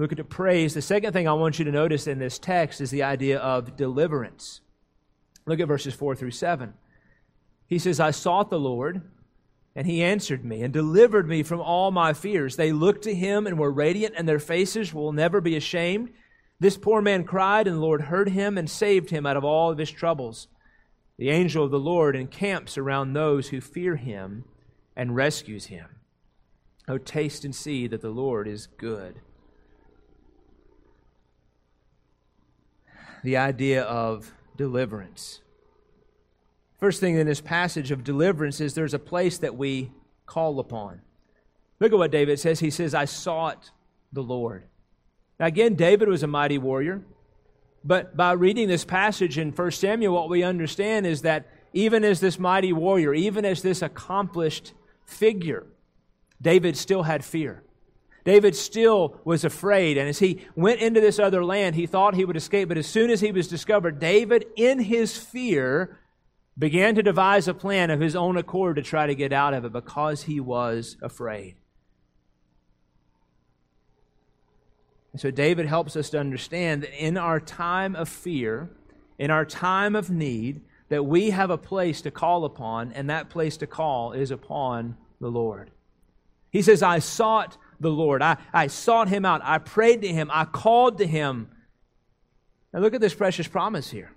look 0.00 0.12
at 0.12 0.18
the 0.18 0.24
praise. 0.24 0.74
The 0.74 0.82
second 0.82 1.12
thing 1.12 1.26
I 1.26 1.32
want 1.32 1.58
you 1.58 1.64
to 1.64 1.72
notice 1.72 2.06
in 2.06 2.18
this 2.18 2.38
text 2.38 2.80
is 2.80 2.90
the 2.90 3.02
idea 3.02 3.38
of 3.38 3.76
deliverance. 3.76 4.60
Look 5.46 5.60
at 5.60 5.68
verses 5.68 5.94
4 5.94 6.14
through 6.16 6.32
7. 6.32 6.74
He 7.66 7.78
says, 7.78 7.98
I 7.98 8.10
sought 8.10 8.50
the 8.50 8.60
Lord, 8.60 9.02
and 9.74 9.86
he 9.86 10.02
answered 10.02 10.44
me 10.44 10.62
and 10.62 10.72
delivered 10.72 11.28
me 11.28 11.42
from 11.42 11.60
all 11.60 11.90
my 11.90 12.12
fears. 12.12 12.56
They 12.56 12.72
looked 12.72 13.02
to 13.04 13.14
him 13.14 13.46
and 13.46 13.58
were 13.58 13.70
radiant, 13.70 14.14
and 14.16 14.28
their 14.28 14.38
faces 14.38 14.92
will 14.92 15.12
never 15.12 15.40
be 15.40 15.56
ashamed. 15.56 16.10
This 16.58 16.76
poor 16.76 17.02
man 17.02 17.24
cried, 17.24 17.66
and 17.66 17.76
the 17.76 17.80
Lord 17.80 18.02
heard 18.02 18.30
him 18.30 18.56
and 18.56 18.68
saved 18.68 19.10
him 19.10 19.26
out 19.26 19.36
of 19.36 19.44
all 19.44 19.70
of 19.70 19.78
his 19.78 19.90
troubles. 19.90 20.48
The 21.18 21.30
angel 21.30 21.64
of 21.64 21.70
the 21.70 21.78
Lord 21.78 22.14
encamps 22.14 22.76
around 22.76 23.12
those 23.12 23.48
who 23.48 23.60
fear 23.60 23.96
him 23.96 24.44
and 24.94 25.16
rescues 25.16 25.66
him. 25.66 25.86
Oh, 26.88 26.98
taste 26.98 27.44
and 27.44 27.54
see 27.54 27.86
that 27.88 28.00
the 28.00 28.10
Lord 28.10 28.46
is 28.46 28.66
good. 28.66 29.20
The 33.26 33.38
idea 33.38 33.82
of 33.82 34.32
deliverance. 34.56 35.40
First 36.78 37.00
thing 37.00 37.18
in 37.18 37.26
this 37.26 37.40
passage 37.40 37.90
of 37.90 38.04
deliverance 38.04 38.60
is 38.60 38.74
there's 38.74 38.94
a 38.94 39.00
place 39.00 39.38
that 39.38 39.56
we 39.56 39.90
call 40.26 40.60
upon. 40.60 41.00
Look 41.80 41.90
at 41.90 41.98
what 41.98 42.12
David 42.12 42.38
says. 42.38 42.60
He 42.60 42.70
says, 42.70 42.94
I 42.94 43.04
sought 43.04 43.72
the 44.12 44.22
Lord. 44.22 44.62
Now, 45.40 45.46
again, 45.46 45.74
David 45.74 46.08
was 46.08 46.22
a 46.22 46.28
mighty 46.28 46.56
warrior. 46.56 47.02
But 47.82 48.16
by 48.16 48.30
reading 48.30 48.68
this 48.68 48.84
passage 48.84 49.38
in 49.38 49.50
1 49.50 49.70
Samuel, 49.72 50.14
what 50.14 50.28
we 50.28 50.44
understand 50.44 51.04
is 51.04 51.22
that 51.22 51.48
even 51.72 52.04
as 52.04 52.20
this 52.20 52.38
mighty 52.38 52.72
warrior, 52.72 53.12
even 53.12 53.44
as 53.44 53.60
this 53.60 53.82
accomplished 53.82 54.72
figure, 55.04 55.66
David 56.40 56.76
still 56.76 57.02
had 57.02 57.24
fear. 57.24 57.64
David 58.26 58.56
still 58.56 59.20
was 59.24 59.44
afraid. 59.44 59.96
And 59.96 60.08
as 60.08 60.18
he 60.18 60.44
went 60.56 60.80
into 60.80 61.00
this 61.00 61.20
other 61.20 61.44
land, 61.44 61.76
he 61.76 61.86
thought 61.86 62.16
he 62.16 62.24
would 62.24 62.36
escape. 62.36 62.68
But 62.68 62.76
as 62.76 62.88
soon 62.88 63.08
as 63.08 63.20
he 63.20 63.30
was 63.30 63.46
discovered, 63.46 64.00
David, 64.00 64.46
in 64.56 64.80
his 64.80 65.16
fear, 65.16 66.00
began 66.58 66.96
to 66.96 67.04
devise 67.04 67.46
a 67.46 67.54
plan 67.54 67.88
of 67.88 68.00
his 68.00 68.16
own 68.16 68.36
accord 68.36 68.76
to 68.76 68.82
try 68.82 69.06
to 69.06 69.14
get 69.14 69.32
out 69.32 69.54
of 69.54 69.64
it 69.64 69.72
because 69.72 70.24
he 70.24 70.40
was 70.40 70.96
afraid. 71.00 71.54
And 75.12 75.20
so 75.20 75.30
David 75.30 75.66
helps 75.66 75.94
us 75.94 76.10
to 76.10 76.18
understand 76.18 76.82
that 76.82 77.00
in 77.00 77.16
our 77.16 77.38
time 77.38 77.94
of 77.94 78.08
fear, 78.08 78.70
in 79.20 79.30
our 79.30 79.44
time 79.44 79.94
of 79.94 80.10
need, 80.10 80.62
that 80.88 81.04
we 81.04 81.30
have 81.30 81.50
a 81.50 81.58
place 81.58 82.02
to 82.02 82.10
call 82.10 82.44
upon, 82.44 82.90
and 82.92 83.08
that 83.08 83.30
place 83.30 83.56
to 83.58 83.68
call 83.68 84.10
is 84.10 84.32
upon 84.32 84.96
the 85.20 85.30
Lord. 85.30 85.70
He 86.50 86.60
says, 86.60 86.82
I 86.82 86.98
sought 86.98 87.56
the 87.80 87.90
Lord. 87.90 88.22
I, 88.22 88.36
I 88.52 88.66
sought 88.66 89.08
him 89.08 89.24
out. 89.24 89.40
I 89.44 89.58
prayed 89.58 90.02
to 90.02 90.08
him. 90.08 90.30
I 90.32 90.44
called 90.44 90.98
to 90.98 91.06
him. 91.06 91.50
Now 92.72 92.80
look 92.80 92.94
at 92.94 93.00
this 93.00 93.14
precious 93.14 93.48
promise 93.48 93.90
here. 93.90 94.12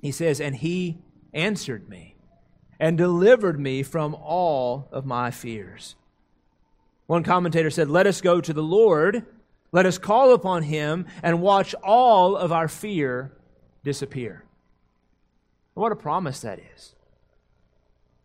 He 0.00 0.12
says, 0.12 0.40
And 0.40 0.56
he 0.56 0.98
answered 1.34 1.88
me 1.88 2.16
and 2.78 2.96
delivered 2.96 3.60
me 3.60 3.82
from 3.82 4.14
all 4.14 4.88
of 4.92 5.04
my 5.04 5.30
fears. 5.30 5.96
One 7.06 7.22
commentator 7.22 7.70
said, 7.70 7.90
Let 7.90 8.06
us 8.06 8.20
go 8.20 8.40
to 8.40 8.52
the 8.52 8.62
Lord 8.62 9.26
let 9.72 9.86
us 9.86 9.98
call 9.98 10.34
upon 10.34 10.64
him 10.64 11.06
and 11.22 11.40
watch 11.40 11.74
all 11.82 12.36
of 12.36 12.52
our 12.52 12.68
fear 12.68 13.32
disappear. 13.84 14.44
What 15.74 15.92
a 15.92 15.96
promise 15.96 16.40
that 16.40 16.60
is. 16.74 16.94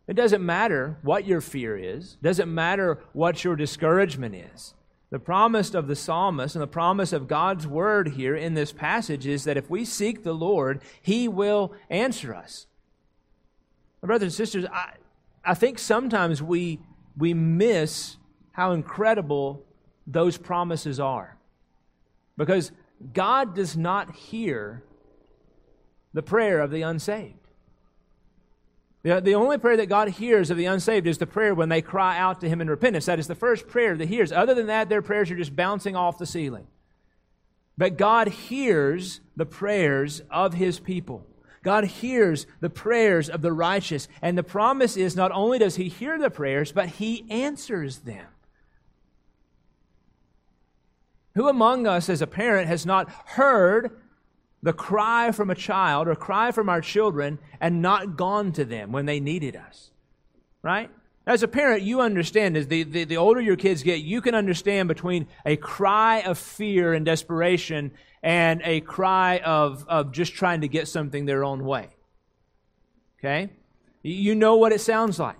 It 0.07 0.15
doesn't 0.15 0.45
matter 0.45 0.97
what 1.01 1.25
your 1.25 1.41
fear 1.41 1.77
is, 1.77 2.17
it 2.21 2.23
doesn't 2.23 2.53
matter 2.53 2.99
what 3.13 3.43
your 3.43 3.55
discouragement 3.55 4.35
is. 4.35 4.73
The 5.11 5.19
promise 5.19 5.73
of 5.73 5.87
the 5.87 5.95
psalmist 5.95 6.55
and 6.55 6.61
the 6.61 6.67
promise 6.67 7.13
of 7.13 7.27
God's 7.27 7.65
word 7.65 8.09
here 8.09 8.35
in 8.35 8.53
this 8.53 8.71
passage 8.71 9.25
is 9.25 9.43
that 9.45 9.57
if 9.57 9.69
we 9.69 9.85
seek 9.85 10.23
the 10.23 10.33
Lord, 10.33 10.81
he 11.01 11.27
will 11.27 11.73
answer 11.89 12.35
us. 12.35 12.67
My 14.01 14.07
brothers 14.07 14.25
and 14.25 14.33
sisters, 14.33 14.65
I, 14.71 14.93
I 15.43 15.53
think 15.53 15.79
sometimes 15.79 16.41
we, 16.41 16.79
we 17.17 17.33
miss 17.33 18.17
how 18.51 18.71
incredible 18.71 19.63
those 20.07 20.37
promises 20.37 20.99
are. 20.99 21.37
Because 22.37 22.71
God 23.13 23.55
does 23.55 23.77
not 23.77 24.15
hear 24.15 24.83
the 26.13 26.23
prayer 26.23 26.59
of 26.59 26.71
the 26.71 26.81
unsaved. 26.81 27.44
The, 29.05 29.21
the 29.21 29.35
only 29.35 29.59
prayer 29.59 29.77
that 29.77 29.85
God 29.85 30.07
hears 30.09 30.49
of 30.49 30.57
the 30.57 30.65
unsaved 30.65 31.05
is 31.05 31.19
the 31.19 31.27
prayer 31.27 31.53
when 31.53 31.69
they 31.69 31.83
cry 31.83 32.17
out 32.17 32.41
to 32.41 32.49
Him 32.49 32.59
in 32.59 32.67
repentance. 32.67 33.05
That 33.05 33.19
is 33.19 33.27
the 33.27 33.35
first 33.35 33.67
prayer 33.67 33.95
that 33.95 34.09
He 34.09 34.15
hears. 34.15 34.31
Other 34.31 34.55
than 34.55 34.65
that, 34.65 34.89
their 34.89 35.03
prayers 35.03 35.29
are 35.29 35.35
just 35.35 35.55
bouncing 35.55 35.95
off 35.95 36.17
the 36.17 36.25
ceiling. 36.25 36.65
But 37.77 37.97
God 37.97 38.29
hears 38.29 39.19
the 39.35 39.45
prayers 39.45 40.23
of 40.31 40.55
His 40.55 40.79
people. 40.79 41.23
God 41.61 41.83
hears 41.83 42.47
the 42.61 42.69
prayers 42.71 43.29
of 43.29 43.43
the 43.43 43.53
righteous. 43.53 44.07
And 44.23 44.35
the 44.35 44.43
promise 44.43 44.97
is 44.97 45.15
not 45.15 45.31
only 45.31 45.59
does 45.59 45.75
He 45.75 45.87
hear 45.87 46.17
the 46.17 46.31
prayers, 46.31 46.71
but 46.71 46.89
He 46.89 47.27
answers 47.29 47.99
them. 47.99 48.25
Who 51.35 51.47
among 51.47 51.85
us 51.85 52.09
as 52.09 52.23
a 52.23 52.27
parent 52.27 52.67
has 52.69 52.87
not 52.87 53.07
heard 53.09 54.01
the 54.65 54.73
cry 54.73 55.31
from 55.31 55.51
a 55.51 55.55
child 55.55 56.07
or 56.07 56.15
cry 56.15 56.51
from 56.51 56.69
our 56.69 56.81
children 56.81 57.37
and 57.61 57.83
not 57.83 58.17
gone 58.17 58.51
to 58.53 58.65
them 58.65 58.91
when 58.91 59.05
they 59.05 59.19
needed 59.19 59.55
us? 59.55 59.91
Right? 60.63 60.89
As 61.27 61.43
a 61.43 61.47
parent, 61.47 61.83
you 61.83 62.01
understand 62.01 62.57
as 62.57 62.67
the, 62.67 62.81
the, 62.81 63.03
the, 63.03 63.17
older 63.17 63.39
your 63.39 63.55
kids 63.55 63.83
get, 63.83 63.99
you 63.99 64.21
can 64.21 64.33
understand 64.33 64.87
between 64.87 65.27
a 65.45 65.55
cry 65.55 66.21
of 66.21 66.39
fear 66.39 66.93
and 66.93 67.05
desperation 67.05 67.91
and 68.23 68.61
a 68.63 68.81
cry 68.81 69.37
of, 69.37 69.85
of 69.87 70.11
just 70.11 70.33
trying 70.33 70.61
to 70.61 70.67
get 70.67 70.87
something 70.87 71.25
their 71.25 71.43
own 71.43 71.63
way. 71.63 71.89
Okay? 73.19 73.51
You 74.01 74.33
know 74.33 74.55
what 74.55 74.71
it 74.71 74.81
sounds 74.81 75.19
like. 75.19 75.37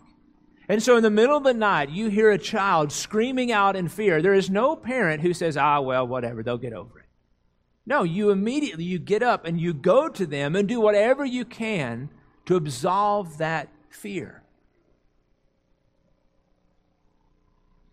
And 0.69 0.81
so 0.83 0.97
in 0.97 1.03
the 1.03 1.09
middle 1.09 1.37
of 1.37 1.43
the 1.43 1.53
night, 1.53 1.89
you 1.89 2.09
hear 2.09 2.29
a 2.29 2.37
child 2.37 2.91
screaming 2.91 3.51
out 3.51 3.75
in 3.75 3.87
fear. 3.87 4.21
There 4.21 4.33
is 4.35 4.51
no 4.51 4.75
parent 4.75 5.21
who 5.23 5.33
says, 5.33 5.57
ah, 5.57 5.81
well, 5.81 6.07
whatever, 6.07 6.43
they'll 6.43 6.57
get 6.59 6.73
over 6.73 6.99
it. 6.99 7.04
No, 7.85 8.03
you 8.03 8.31
immediately, 8.31 8.83
you 8.83 8.97
get 8.97 9.21
up 9.21 9.45
and 9.45 9.61
you 9.61 9.73
go 9.73 10.09
to 10.09 10.25
them 10.25 10.55
and 10.55 10.67
do 10.67 10.81
whatever 10.81 11.23
you 11.23 11.45
can 11.45 12.09
to 12.45 12.55
absolve 12.55 13.37
that 13.37 13.69
fear. 13.89 14.41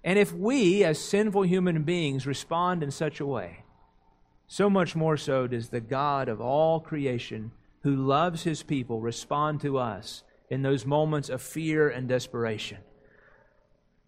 And 0.05 0.18
if 0.18 0.32
we, 0.32 0.82
as 0.82 0.99
sinful 0.99 1.43
human 1.43 1.82
beings, 1.82 2.26
respond 2.26 2.82
in 2.82 2.90
such 2.90 3.20
a 3.20 3.26
way, 3.26 3.64
so 4.47 4.68
much 4.68 4.97
more 4.97 5.16
so 5.16 5.47
does 5.47 5.68
the 5.68 5.80
God 5.80 6.28
of 6.28 6.40
all 6.40 6.80
creation, 6.80 7.53
who 7.82 7.95
loves 7.95 8.43
his 8.43 8.62
people, 8.62 9.01
respond 9.01 9.61
to 9.61 9.78
us 9.78 10.24
in 10.51 10.62
those 10.62 10.84
moments 10.84 11.28
of 11.28 11.40
fear 11.40 11.88
and 11.88 12.09
desperation. 12.09 12.78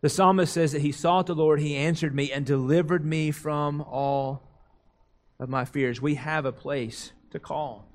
The 0.00 0.08
psalmist 0.10 0.52
says 0.52 0.72
that 0.72 0.82
he 0.82 0.92
sought 0.92 1.26
the 1.26 1.34
Lord, 1.34 1.60
he 1.60 1.76
answered 1.76 2.14
me 2.14 2.30
and 2.30 2.44
delivered 2.44 3.04
me 3.04 3.30
from 3.30 3.80
all 3.80 4.42
of 5.38 5.48
my 5.48 5.64
fears. 5.64 6.00
We 6.00 6.14
have 6.16 6.44
a 6.44 6.52
place 6.52 7.12
to 7.30 7.38
call. 7.38 7.88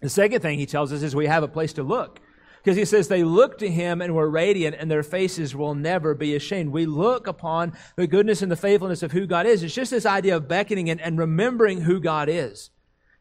The 0.00 0.08
second 0.08 0.40
thing 0.42 0.58
he 0.58 0.66
tells 0.66 0.92
us 0.92 1.02
is 1.02 1.14
we 1.14 1.26
have 1.26 1.42
a 1.42 1.48
place 1.48 1.72
to 1.74 1.82
look. 1.82 2.20
Because 2.62 2.76
he 2.76 2.84
says 2.84 3.08
they 3.08 3.24
look 3.24 3.58
to 3.58 3.70
him 3.70 4.02
and 4.02 4.14
were 4.14 4.28
radiant, 4.28 4.76
and 4.78 4.90
their 4.90 5.02
faces 5.02 5.54
will 5.54 5.74
never 5.74 6.14
be 6.14 6.34
ashamed. 6.34 6.72
We 6.72 6.86
look 6.86 7.26
upon 7.26 7.72
the 7.96 8.06
goodness 8.06 8.42
and 8.42 8.50
the 8.50 8.56
faithfulness 8.56 9.02
of 9.02 9.12
who 9.12 9.26
God 9.26 9.46
is. 9.46 9.62
It's 9.62 9.74
just 9.74 9.90
this 9.90 10.04
idea 10.04 10.36
of 10.36 10.48
beckoning 10.48 10.90
and, 10.90 11.00
and 11.00 11.18
remembering 11.18 11.82
who 11.82 12.00
God 12.00 12.28
is. 12.28 12.70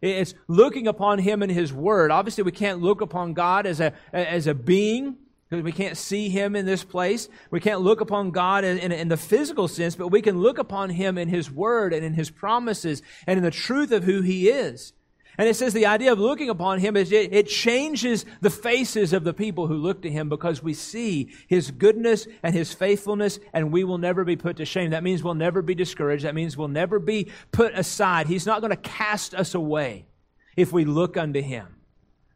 It's 0.01 0.33
looking 0.47 0.87
upon 0.87 1.19
Him 1.19 1.41
and 1.41 1.51
His 1.51 1.71
Word. 1.71 2.11
Obviously, 2.11 2.43
we 2.43 2.51
can't 2.51 2.81
look 2.81 3.01
upon 3.01 3.33
God 3.33 3.65
as 3.65 3.79
a, 3.79 3.93
as 4.11 4.47
a 4.47 4.53
being 4.53 5.17
because 5.49 5.63
we 5.63 5.71
can't 5.71 5.97
see 5.97 6.29
Him 6.29 6.55
in 6.55 6.65
this 6.65 6.83
place. 6.83 7.29
We 7.51 7.59
can't 7.59 7.81
look 7.81 8.01
upon 8.01 8.31
God 8.31 8.63
in, 8.63 8.77
in, 8.77 8.91
in, 8.91 9.07
the 9.07 9.17
physical 9.17 9.67
sense, 9.67 9.95
but 9.95 10.09
we 10.09 10.21
can 10.21 10.39
look 10.39 10.57
upon 10.57 10.89
Him 10.89 11.17
in 11.17 11.29
His 11.29 11.49
Word 11.49 11.93
and 11.93 12.03
in 12.03 12.13
His 12.13 12.29
promises 12.29 13.01
and 13.25 13.37
in 13.37 13.43
the 13.43 13.51
truth 13.51 13.91
of 13.91 14.03
who 14.03 14.21
He 14.21 14.49
is. 14.49 14.93
And 15.37 15.47
it 15.47 15.55
says 15.55 15.73
the 15.73 15.85
idea 15.85 16.11
of 16.11 16.19
looking 16.19 16.49
upon 16.49 16.79
him 16.79 16.97
is 16.97 17.11
it, 17.11 17.31
it, 17.31 17.47
changes 17.47 18.25
the 18.41 18.49
faces 18.49 19.13
of 19.13 19.23
the 19.23 19.35
people 19.35 19.67
who 19.67 19.75
look 19.75 20.01
to 20.01 20.09
him 20.09 20.29
because 20.29 20.63
we 20.63 20.73
see 20.73 21.31
his 21.47 21.69
goodness 21.69 22.27
and 22.41 22.55
his 22.55 22.73
faithfulness 22.73 23.39
and 23.53 23.71
we 23.71 23.83
will 23.83 23.99
never 23.99 24.23
be 24.23 24.35
put 24.35 24.57
to 24.57 24.65
shame. 24.65 24.91
That 24.91 25.03
means 25.03 25.23
we'll 25.23 25.35
never 25.35 25.61
be 25.61 25.75
discouraged. 25.75 26.25
That 26.25 26.33
means 26.33 26.57
we'll 26.57 26.69
never 26.69 26.97
be 26.97 27.31
put 27.51 27.75
aside. 27.75 28.25
He's 28.25 28.47
not 28.47 28.61
going 28.61 28.71
to 28.71 28.77
cast 28.77 29.35
us 29.35 29.53
away 29.53 30.07
if 30.55 30.71
we 30.71 30.85
look 30.85 31.17
unto 31.17 31.41
him. 31.41 31.76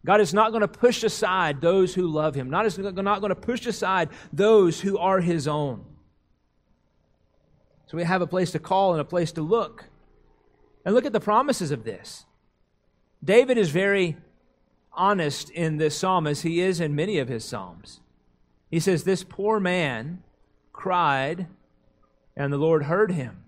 God 0.06 0.20
is 0.20 0.34
not 0.34 0.52
going 0.52 0.62
to 0.62 0.68
push 0.68 1.04
aside 1.04 1.62
those 1.62 1.94
who 1.94 2.08
love 2.08 2.34
him. 2.34 2.50
Not, 2.50 2.66
is 2.66 2.78
not 2.78 2.96
going 2.96 3.30
to 3.30 3.36
push 3.36 3.66
aside 3.68 4.10
those 4.34 4.82
who 4.82 4.98
are 4.98 5.20
his 5.20 5.48
own. 5.48 5.86
So 7.86 7.98
we 7.98 8.04
have 8.04 8.22
a 8.22 8.28
place 8.28 8.52
to 8.52 8.60
call 8.60 8.94
and 8.94 9.02
a 9.02 9.06
place 9.06 9.32
to 9.34 9.42
look. 9.42 9.86
And 10.84 10.96
look 10.96 11.06
at 11.06 11.14
the 11.14 11.20
promises 11.20 11.72
of 11.72 11.84
this. 11.84 12.26
David 13.24 13.58
is 13.58 13.70
very 13.70 14.18
honest 14.94 15.50
in 15.52 15.78
this 15.78 15.96
psalm, 15.96 16.26
as 16.26 16.42
he 16.42 16.62
is 16.62 16.80
in 16.80 16.96
many 16.96 17.20
of 17.20 17.28
his 17.28 17.46
psalms. 17.46 18.02
He 18.72 18.80
says, 18.80 19.04
This 19.04 19.24
poor 19.24 19.60
man 19.60 20.24
cried, 20.74 21.48
and 22.36 22.52
the 22.52 22.58
Lord 22.58 22.84
heard 22.84 23.12
him. 23.12 23.44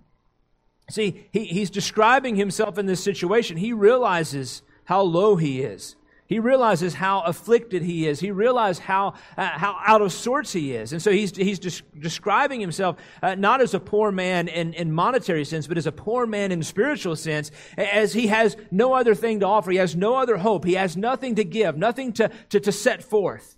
See, 0.89 1.27
he, 1.31 1.45
he's 1.45 1.69
describing 1.69 2.35
himself 2.35 2.77
in 2.77 2.85
this 2.85 3.03
situation. 3.03 3.57
He 3.57 3.73
realizes 3.73 4.61
how 4.85 5.01
low 5.01 5.37
he 5.37 5.61
is. 5.61 5.95
He 6.33 6.39
realizes 6.39 6.95
how 6.95 7.21
afflicted 7.21 7.83
he 7.83 8.07
is. 8.07 8.19
He 8.19 8.31
realizes 8.31 8.79
how, 8.79 9.13
uh, 9.37 9.49
how 9.49 9.77
out 9.85 10.01
of 10.01 10.11
sorts 10.11 10.51
he 10.51 10.73
is. 10.73 10.91
And 10.91 10.99
so 10.99 11.11
he's, 11.11 11.37
he's 11.37 11.59
des- 11.59 11.85
describing 11.99 12.59
himself 12.59 12.95
uh, 13.21 13.35
not 13.35 13.61
as 13.61 13.75
a 13.75 13.79
poor 13.79 14.11
man 14.11 14.47
in, 14.47 14.73
in 14.73 14.91
monetary 14.91 15.45
sense, 15.45 15.67
but 15.67 15.77
as 15.77 15.85
a 15.85 15.91
poor 15.91 16.25
man 16.25 16.51
in 16.51 16.63
spiritual 16.63 17.15
sense, 17.15 17.51
as 17.77 18.13
he 18.13 18.25
has 18.27 18.57
no 18.71 18.93
other 18.93 19.13
thing 19.13 19.41
to 19.41 19.45
offer. 19.45 19.69
He 19.69 19.77
has 19.77 19.95
no 19.95 20.15
other 20.15 20.37
hope. 20.37 20.65
He 20.65 20.73
has 20.73 20.97
nothing 20.97 21.35
to 21.35 21.43
give, 21.43 21.77
nothing 21.77 22.13
to, 22.13 22.31
to, 22.49 22.59
to 22.59 22.71
set 22.71 23.03
forth. 23.03 23.55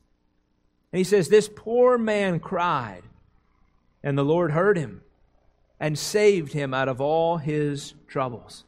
And 0.92 0.98
he 0.98 1.06
says, 1.06 1.30
This 1.30 1.48
poor 1.48 1.98
man 1.98 2.42
cried, 2.42 3.04
and 4.04 4.18
the 4.18 4.26
Lord 4.26 4.52
heard 4.52 4.78
him 4.78 5.02
and 5.80 5.98
saved 5.98 6.52
him 6.52 6.74
out 6.74 6.90
of 6.90 7.00
all 7.00 7.38
his 7.38 7.94
troubles. 8.06 8.66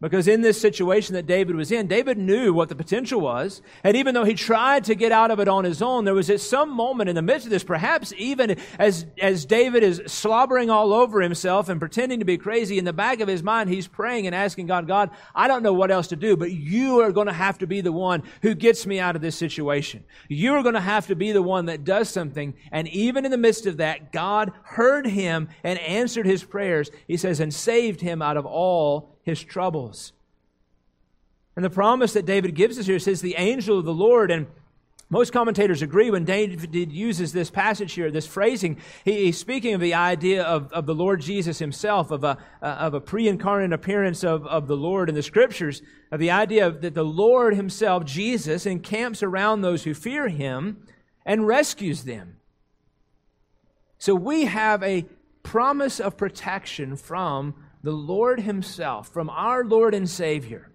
Because 0.00 0.28
in 0.28 0.42
this 0.42 0.60
situation 0.60 1.14
that 1.14 1.26
David 1.26 1.56
was 1.56 1.72
in, 1.72 1.86
David 1.86 2.18
knew 2.18 2.52
what 2.52 2.68
the 2.68 2.74
potential 2.74 3.20
was. 3.20 3.62
And 3.82 3.96
even 3.96 4.12
though 4.12 4.24
he 4.24 4.34
tried 4.34 4.84
to 4.84 4.94
get 4.94 5.12
out 5.12 5.30
of 5.30 5.40
it 5.40 5.48
on 5.48 5.64
his 5.64 5.80
own, 5.80 6.04
there 6.04 6.12
was 6.12 6.28
at 6.28 6.40
some 6.40 6.70
moment 6.70 7.08
in 7.08 7.16
the 7.16 7.22
midst 7.22 7.46
of 7.46 7.50
this, 7.50 7.64
perhaps 7.64 8.12
even 8.18 8.58
as, 8.78 9.06
as 9.18 9.46
David 9.46 9.82
is 9.82 10.02
slobbering 10.06 10.68
all 10.68 10.92
over 10.92 11.22
himself 11.22 11.68
and 11.68 11.80
pretending 11.80 12.18
to 12.18 12.26
be 12.26 12.36
crazy, 12.36 12.76
in 12.76 12.84
the 12.84 12.92
back 12.92 13.20
of 13.20 13.28
his 13.28 13.42
mind, 13.42 13.70
he's 13.70 13.86
praying 13.86 14.26
and 14.26 14.34
asking 14.34 14.66
God, 14.66 14.86
God, 14.86 15.10
I 15.34 15.48
don't 15.48 15.62
know 15.62 15.72
what 15.72 15.90
else 15.90 16.08
to 16.08 16.16
do, 16.16 16.36
but 16.36 16.52
you 16.52 17.00
are 17.00 17.12
going 17.12 17.28
to 17.28 17.32
have 17.32 17.58
to 17.58 17.66
be 17.66 17.80
the 17.80 17.92
one 17.92 18.24
who 18.42 18.54
gets 18.54 18.86
me 18.86 19.00
out 19.00 19.16
of 19.16 19.22
this 19.22 19.36
situation. 19.36 20.04
You're 20.28 20.62
going 20.62 20.74
to 20.74 20.80
have 20.80 21.06
to 21.06 21.16
be 21.16 21.32
the 21.32 21.40
one 21.40 21.66
that 21.66 21.84
does 21.84 22.10
something. 22.10 22.54
And 22.72 22.88
even 22.88 23.24
in 23.24 23.30
the 23.30 23.38
midst 23.38 23.64
of 23.64 23.78
that, 23.78 24.12
God 24.12 24.52
heard 24.64 25.06
him 25.06 25.48
and 25.62 25.78
answered 25.78 26.26
his 26.26 26.44
prayers. 26.44 26.90
He 27.08 27.16
says, 27.16 27.40
and 27.40 27.54
saved 27.54 28.00
him 28.00 28.20
out 28.20 28.36
of 28.36 28.44
all 28.44 29.13
his 29.24 29.42
troubles. 29.42 30.12
And 31.56 31.64
the 31.64 31.70
promise 31.70 32.12
that 32.12 32.26
David 32.26 32.54
gives 32.54 32.78
us 32.78 32.86
here 32.86 32.98
says, 32.98 33.20
the 33.20 33.36
angel 33.36 33.78
of 33.78 33.84
the 33.84 33.94
Lord, 33.94 34.30
and 34.30 34.46
most 35.08 35.32
commentators 35.32 35.82
agree 35.82 36.10
when 36.10 36.24
David 36.24 36.92
uses 36.92 37.32
this 37.32 37.50
passage 37.50 37.92
here, 37.92 38.10
this 38.10 38.26
phrasing, 38.26 38.78
he, 39.04 39.26
he's 39.26 39.38
speaking 39.38 39.74
of 39.74 39.80
the 39.80 39.94
idea 39.94 40.42
of, 40.42 40.72
of 40.72 40.86
the 40.86 40.94
Lord 40.94 41.20
Jesus 41.20 41.58
himself, 41.58 42.10
of 42.10 42.24
a, 42.24 42.38
of 42.60 42.94
a 42.94 43.00
pre 43.00 43.28
incarnate 43.28 43.72
appearance 43.72 44.24
of, 44.24 44.46
of 44.46 44.66
the 44.66 44.76
Lord 44.76 45.08
in 45.08 45.14
the 45.14 45.22
scriptures, 45.22 45.82
of 46.10 46.18
the 46.20 46.30
idea 46.30 46.70
that 46.70 46.94
the 46.94 47.04
Lord 47.04 47.54
himself, 47.54 48.04
Jesus, 48.04 48.66
encamps 48.66 49.22
around 49.22 49.60
those 49.60 49.84
who 49.84 49.94
fear 49.94 50.28
him 50.28 50.86
and 51.24 51.46
rescues 51.46 52.04
them. 52.04 52.36
So 53.98 54.14
we 54.14 54.44
have 54.46 54.82
a 54.82 55.06
promise 55.42 56.00
of 56.00 56.16
protection 56.16 56.96
from 56.96 57.54
the 57.84 57.92
Lord 57.92 58.40
Himself, 58.40 59.12
from 59.12 59.28
our 59.28 59.62
Lord 59.62 59.94
and 59.94 60.08
Savior, 60.08 60.70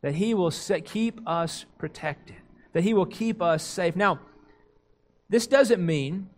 that 0.00 0.14
He 0.14 0.32
will 0.32 0.52
set, 0.52 0.84
keep 0.84 1.20
us 1.26 1.66
protected, 1.76 2.36
that 2.72 2.84
He 2.84 2.94
will 2.94 3.04
keep 3.04 3.42
us 3.42 3.64
safe. 3.64 3.96
Now, 3.96 4.20
this 5.28 5.48
doesn't 5.48 5.84
mean 5.84 6.30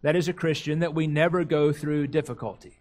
that 0.00 0.16
as 0.16 0.26
a 0.26 0.32
Christian 0.32 0.78
that 0.78 0.94
we 0.94 1.06
never 1.06 1.44
go 1.44 1.70
through 1.70 2.06
difficulty. 2.06 2.80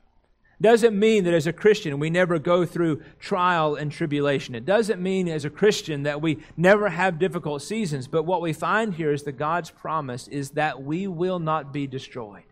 Doesn't 0.61 0.97
mean 0.97 1.25
that 1.25 1.33
as 1.33 1.45
a 1.45 1.53
Christian 1.53 1.99
we 1.99 2.09
never 2.09 2.39
go 2.39 2.65
through 2.65 3.03
trial 3.19 3.75
and 3.75 3.91
tribulation. 3.91 4.55
It 4.55 4.65
doesn't 4.65 5.01
mean 5.01 5.27
as 5.27 5.43
a 5.43 5.49
Christian 5.49 6.03
that 6.03 6.21
we 6.21 6.37
never 6.55 6.87
have 6.87 7.19
difficult 7.19 7.61
seasons. 7.61 8.07
But 8.07 8.23
what 8.23 8.41
we 8.41 8.53
find 8.53 8.93
here 8.93 9.11
is 9.11 9.23
that 9.23 9.33
God's 9.33 9.71
promise 9.71 10.29
is 10.29 10.51
that 10.51 10.81
we 10.81 11.05
will 11.05 11.39
not 11.39 11.73
be 11.73 11.85
destroyed 11.85 12.46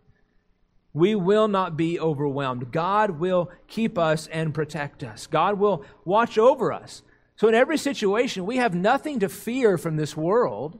we 0.96 1.14
will 1.14 1.46
not 1.46 1.76
be 1.76 2.00
overwhelmed. 2.00 2.72
God 2.72 3.20
will 3.20 3.50
keep 3.68 3.98
us 3.98 4.28
and 4.28 4.54
protect 4.54 5.04
us. 5.04 5.26
God 5.26 5.58
will 5.58 5.84
watch 6.06 6.38
over 6.38 6.72
us. 6.72 7.02
So, 7.36 7.48
in 7.48 7.54
every 7.54 7.76
situation, 7.76 8.46
we 8.46 8.56
have 8.56 8.74
nothing 8.74 9.20
to 9.20 9.28
fear 9.28 9.76
from 9.76 9.96
this 9.96 10.16
world 10.16 10.78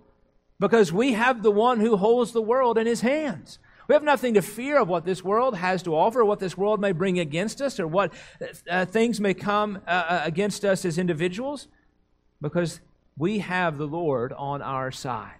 because 0.58 0.90
we 0.90 1.12
have 1.12 1.42
the 1.42 1.50
one 1.50 1.80
who 1.80 1.98
holds 1.98 2.32
the 2.32 2.40
world 2.40 2.78
in 2.78 2.86
his 2.86 3.02
hands. 3.02 3.58
We 3.88 3.92
have 3.92 4.02
nothing 4.02 4.32
to 4.34 4.40
fear 4.40 4.78
of 4.78 4.88
what 4.88 5.04
this 5.04 5.22
world 5.22 5.54
has 5.54 5.82
to 5.82 5.94
offer, 5.94 6.24
what 6.24 6.40
this 6.40 6.56
world 6.56 6.80
may 6.80 6.92
bring 6.92 7.18
against 7.18 7.60
us, 7.60 7.78
or 7.78 7.86
what 7.86 8.14
uh, 8.70 8.86
things 8.86 9.20
may 9.20 9.34
come 9.34 9.82
uh, 9.86 9.90
uh 9.90 10.20
against 10.24 10.64
us 10.64 10.86
as 10.86 10.96
individuals, 10.96 11.68
because 12.40 12.80
we 13.18 13.40
have 13.40 13.76
the 13.76 13.86
Lord 13.86 14.32
on 14.32 14.62
our 14.62 14.90
side. 14.90 15.36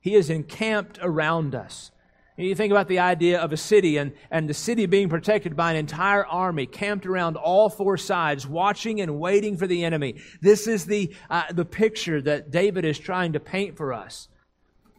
He 0.00 0.14
is 0.14 0.30
encamped 0.30 0.98
around 1.02 1.54
us. 1.54 1.90
You 2.36 2.54
think 2.54 2.70
about 2.70 2.88
the 2.88 2.98
idea 2.98 3.40
of 3.40 3.52
a 3.52 3.56
city 3.56 3.96
and, 3.96 4.12
and 4.30 4.46
the 4.46 4.54
city 4.54 4.84
being 4.84 5.08
protected 5.08 5.56
by 5.56 5.70
an 5.70 5.76
entire 5.78 6.24
army 6.26 6.66
camped 6.66 7.06
around 7.06 7.36
all 7.36 7.70
four 7.70 7.96
sides, 7.96 8.46
watching 8.46 9.00
and 9.00 9.18
waiting 9.18 9.56
for 9.56 9.66
the 9.66 9.84
enemy. 9.84 10.16
This 10.42 10.66
is 10.66 10.84
the, 10.84 11.14
uh, 11.30 11.44
the 11.50 11.64
picture 11.64 12.20
that 12.20 12.50
David 12.50 12.84
is 12.84 12.98
trying 12.98 13.32
to 13.32 13.40
paint 13.40 13.78
for 13.78 13.94
us. 13.94 14.28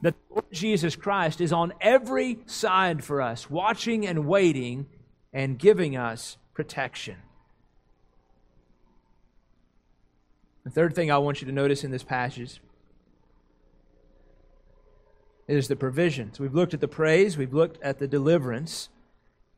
That 0.02 0.16
Lord 0.32 0.46
Jesus 0.52 0.96
Christ 0.96 1.40
is 1.40 1.54
on 1.54 1.74
every 1.80 2.40
side 2.48 3.04
for 3.04 3.22
us, 3.22 3.50
watching 3.50 4.08
and 4.08 4.28
waiting 4.28 4.88
and 5.32 5.60
giving 5.60 5.96
us 5.96 6.38
protection. 6.56 7.18
The 10.64 10.72
third 10.72 10.96
thing 10.96 11.12
I 11.12 11.20
want 11.20 11.42
you 11.42 11.46
to 11.48 11.54
notice 11.54 11.84
in 11.84 11.92
this 11.92 12.04
passage 12.04 12.62
is 15.48 15.68
the 15.68 15.76
provision. 15.76 16.34
So 16.34 16.44
we've 16.44 16.54
looked 16.54 16.74
at 16.74 16.82
the 16.82 16.88
praise, 16.88 17.38
we've 17.38 17.54
looked 17.54 17.82
at 17.82 18.00
the 18.00 18.08
deliverance. 18.08 18.90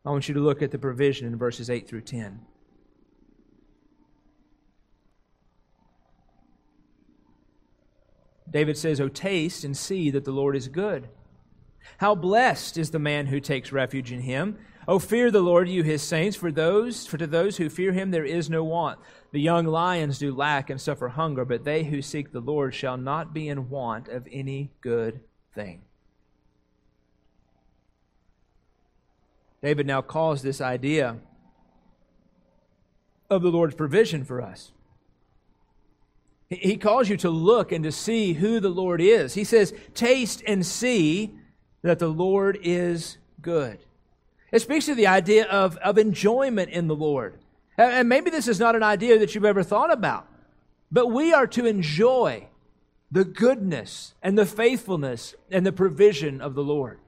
I 0.05 0.11
want 0.11 0.27
you 0.27 0.33
to 0.35 0.39
look 0.39 0.61
at 0.61 0.71
the 0.71 0.77
provision 0.77 1.27
in 1.27 1.37
verses 1.37 1.69
8 1.69 1.87
through 1.87 2.01
10. 2.01 2.41
David 8.49 8.77
says, 8.77 8.99
Oh, 8.99 9.09
taste 9.09 9.63
and 9.63 9.75
see 9.75 10.09
that 10.11 10.25
the 10.25 10.31
Lord 10.31 10.55
is 10.55 10.67
good. 10.67 11.09
How 11.97 12.15
blessed 12.15 12.77
is 12.77 12.91
the 12.91 12.99
man 12.99 13.27
who 13.27 13.39
takes 13.39 13.71
refuge 13.71 14.11
in 14.11 14.21
him. 14.21 14.57
Oh, 14.87 14.99
fear 14.99 15.29
the 15.29 15.41
Lord, 15.41 15.69
you 15.69 15.83
his 15.83 16.01
saints, 16.01 16.35
for 16.35 16.51
those 16.51 17.05
for 17.05 17.17
to 17.17 17.27
those 17.27 17.57
who 17.57 17.69
fear 17.69 17.91
him 17.91 18.09
there 18.09 18.25
is 18.25 18.49
no 18.49 18.63
want. 18.63 18.99
The 19.31 19.41
young 19.41 19.67
lions 19.67 20.17
do 20.17 20.33
lack 20.33 20.69
and 20.69 20.81
suffer 20.81 21.09
hunger, 21.09 21.45
but 21.45 21.63
they 21.63 21.83
who 21.83 22.01
seek 22.01 22.31
the 22.31 22.39
Lord 22.39 22.73
shall 22.73 22.97
not 22.97 23.33
be 23.33 23.49
in 23.49 23.69
want 23.69 24.07
of 24.07 24.27
any 24.31 24.71
good 24.81 25.19
thing. 25.59 25.81
David 29.61 29.85
now 29.85 30.01
calls 30.01 30.41
this 30.41 30.61
idea 30.61 31.17
of 33.29 33.41
the 33.41 33.51
Lord's 33.51 33.75
provision 33.75 34.23
for 34.23 34.41
us. 34.41 34.71
He 36.49 36.77
calls 36.77 37.09
you 37.09 37.17
to 37.17 37.29
look 37.29 37.73
and 37.73 37.83
to 37.83 37.91
see 37.91 38.33
who 38.33 38.59
the 38.59 38.69
Lord 38.69 39.01
is. 39.01 39.33
He 39.33 39.43
says, 39.43 39.73
Taste 39.93 40.41
and 40.47 40.65
see 40.65 41.35
that 41.81 41.99
the 41.99 42.07
Lord 42.07 42.57
is 42.63 43.17
good. 43.41 43.79
It 44.51 44.61
speaks 44.61 44.85
to 44.85 44.95
the 44.95 45.07
idea 45.07 45.45
of, 45.45 45.75
of 45.77 45.97
enjoyment 45.97 46.69
in 46.71 46.87
the 46.87 46.95
Lord. 46.95 47.37
And 47.77 48.07
maybe 48.07 48.31
this 48.31 48.47
is 48.47 48.59
not 48.59 48.75
an 48.75 48.83
idea 48.83 49.19
that 49.19 49.35
you've 49.35 49.45
ever 49.45 49.61
thought 49.61 49.91
about, 49.91 50.25
but 50.89 51.07
we 51.07 51.33
are 51.33 51.47
to 51.47 51.65
enjoy 51.65 52.47
the 53.11 53.25
goodness 53.25 54.13
and 54.21 54.37
the 54.37 54.45
faithfulness 54.45 55.35
and 55.49 55.65
the 55.65 55.71
provision 55.71 56.41
of 56.41 56.55
the 56.55 56.63
Lord. 56.63 56.99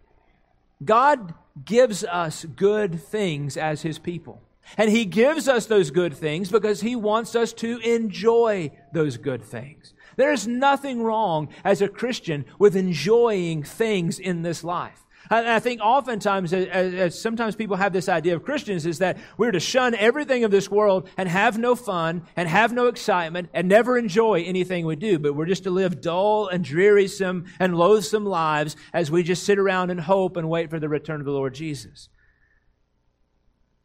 God 0.84 1.34
gives 1.64 2.04
us 2.04 2.45
good 2.45 3.02
things 3.02 3.58
as 3.58 3.82
His 3.82 3.99
people. 3.99 4.41
And 4.78 4.89
He 4.89 5.06
gives 5.06 5.47
us 5.47 5.66
those 5.66 5.91
good 5.91 6.14
things 6.14 6.49
because 6.49 6.82
He 6.82 6.95
wants 6.95 7.36
us 7.36 7.54
to 7.54 7.78
enjoy 7.80 8.72
those 8.93 9.18
good 9.18 9.43
things. 9.43 9.93
There 10.16 10.32
is 10.32 10.47
nothing 10.47 11.04
wrong 11.04 11.49
as 11.64 11.82
a 11.82 11.88
Christian 11.88 12.45
with 12.60 12.76
enjoying 12.76 13.64
things 13.64 14.20
in 14.20 14.41
this 14.41 14.64
life. 14.64 15.06
I 15.34 15.62
think 15.62 15.80
oftentimes, 15.82 16.52
as, 16.52 17.20
sometimes 17.20 17.56
people 17.56 17.78
have 17.78 17.94
this 17.94 18.10
idea 18.10 18.36
of 18.36 18.44
Christians, 18.44 18.86
is 18.86 19.00
that 19.00 19.18
we're 19.38 19.52
to 19.52 19.62
shun 19.62 19.96
everything 19.96 20.44
of 20.44 20.52
this 20.52 20.70
world 20.70 21.08
and 21.16 21.30
have 21.30 21.58
no 21.58 21.74
fun 21.74 22.28
and 22.36 22.50
have 22.50 22.74
no 22.74 22.88
excitement 22.88 23.50
and 23.54 23.70
never 23.70 23.98
enjoy 23.98 24.44
anything 24.44 24.86
we 24.86 24.98
do. 24.98 25.18
But 25.20 25.34
we're 25.34 25.46
just 25.46 25.64
to 25.64 25.72
live 25.72 26.02
dull 26.02 26.50
and 26.50 26.66
drearisome 26.66 27.46
and 27.62 27.78
loathsome 27.78 28.26
lives 28.26 28.76
as 28.92 29.10
we 29.10 29.24
just 29.24 29.44
sit 29.44 29.58
around 29.58 29.90
and 29.90 30.02
hope 30.02 30.36
and 30.36 30.50
wait 30.50 30.70
for 30.70 30.80
the 30.80 30.90
return 30.90 31.22
of 31.22 31.26
the 31.26 31.32
Lord 31.32 31.54
Jesus. 31.54 32.10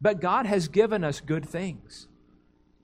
But 0.01 0.19
God 0.19 0.45
has 0.45 0.67
given 0.67 1.05
us 1.05 1.21
good 1.21 1.47
things, 1.47 2.09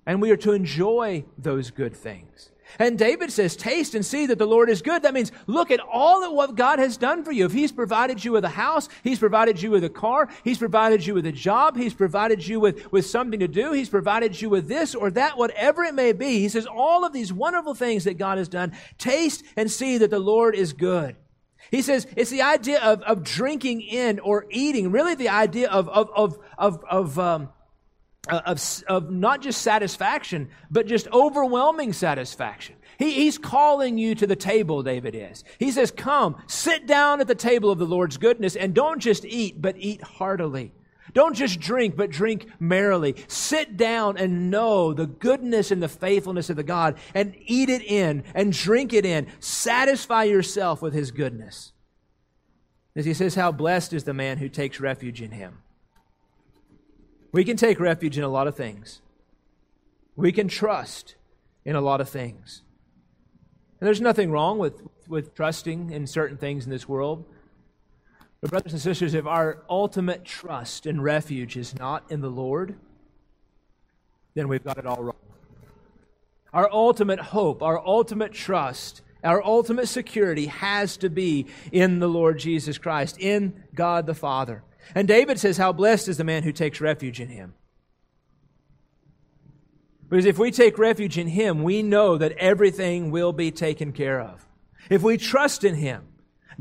and 0.05 0.21
we 0.21 0.31
are 0.31 0.37
to 0.37 0.53
enjoy 0.53 1.25
those 1.37 1.69
good 1.69 1.95
things. 1.95 2.52
And 2.79 2.97
David 2.97 3.31
says, 3.31 3.55
Taste 3.55 3.95
and 3.95 4.05
see 4.05 4.25
that 4.27 4.37
the 4.37 4.45
Lord 4.45 4.69
is 4.69 4.81
good. 4.81 5.03
That 5.03 5.13
means 5.13 5.31
look 5.47 5.71
at 5.71 5.79
all 5.79 6.23
of 6.23 6.33
what 6.33 6.55
God 6.55 6.79
has 6.79 6.97
done 6.97 7.23
for 7.23 7.31
you. 7.31 7.45
If 7.45 7.51
He's 7.51 7.71
provided 7.71 8.23
you 8.23 8.31
with 8.31 8.45
a 8.45 8.49
house, 8.49 8.89
He's 9.03 9.19
provided 9.19 9.61
you 9.61 9.71
with 9.71 9.83
a 9.83 9.89
car, 9.89 10.29
He's 10.43 10.57
provided 10.57 11.05
you 11.05 11.13
with 11.13 11.25
a 11.25 11.31
job, 11.31 11.77
He's 11.77 11.93
provided 11.93 12.47
you 12.47 12.59
with, 12.59 12.91
with 12.91 13.05
something 13.05 13.39
to 13.39 13.47
do, 13.47 13.73
He's 13.73 13.89
provided 13.89 14.41
you 14.41 14.49
with 14.49 14.67
this 14.67 14.95
or 14.95 15.11
that, 15.11 15.37
whatever 15.37 15.83
it 15.83 15.93
may 15.93 16.13
be. 16.13 16.39
He 16.39 16.49
says, 16.49 16.65
All 16.65 17.05
of 17.05 17.13
these 17.13 17.31
wonderful 17.31 17.75
things 17.75 18.05
that 18.05 18.17
God 18.17 18.37
has 18.37 18.47
done, 18.47 18.73
taste 18.97 19.43
and 19.55 19.69
see 19.71 19.97
that 19.99 20.09
the 20.09 20.19
Lord 20.19 20.55
is 20.55 20.73
good. 20.73 21.15
He 21.71 21.81
says 21.81 22.07
it's 22.15 22.29
the 22.29 22.41
idea 22.41 22.79
of, 22.81 23.01
of 23.03 23.23
drinking 23.23 23.81
in 23.81 24.19
or 24.19 24.45
eating, 24.49 24.91
really 24.91 25.15
the 25.15 25.29
idea 25.29 25.69
of, 25.69 25.87
of, 25.89 26.09
of, 26.15 26.39
of, 26.57 26.83
of 26.89 27.19
um, 27.19 27.49
Uh, 28.29 28.39
of, 28.45 28.83
of 28.87 29.11
not 29.11 29.41
just 29.41 29.61
satisfaction, 29.61 30.49
but 30.71 30.87
just 30.87 31.09
overwhelming 31.09 31.91
satisfaction. 31.91 32.73
He, 32.97 33.11
he's 33.11 33.37
calling 33.37 33.97
you 33.97 34.15
to 34.15 34.25
the 34.25 34.37
table, 34.37 34.81
David 34.81 35.13
is. 35.13 35.43
He 35.59 35.71
says, 35.71 35.91
Come, 35.91 36.41
sit 36.47 36.87
down 36.87 37.19
at 37.19 37.27
the 37.27 37.35
table 37.35 37.69
of 37.69 37.79
the 37.79 37.85
Lord's 37.85 38.15
goodness, 38.15 38.55
and 38.55 38.73
don't 38.73 39.01
just 39.01 39.25
eat, 39.25 39.61
but 39.61 39.75
eat 39.77 40.01
heartily. 40.01 40.71
Don't 41.13 41.35
just 41.35 41.59
drink, 41.59 41.97
but 41.97 42.11
drink 42.11 42.47
merrily. 42.59 43.15
Sit 43.27 43.75
down 43.75 44.15
and 44.15 44.49
know 44.49 44.93
the 44.93 45.05
goodness 45.05 45.69
and 45.69 45.83
the 45.83 45.89
faithfulness 45.89 46.49
of 46.49 46.55
the 46.55 46.63
God, 46.63 46.97
and 47.13 47.35
eat 47.45 47.67
it 47.67 47.81
in, 47.81 48.23
and 48.33 48.53
drink 48.53 48.93
it 48.93 49.05
in. 49.05 49.27
Satisfy 49.41 50.23
yourself 50.23 50.81
with 50.81 50.93
His 50.93 51.11
goodness. 51.11 51.73
As 52.95 53.03
he 53.03 53.13
says, 53.13 53.35
How 53.35 53.51
blessed 53.51 53.91
is 53.91 54.05
the 54.05 54.13
man 54.13 54.37
who 54.37 54.47
takes 54.47 54.79
refuge 54.79 55.21
in 55.21 55.31
Him. 55.31 55.62
We 57.33 57.43
can 57.43 57.57
take 57.57 57.79
refuge 57.79 58.17
in 58.17 58.23
a 58.23 58.29
lot 58.29 58.47
of 58.47 58.55
things. 58.55 59.01
We 60.15 60.31
can 60.31 60.47
trust 60.47 61.15
in 61.65 61.75
a 61.75 61.81
lot 61.81 61.99
of 61.99 62.07
things. 62.07 62.61
And 63.79 63.87
there's 63.87 63.99
nothing 63.99 64.31
wrong 64.31 64.59
with, 64.59 64.81
with 65.09 65.35
trusting 65.35 65.89
in 65.89 66.07
certain 66.07 66.37
things 66.37 66.63
in 66.63 66.71
this 66.71 66.87
world. 66.87 67.25
But, 68.39 68.51
brothers 68.51 68.73
and 68.73 68.81
sisters, 68.81 69.13
if 69.15 69.25
our 69.25 69.63
ultimate 69.67 70.23
trust 70.23 70.85
and 70.85 71.03
refuge 71.03 71.57
is 71.57 71.73
not 71.73 72.09
in 72.11 72.21
the 72.21 72.29
Lord, 72.29 72.75
then 74.35 74.47
we've 74.47 74.63
got 74.63 74.77
it 74.77 74.85
all 74.85 75.01
wrong. 75.01 75.15
Our 76.53 76.71
ultimate 76.71 77.19
hope, 77.19 77.63
our 77.63 77.79
ultimate 77.83 78.33
trust, 78.33 79.01
our 79.23 79.43
ultimate 79.43 79.87
security 79.87 80.47
has 80.47 80.97
to 80.97 81.09
be 81.09 81.47
in 81.71 81.99
the 81.99 82.07
Lord 82.07 82.37
Jesus 82.37 82.77
Christ, 82.77 83.17
in 83.19 83.63
God 83.73 84.05
the 84.05 84.13
Father. 84.13 84.61
And 84.95 85.07
David 85.07 85.39
says, 85.39 85.57
How 85.57 85.71
blessed 85.71 86.07
is 86.07 86.17
the 86.17 86.23
man 86.23 86.43
who 86.43 86.51
takes 86.51 86.81
refuge 86.81 87.19
in 87.19 87.29
him. 87.29 87.53
Because 90.09 90.25
if 90.25 90.37
we 90.37 90.51
take 90.51 90.77
refuge 90.77 91.17
in 91.17 91.27
him, 91.27 91.63
we 91.63 91.81
know 91.81 92.17
that 92.17 92.33
everything 92.33 93.09
will 93.09 93.33
be 93.33 93.49
taken 93.49 93.91
care 93.91 94.21
of. 94.21 94.45
If 94.89 95.01
we 95.01 95.17
trust 95.17 95.63
in 95.63 95.75
him, 95.75 96.07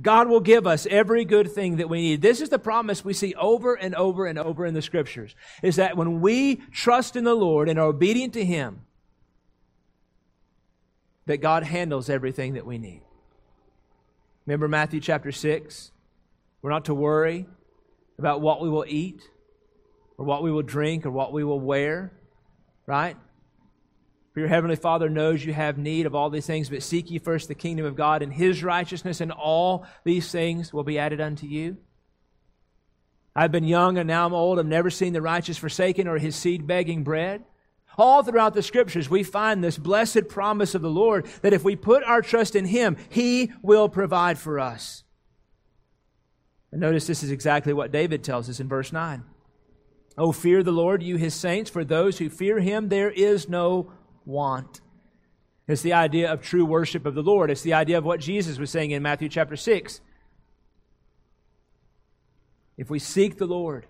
God 0.01 0.29
will 0.29 0.41
give 0.41 0.67
us 0.67 0.87
every 0.89 1.25
good 1.25 1.53
thing 1.53 1.77
that 1.77 1.89
we 1.89 2.01
need. 2.01 2.23
This 2.23 2.41
is 2.41 2.49
the 2.49 2.59
promise 2.59 3.05
we 3.05 3.13
see 3.13 3.35
over 3.35 3.75
and 3.75 3.95
over 3.95 4.25
and 4.25 4.39
over 4.39 4.65
in 4.65 4.73
the 4.73 4.81
scriptures. 4.81 5.35
Is 5.63 5.77
that 5.77 5.97
when 5.97 6.21
we 6.23 6.57
trust 6.73 7.15
in 7.15 7.25
the 7.25 7.35
Lord 7.35 7.69
and 7.69 7.79
are 7.79 7.89
obedient 7.89 8.33
to 8.35 8.45
him, 8.45 8.83
that 11.27 11.39
God 11.39 11.63
handles 11.63 12.09
everything 12.09 12.55
that 12.55 12.67
we 12.67 12.79
need. 12.79 13.03
Remember 14.47 14.67
Matthew 14.67 15.01
chapter 15.01 15.31
6? 15.31 15.93
We're 16.63 16.71
not 16.71 16.87
to 16.87 16.95
worry 16.95 17.47
about 18.23 18.41
what 18.41 18.61
we 18.61 18.71
will 18.71 18.85
eat 18.87 19.21
or 20.17 20.25
what 20.25 20.45
we 20.45 20.53
will 20.53 20.63
drink 20.63 21.05
or 21.05 21.11
what 21.11 21.33
we 21.33 21.43
will 21.43 21.59
wear, 21.59 22.13
right? 22.87 23.17
For 24.33 24.39
your 24.39 24.49
heavenly 24.49 24.77
Father 24.77 25.09
knows 25.09 25.45
you 25.45 25.53
have 25.53 25.77
need 25.77 26.07
of 26.07 26.15
all 26.15 26.31
these 26.31 26.47
things, 26.47 26.71
but 26.71 26.85
seek 26.85 27.11
ye 27.11 27.19
first 27.19 27.49
the 27.49 27.57
kingdom 27.57 27.85
of 27.85 27.97
God 27.97 28.23
and 28.23 28.33
his 28.33 28.63
righteousness, 28.63 29.21
and 29.21 29.33
all 29.33 29.85
these 30.05 30.31
things 30.31 30.73
will 30.73 30.85
be 30.85 31.01
added 31.01 31.21
unto 31.21 31.49
you. 31.49 31.79
I've 33.35 33.51
been 33.51 33.65
young 33.65 33.99
and 33.99 34.07
now 34.07 34.25
I'm 34.25 34.33
old. 34.33 34.61
I've 34.61 34.67
never 34.67 34.91
seen 34.91 35.15
the 35.15 35.21
righteous 35.21 35.59
forsaken 35.59 36.07
or 36.07 36.19
his 36.19 36.37
seed 36.37 36.65
begging 36.65 37.03
bread. 37.03 37.43
All 37.99 38.23
throughout 38.23 38.55
the 38.55 38.63
scriptures, 38.63 39.11
we 39.11 39.25
find 39.25 39.65
this 39.65 39.79
blessed 39.79 40.29
promise 40.29 40.77
of 40.77 40.83
the 40.83 40.89
Lord 40.91 41.27
that 41.43 41.53
if 41.53 41.65
we 41.65 41.75
put 41.75 42.05
our 42.05 42.23
trust 42.23 42.55
in 42.55 42.67
him, 42.67 42.97
he 43.11 43.51
will 43.63 43.89
provide 43.89 44.39
for 44.39 44.61
us. 44.61 45.03
And 46.73 46.81
notice 46.81 47.07
this 47.07 47.23
is 47.23 47.31
exactly 47.31 47.73
what 47.73 47.93
David 47.93 48.25
tells 48.25 48.49
us 48.49 48.59
in 48.59 48.67
verse 48.67 48.93
9. 48.93 49.23
Oh, 50.19 50.33
fear 50.33 50.63
the 50.63 50.73
Lord, 50.73 51.03
you 51.03 51.17
his 51.17 51.35
saints, 51.35 51.71
for 51.71 51.85
those 51.85 52.19
who 52.19 52.29
fear 52.29 52.59
him, 52.61 52.89
there 52.89 53.11
is 53.11 53.49
no 53.49 53.93
want. 54.25 54.81
It's 55.69 55.83
the 55.83 55.93
idea 55.93 56.33
of 56.33 56.43
true 56.43 56.65
worship 56.65 57.07
of 57.07 57.15
the 57.15 57.23
Lord. 57.23 57.51
It's 57.51 57.63
the 57.63 57.75
idea 57.75 57.99
of 57.99 58.05
what 58.05 58.21
Jesus 58.21 58.59
was 58.59 58.71
saying 58.71 58.91
in 58.91 59.03
Matthew 59.03 59.29
chapter 59.29 59.57
6. 59.57 60.01
If 62.77 62.91
we 62.91 62.99
seek 62.99 63.39
the 63.39 63.47
Lord, 63.47 63.87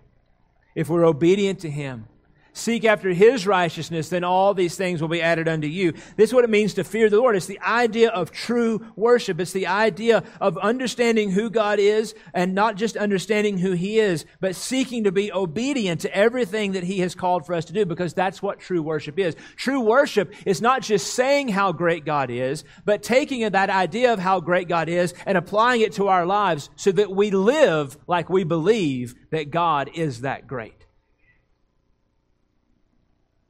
if 0.75 0.89
we're 0.89 1.05
obedient 1.05 1.59
to 1.59 1.69
him, 1.69 2.07
seek 2.53 2.85
after 2.85 3.09
his 3.09 3.45
righteousness, 3.45 4.09
then 4.09 4.23
all 4.23 4.53
these 4.53 4.75
things 4.75 5.01
will 5.01 5.09
be 5.09 5.21
added 5.21 5.47
unto 5.47 5.67
you. 5.67 5.93
This 6.15 6.29
is 6.29 6.33
what 6.33 6.43
it 6.43 6.49
means 6.49 6.75
to 6.75 6.83
fear 6.83 7.09
the 7.09 7.17
Lord. 7.17 7.35
It's 7.35 7.47
the 7.47 7.59
idea 7.59 8.09
of 8.09 8.31
true 8.31 8.85
worship. 8.95 9.39
It's 9.39 9.51
the 9.51 9.67
idea 9.67 10.23
of 10.39 10.57
understanding 10.57 11.31
who 11.31 11.49
God 11.49 11.79
is 11.79 12.15
and 12.33 12.53
not 12.53 12.75
just 12.75 12.95
understanding 12.95 13.57
who 13.57 13.71
he 13.71 13.99
is, 13.99 14.25
but 14.39 14.55
seeking 14.55 15.03
to 15.03 15.11
be 15.11 15.31
obedient 15.31 16.01
to 16.01 16.15
everything 16.15 16.73
that 16.73 16.83
he 16.83 16.99
has 16.99 17.15
called 17.15 17.45
for 17.45 17.53
us 17.53 17.65
to 17.65 17.73
do 17.73 17.85
because 17.85 18.13
that's 18.13 18.41
what 18.41 18.59
true 18.59 18.81
worship 18.81 19.17
is. 19.19 19.35
True 19.55 19.81
worship 19.81 20.33
is 20.45 20.61
not 20.61 20.81
just 20.81 21.13
saying 21.13 21.49
how 21.49 21.71
great 21.71 22.05
God 22.05 22.29
is, 22.29 22.63
but 22.85 23.03
taking 23.03 23.49
that 23.49 23.69
idea 23.69 24.13
of 24.13 24.19
how 24.19 24.39
great 24.39 24.67
God 24.67 24.89
is 24.89 25.13
and 25.25 25.37
applying 25.37 25.81
it 25.81 25.93
to 25.93 26.07
our 26.07 26.25
lives 26.25 26.69
so 26.75 26.91
that 26.91 27.11
we 27.11 27.31
live 27.31 27.97
like 28.07 28.29
we 28.29 28.43
believe 28.43 29.15
that 29.31 29.49
God 29.49 29.89
is 29.93 30.21
that 30.21 30.47
great. 30.47 30.82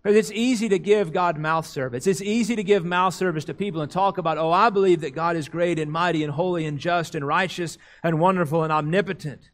Because 0.03 0.17
it's 0.17 0.31
easy 0.33 0.67
to 0.67 0.77
give 0.77 1.13
God 1.13 1.37
mouth 1.37 1.65
service. 1.65 2.05
It's 2.07 2.21
easy 2.21 2.57
to 2.57 2.63
give 2.63 2.83
mouth 2.83 3.13
service 3.13 3.45
to 3.45 3.53
people 3.53 3.81
and 3.81 3.89
talk 3.89 4.17
about, 4.17 4.37
oh, 4.37 4.51
I 4.51 4.69
believe 4.69 4.99
that 5.01 5.15
God 5.15 5.37
is 5.37 5.47
great 5.47 5.79
and 5.79 5.89
mighty 5.89 6.23
and 6.23 6.33
holy 6.33 6.65
and 6.65 6.77
just 6.77 7.15
and 7.15 7.25
righteous 7.25 7.77
and 8.03 8.19
wonderful 8.19 8.63
and 8.63 8.73
omnipotent. 8.73 9.49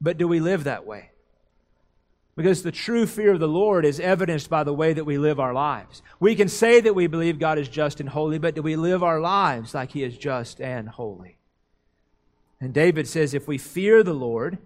But 0.00 0.18
do 0.18 0.26
we 0.26 0.40
live 0.40 0.64
that 0.64 0.86
way? 0.86 1.12
Because 2.36 2.62
the 2.62 2.72
true 2.72 3.06
fear 3.06 3.32
of 3.32 3.38
the 3.38 3.46
Lord 3.46 3.84
is 3.84 4.00
evidenced 4.00 4.50
by 4.50 4.64
the 4.64 4.74
way 4.74 4.92
that 4.92 5.04
we 5.04 5.18
live 5.18 5.38
our 5.38 5.52
lives. 5.52 6.02
We 6.18 6.34
can 6.34 6.48
say 6.48 6.80
that 6.80 6.94
we 6.94 7.06
believe 7.06 7.38
God 7.38 7.58
is 7.58 7.68
just 7.68 8.00
and 8.00 8.08
holy, 8.08 8.38
but 8.38 8.56
do 8.56 8.62
we 8.62 8.74
live 8.76 9.04
our 9.04 9.20
lives 9.20 9.74
like 9.74 9.92
He 9.92 10.02
is 10.02 10.18
just 10.18 10.60
and 10.60 10.88
holy? 10.88 11.36
And 12.60 12.74
David 12.74 13.06
says, 13.06 13.34
if 13.34 13.46
we 13.46 13.56
fear 13.56 14.02
the 14.02 14.14
Lord, 14.14 14.58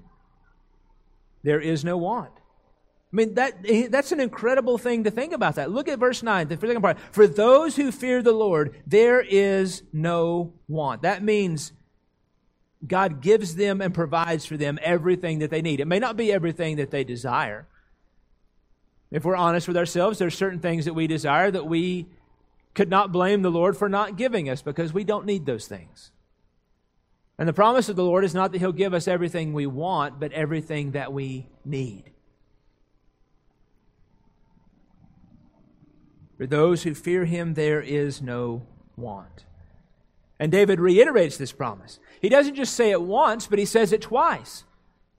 there 1.43 1.61
is 1.61 1.85
no 1.85 1.99
want. 1.99 2.33
I 3.15 3.17
mean, 3.17 3.35
that, 3.35 3.59
eh, 3.65 3.87
that's 3.89 4.11
an 4.11 4.19
incredible 4.19 4.77
thing 4.77 5.05
to 5.05 5.11
think 5.11 5.33
about 5.33 5.55
that. 5.55 5.71
Look 5.71 5.87
at 5.87 6.01
verse 6.01 6.21
9, 6.21 6.49
the 6.49 6.57
second 6.57 6.83
part. 6.83 6.99
For 7.13 7.29
those 7.29 7.77
who 7.77 7.93
fear 7.93 8.23
the 8.23 8.33
Lord, 8.33 8.75
there 8.89 9.21
is 9.21 9.85
no 9.93 10.53
want. 10.67 11.03
That 11.03 11.23
means 11.23 11.73
God 12.85 13.21
gives 13.21 13.55
them 13.55 13.81
and 13.81 13.95
provides 13.95 14.47
for 14.47 14.57
them 14.57 14.81
everything 14.83 15.39
that 15.39 15.51
they 15.51 15.63
need. 15.63 15.79
It 15.79 15.87
may 15.87 16.01
not 16.01 16.17
be 16.17 16.33
everything 16.33 16.75
that 16.77 16.91
they 16.91 17.05
desire. 17.05 17.69
If 19.13 19.25
we're 19.25 19.37
honest 19.37 19.69
with 19.69 19.77
ourselves, 19.77 20.19
there 20.19 20.27
are 20.27 20.33
certain 20.33 20.59
things 20.59 20.85
that 20.85 20.95
we 20.95 21.07
desire 21.07 21.53
that 21.53 21.67
we 21.67 22.09
could 22.75 22.91
not 22.91 23.13
blame 23.13 23.43
the 23.43 23.51
Lord 23.51 23.77
for 23.77 23.89
not 23.89 24.17
giving 24.17 24.49
us 24.49 24.61
because 24.61 24.93
we 24.93 25.05
don't 25.05 25.25
need 25.25 25.47
those 25.47 25.69
things. 25.69 26.11
And 27.39 27.49
the 27.49 27.53
promise 27.53 27.89
of 27.89 27.95
the 27.95 28.05
Lord 28.05 28.25
is 28.25 28.35
not 28.35 28.51
that 28.51 28.59
He'll 28.59 28.73
give 28.73 28.93
us 28.93 29.07
everything 29.07 29.53
we 29.53 29.67
want, 29.67 30.19
but 30.19 30.33
everything 30.33 30.93
that 30.93 31.13
we 31.13 31.47
need. 31.65 32.11
For 36.37 36.47
those 36.47 36.83
who 36.83 36.95
fear 36.95 37.25
him, 37.25 37.55
there 37.55 37.81
is 37.81 38.21
no 38.21 38.63
want. 38.97 39.45
And 40.39 40.51
David 40.51 40.81
reiterates 40.81 41.37
this 41.37 41.53
promise. 41.53 42.01
He 42.21 42.29
doesn't 42.29 42.57
just 42.57 42.75
say 42.75 42.91
it 42.91 43.01
once, 43.01 43.47
but 43.47 43.59
he 43.59 43.65
says 43.65 43.93
it 43.93 44.03
twice. 44.03 44.65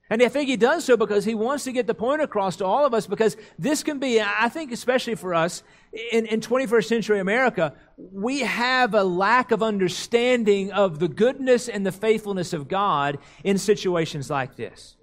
And 0.10 0.22
I 0.22 0.30
think 0.30 0.50
he 0.50 0.58
does 0.58 0.86
so 0.86 0.98
because 0.98 1.26
he 1.26 1.34
wants 1.34 1.64
to 1.64 1.72
get 1.72 1.88
the 1.88 1.96
point 1.96 2.22
across 2.22 2.58
to 2.58 2.66
all 2.66 2.86
of 2.86 2.94
us 2.94 3.08
because 3.08 3.38
this 3.58 3.82
can 3.82 3.98
be, 3.98 4.22
I 4.22 4.50
think, 4.50 4.72
especially 4.72 5.16
for 5.16 5.34
us 5.34 5.64
in, 6.12 6.28
in 6.28 6.42
21st 6.42 6.86
century 6.86 7.20
America, 7.20 7.74
we 7.98 8.42
have 8.42 8.94
a 8.94 9.04
lack 9.04 9.50
of 9.52 9.64
understanding 9.64 10.72
of 10.72 11.00
the 11.00 11.08
goodness 11.08 11.68
and 11.68 11.84
the 11.86 11.92
faithfulness 11.92 12.54
of 12.54 12.68
God 12.68 13.18
in 13.44 13.58
situations 13.58 14.30
like 14.30 14.56
this 14.56 14.95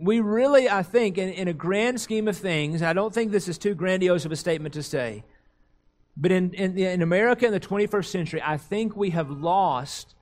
we 0.00 0.20
really, 0.20 0.68
I 0.68 0.82
think, 0.82 1.18
in, 1.18 1.28
in 1.30 1.48
a 1.48 1.52
grand 1.52 2.00
scheme 2.00 2.28
of 2.28 2.36
things, 2.36 2.82
I 2.82 2.92
don't 2.92 3.12
think 3.12 3.32
this 3.32 3.48
is 3.48 3.58
too 3.58 3.74
grandiose 3.74 4.24
of 4.24 4.32
a 4.32 4.36
statement 4.36 4.74
to 4.74 4.82
say, 4.82 5.24
but 6.16 6.32
in, 6.32 6.52
in, 6.54 6.78
in 6.78 7.02
America 7.02 7.46
in 7.46 7.52
the 7.52 7.60
21st 7.60 8.06
century, 8.06 8.42
I 8.44 8.56
think 8.56 8.96
we 8.96 9.10
have 9.10 9.30
lost 9.30 10.14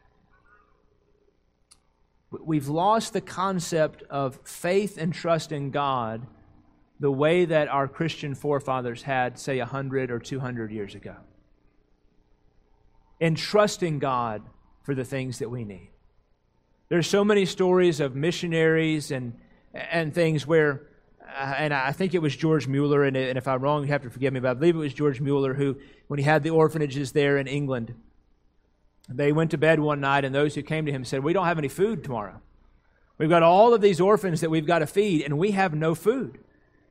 we've 2.31 2.69
lost 2.69 3.15
the 3.15 3.23
concept 3.23 4.03
of 4.11 4.39
faith 4.45 4.99
and 4.99 5.15
trust 5.15 5.51
in 5.51 5.71
God 5.71 6.27
the 7.01 7.11
way 7.11 7.45
that 7.45 7.69
our 7.69 7.89
Christian 7.89 8.35
forefathers 8.35 9.03
had, 9.03 9.39
say, 9.39 9.59
100 9.59 10.11
or 10.11 10.19
200 10.19 10.71
years 10.71 10.95
ago. 10.95 11.17
In 13.21 13.35
trusting 13.35 13.99
God 13.99 14.43
for 14.83 14.95
the 14.95 15.05
things 15.05 15.39
that 15.39 15.51
we 15.51 15.65
need. 15.65 15.91
There's 16.89 17.07
so 17.07 17.25
many 17.25 17.47
stories 17.47 18.01
of 18.01 18.15
missionaries 18.15 19.11
and 19.11 19.35
and 19.75 20.15
things 20.15 20.47
where, 20.47 20.87
uh, 21.23 21.55
and 21.57 21.75
I 21.75 21.93
think 21.93 22.15
it 22.15 22.23
was 22.23 22.35
George 22.35 22.67
Mueller, 22.67 23.05
and, 23.05 23.17
and 23.17 23.39
if 23.39 23.47
I'm 23.47 23.61
wrong, 23.61 23.83
you 23.83 23.89
have 23.89 24.03
to 24.03 24.11
forgive 24.11 24.33
me, 24.33 24.41
but 24.41 24.51
I 24.51 24.55
believe 24.55 24.75
it 24.75 24.79
was 24.79 24.95
George 24.95 25.21
Mueller 25.21 25.55
who, 25.55 25.77
when 26.07 26.19
he 26.19 26.25
had 26.25 26.43
the 26.43 26.51
orphanages 26.51 27.13
there 27.13 27.39
in 27.39 27.47
England, 27.47 27.95
they 29.09 29.33
went 29.33 29.51
to 29.53 29.59
bed 29.59 29.81
one 29.81 30.01
night, 30.01 30.25
and 30.25 30.35
those 30.35 30.55
who 30.55 30.63
came 30.63 30.85
to 30.87 30.93
him 30.93 31.05
said, 31.05 31.25
We 31.25 31.33
don't 31.33 31.47
have 31.47 31.59
any 31.59 31.69
food 31.69 32.05
tomorrow. 32.05 32.41
We've 33.17 33.29
got 33.29 33.43
all 33.43 33.75
of 33.75 33.81
these 33.81 34.01
orphans 34.01 34.43
that 34.43 34.51
we've 34.51 34.67
got 34.67 34.81
to 34.81 34.87
feed, 34.87 35.23
and 35.23 35.39
we 35.39 35.53
have 35.53 35.75
no 35.75 35.95
food. 35.95 36.39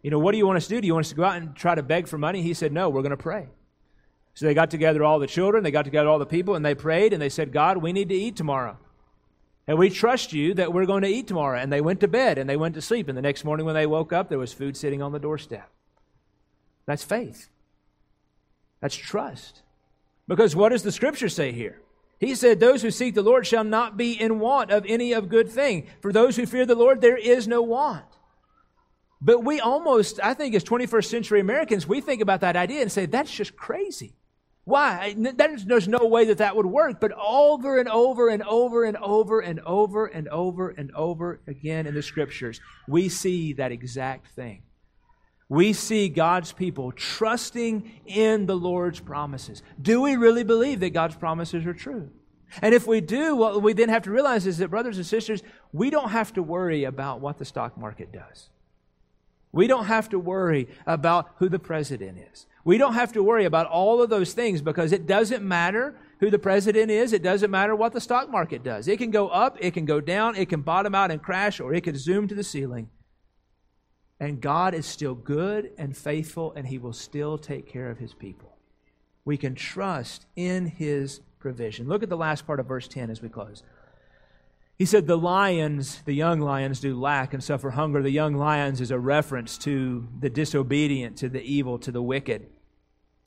You 0.02 0.12
know, 0.12 0.20
what 0.20 0.32
do 0.32 0.38
you 0.38 0.48
want 0.48 0.58
us 0.58 0.68
to 0.68 0.76
do? 0.76 0.82
Do 0.82 0.88
you 0.88 0.94
want 0.94 1.06
us 1.06 1.10
to 1.10 1.16
go 1.16 1.24
out 1.24 1.38
and 1.38 1.56
try 1.56 1.76
to 1.76 1.84
beg 1.84 2.08
for 2.08 2.18
money? 2.18 2.42
He 2.42 2.54
said, 2.54 2.72
No, 2.72 2.90
we're 2.90 3.02
going 3.02 3.12
to 3.12 3.18
pray. 3.18 3.48
So 4.34 4.46
they 4.46 4.54
got 4.54 4.70
together 4.70 5.04
all 5.04 5.20
the 5.20 5.28
children, 5.28 5.64
they 5.64 5.72
got 5.72 5.86
together 5.86 6.10
all 6.10 6.20
the 6.20 6.26
people, 6.26 6.56
and 6.56 6.66
they 6.66 6.76
prayed, 6.76 7.14
and 7.14 7.22
they 7.22 7.30
said, 7.30 7.52
God, 7.52 7.78
we 7.78 7.92
need 7.92 8.10
to 8.10 8.16
eat 8.16 8.36
tomorrow. 8.36 8.78
And 9.68 9.78
we 9.78 9.90
trust 9.90 10.32
you 10.32 10.54
that 10.54 10.72
we're 10.72 10.86
going 10.86 11.02
to 11.04 11.10
eat 11.10 11.28
tomorrow. 11.28 11.60
And 11.60 11.72
they 11.72 11.82
went 11.82 12.00
to 12.00 12.08
bed 12.08 12.38
and 12.38 12.50
they 12.50 12.56
went 12.56 12.76
to 12.76 12.82
sleep. 12.82 13.10
And 13.10 13.18
the 13.18 13.22
next 13.22 13.44
morning 13.44 13.66
when 13.66 13.76
they 13.76 13.86
woke 13.86 14.14
up, 14.14 14.30
there 14.30 14.40
was 14.40 14.54
food 14.54 14.78
sitting 14.78 15.02
on 15.02 15.12
the 15.12 15.20
doorstep. 15.20 15.70
That's 16.86 17.04
faith. 17.04 17.50
That's 18.80 18.96
trust. 18.96 19.62
Because 20.28 20.56
what 20.56 20.70
does 20.70 20.84
the 20.84 20.92
scripture 20.92 21.30
say 21.30 21.52
here? 21.52 21.82
He 22.20 22.34
said, 22.34 22.60
Those 22.60 22.82
who 22.82 22.92
seek 22.92 23.14
the 23.14 23.22
Lord 23.22 23.46
shall 23.46 23.64
not 23.64 23.98
be 23.98 24.20
in 24.20 24.40
want 24.40 24.72
of 24.72 24.86
any 24.88 25.14
of 25.14 25.30
good 25.30 25.50
thing. 25.50 25.88
For 26.02 26.12
those 26.14 26.36
who 26.36 26.46
fear 26.46 26.66
the 26.66 26.76
Lord, 26.76 27.02
there 27.02 27.18
is 27.18 27.48
no 27.48 27.62
want. 27.62 28.06
But 29.20 29.44
we 29.44 29.60
almost, 29.60 30.20
I 30.22 30.34
think, 30.34 30.56
as 30.56 30.64
21st 30.64 31.06
century 31.06 31.40
Americans, 31.40 31.88
we 31.88 32.02
think 32.02 32.22
about 32.22 32.42
that 32.42 32.56
idea 32.56 32.82
and 32.82 32.92
say, 32.92 33.06
That's 33.06 33.32
just 33.32 33.56
crazy. 33.56 34.16
Why? 34.68 35.16
There's 35.18 35.88
no 35.88 36.08
way 36.08 36.26
that 36.26 36.40
that 36.40 36.58
would 36.58 36.66
work. 36.66 37.00
But 37.00 37.14
over 37.14 37.80
and 37.80 37.88
over 37.88 38.28
and 38.28 38.44
over 38.44 38.84
and 38.84 38.98
over 38.98 39.40
and 39.40 39.62
over 39.62 40.08
and 40.08 40.28
over 40.28 40.70
and 40.72 40.92
over 40.94 41.40
again 41.48 41.88
in 41.88 41.94
the 41.94 42.02
scriptures, 42.02 42.60
we 42.86 43.08
see 43.08 43.54
that 43.54 43.72
exact 43.72 44.28
thing. 44.36 44.64
We 45.48 45.72
see 45.72 46.10
God's 46.10 46.52
people 46.52 46.92
trusting 46.92 48.02
in 48.08 48.46
the 48.46 48.58
Lord's 48.58 49.00
promises. 49.00 49.64
Do 49.82 50.02
we 50.02 50.18
really 50.18 50.44
believe 50.44 50.82
that 50.82 50.90
God's 50.90 51.16
promises 51.16 51.66
are 51.66 51.74
true? 51.74 52.10
And 52.62 52.76
if 52.76 52.86
we 52.86 53.00
do, 53.00 53.38
what 53.38 53.62
we 53.62 53.72
then 53.72 53.88
have 53.88 54.04
to 54.04 54.12
realize 54.12 54.46
is 54.46 54.58
that, 54.58 54.70
brothers 54.70 54.98
and 54.98 55.06
sisters, 55.06 55.44
we 55.72 55.90
don't 55.90 56.10
have 56.10 56.34
to 56.34 56.44
worry 56.44 56.84
about 56.84 57.22
what 57.22 57.38
the 57.38 57.46
stock 57.46 57.78
market 57.78 58.12
does. 58.12 58.50
We 59.54 59.68
don't 59.68 59.86
have 59.86 60.10
to 60.10 60.20
worry 60.20 60.68
about 60.86 61.30
who 61.38 61.48
the 61.48 61.58
president 61.58 62.18
is. 62.34 62.48
We 62.68 62.78
don't 62.78 62.96
have 62.96 63.14
to 63.14 63.24
worry 63.24 63.46
about 63.46 63.68
all 63.68 64.02
of 64.02 64.10
those 64.10 64.34
things 64.34 64.62
because 64.62 64.92
it 64.92 65.08
doesn't 65.08 65.42
matter 65.42 65.96
who 66.20 66.30
the 66.30 66.38
president 66.38 66.92
is. 66.92 67.14
It 67.14 67.24
doesn't 67.24 67.50
matter 67.50 67.74
what 67.74 67.94
the 67.94 68.02
stock 68.02 68.30
market 68.30 68.62
does. 68.62 68.90
It 68.90 68.98
can 68.98 69.10
go 69.10 69.30
up, 69.30 69.56
it 69.62 69.74
can 69.74 69.86
go 69.86 70.02
down, 70.02 70.36
it 70.36 70.50
can 70.50 70.64
bottom 70.64 70.94
out 70.94 71.10
and 71.10 71.24
crash, 71.24 71.62
or 71.62 71.74
it 71.74 71.86
can 71.86 71.98
zoom 71.98 72.28
to 72.28 72.36
the 72.36 72.44
ceiling. 72.44 72.90
And 74.20 74.42
God 74.42 74.74
is 74.74 74.86
still 74.86 75.16
good 75.16 75.72
and 75.78 75.96
faithful, 75.96 76.52
and 76.58 76.68
He 76.68 76.78
will 76.78 76.92
still 76.92 77.38
take 77.38 77.72
care 77.72 77.90
of 77.90 78.00
His 78.00 78.14
people. 78.14 78.58
We 79.24 79.38
can 79.38 79.56
trust 79.56 80.26
in 80.36 80.66
His 80.66 81.22
provision. 81.40 81.88
Look 81.88 82.04
at 82.04 82.10
the 82.10 82.18
last 82.18 82.46
part 82.46 82.60
of 82.60 82.66
verse 82.66 82.90
10 82.90 83.10
as 83.10 83.22
we 83.22 83.30
close. 83.30 83.64
He 84.78 84.84
said, 84.84 85.08
The 85.08 85.18
lions, 85.18 86.02
the 86.04 86.16
young 86.16 86.42
lions, 86.42 86.82
do 86.82 87.00
lack 87.00 87.34
and 87.34 87.42
suffer 87.42 87.70
hunger. 87.70 88.02
The 88.02 88.12
young 88.12 88.34
lions 88.34 88.82
is 88.82 88.92
a 88.92 89.00
reference 89.00 89.58
to 89.60 90.06
the 90.20 90.30
disobedient, 90.30 91.16
to 91.20 91.30
the 91.30 91.42
evil, 91.42 91.80
to 91.80 91.94
the 91.94 92.02
wicked. 92.02 92.48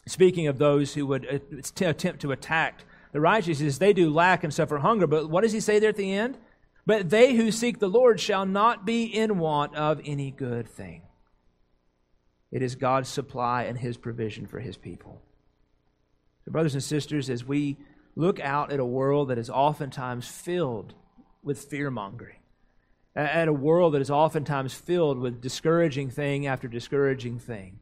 Speaking 0.07 0.47
of 0.47 0.59
those 0.59 0.95
who 0.95 1.07
would 1.07 1.27
uh, 1.27 1.85
attempt 1.87 2.21
to 2.23 2.33
attack 2.33 2.85
the 3.13 3.21
righteous, 3.21 3.59
says, 3.59 3.79
They 3.79 3.93
do 3.93 4.11
lack 4.11 4.45
and 4.45 4.53
suffer 4.53 4.79
hunger. 4.79 5.07
But 5.07 5.29
what 5.29 5.43
does 5.43 5.53
he 5.53 5.61
say 5.61 5.79
there 5.79 5.91
at 5.91 5.97
the 5.97 6.13
end? 6.13 6.39
But 6.87 7.11
they 7.11 7.35
who 7.35 7.53
seek 7.53 7.79
the 7.79 7.89
Lord 7.89 8.21
shall 8.21 8.47
not 8.47 8.87
be 8.87 9.05
in 9.05 9.39
want 9.39 9.77
of 9.77 10.01
any 10.05 10.31
good 10.31 10.69
thing. 10.69 11.03
It 12.51 12.63
is 12.63 12.75
God's 12.75 13.09
supply 13.09 13.65
and 13.65 13.79
his 13.79 13.97
provision 13.97 14.47
for 14.47 14.59
his 14.59 14.77
people. 14.77 15.21
So, 16.45 16.51
brothers 16.51 16.75
and 16.75 16.83
sisters, 16.83 17.31
as 17.31 17.45
we 17.45 17.77
look 18.17 18.41
out 18.41 18.73
at 18.73 18.81
a 18.81 18.85
world 18.85 19.29
that 19.29 19.39
is 19.39 19.51
oftentimes 19.51 20.27
filled 20.27 20.95
with 21.43 21.63
fear 21.63 21.91
mongering, 21.91 22.41
at 23.15 23.49
a 23.49 23.53
world 23.53 23.95
that 23.95 24.01
is 24.01 24.11
oftentimes 24.11 24.73
filled 24.73 25.19
with 25.19 25.41
discouraging 25.41 26.11
thing 26.11 26.47
after 26.47 26.69
discouraging 26.69 27.39
thing. 27.39 27.81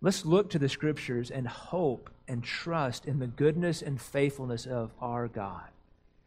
Let's 0.00 0.24
look 0.24 0.50
to 0.50 0.58
the 0.58 0.68
scriptures 0.68 1.30
and 1.30 1.48
hope 1.48 2.10
and 2.28 2.44
trust 2.44 3.06
in 3.06 3.18
the 3.18 3.26
goodness 3.26 3.82
and 3.82 4.00
faithfulness 4.00 4.66
of 4.66 4.92
our 5.00 5.26
God. 5.26 5.68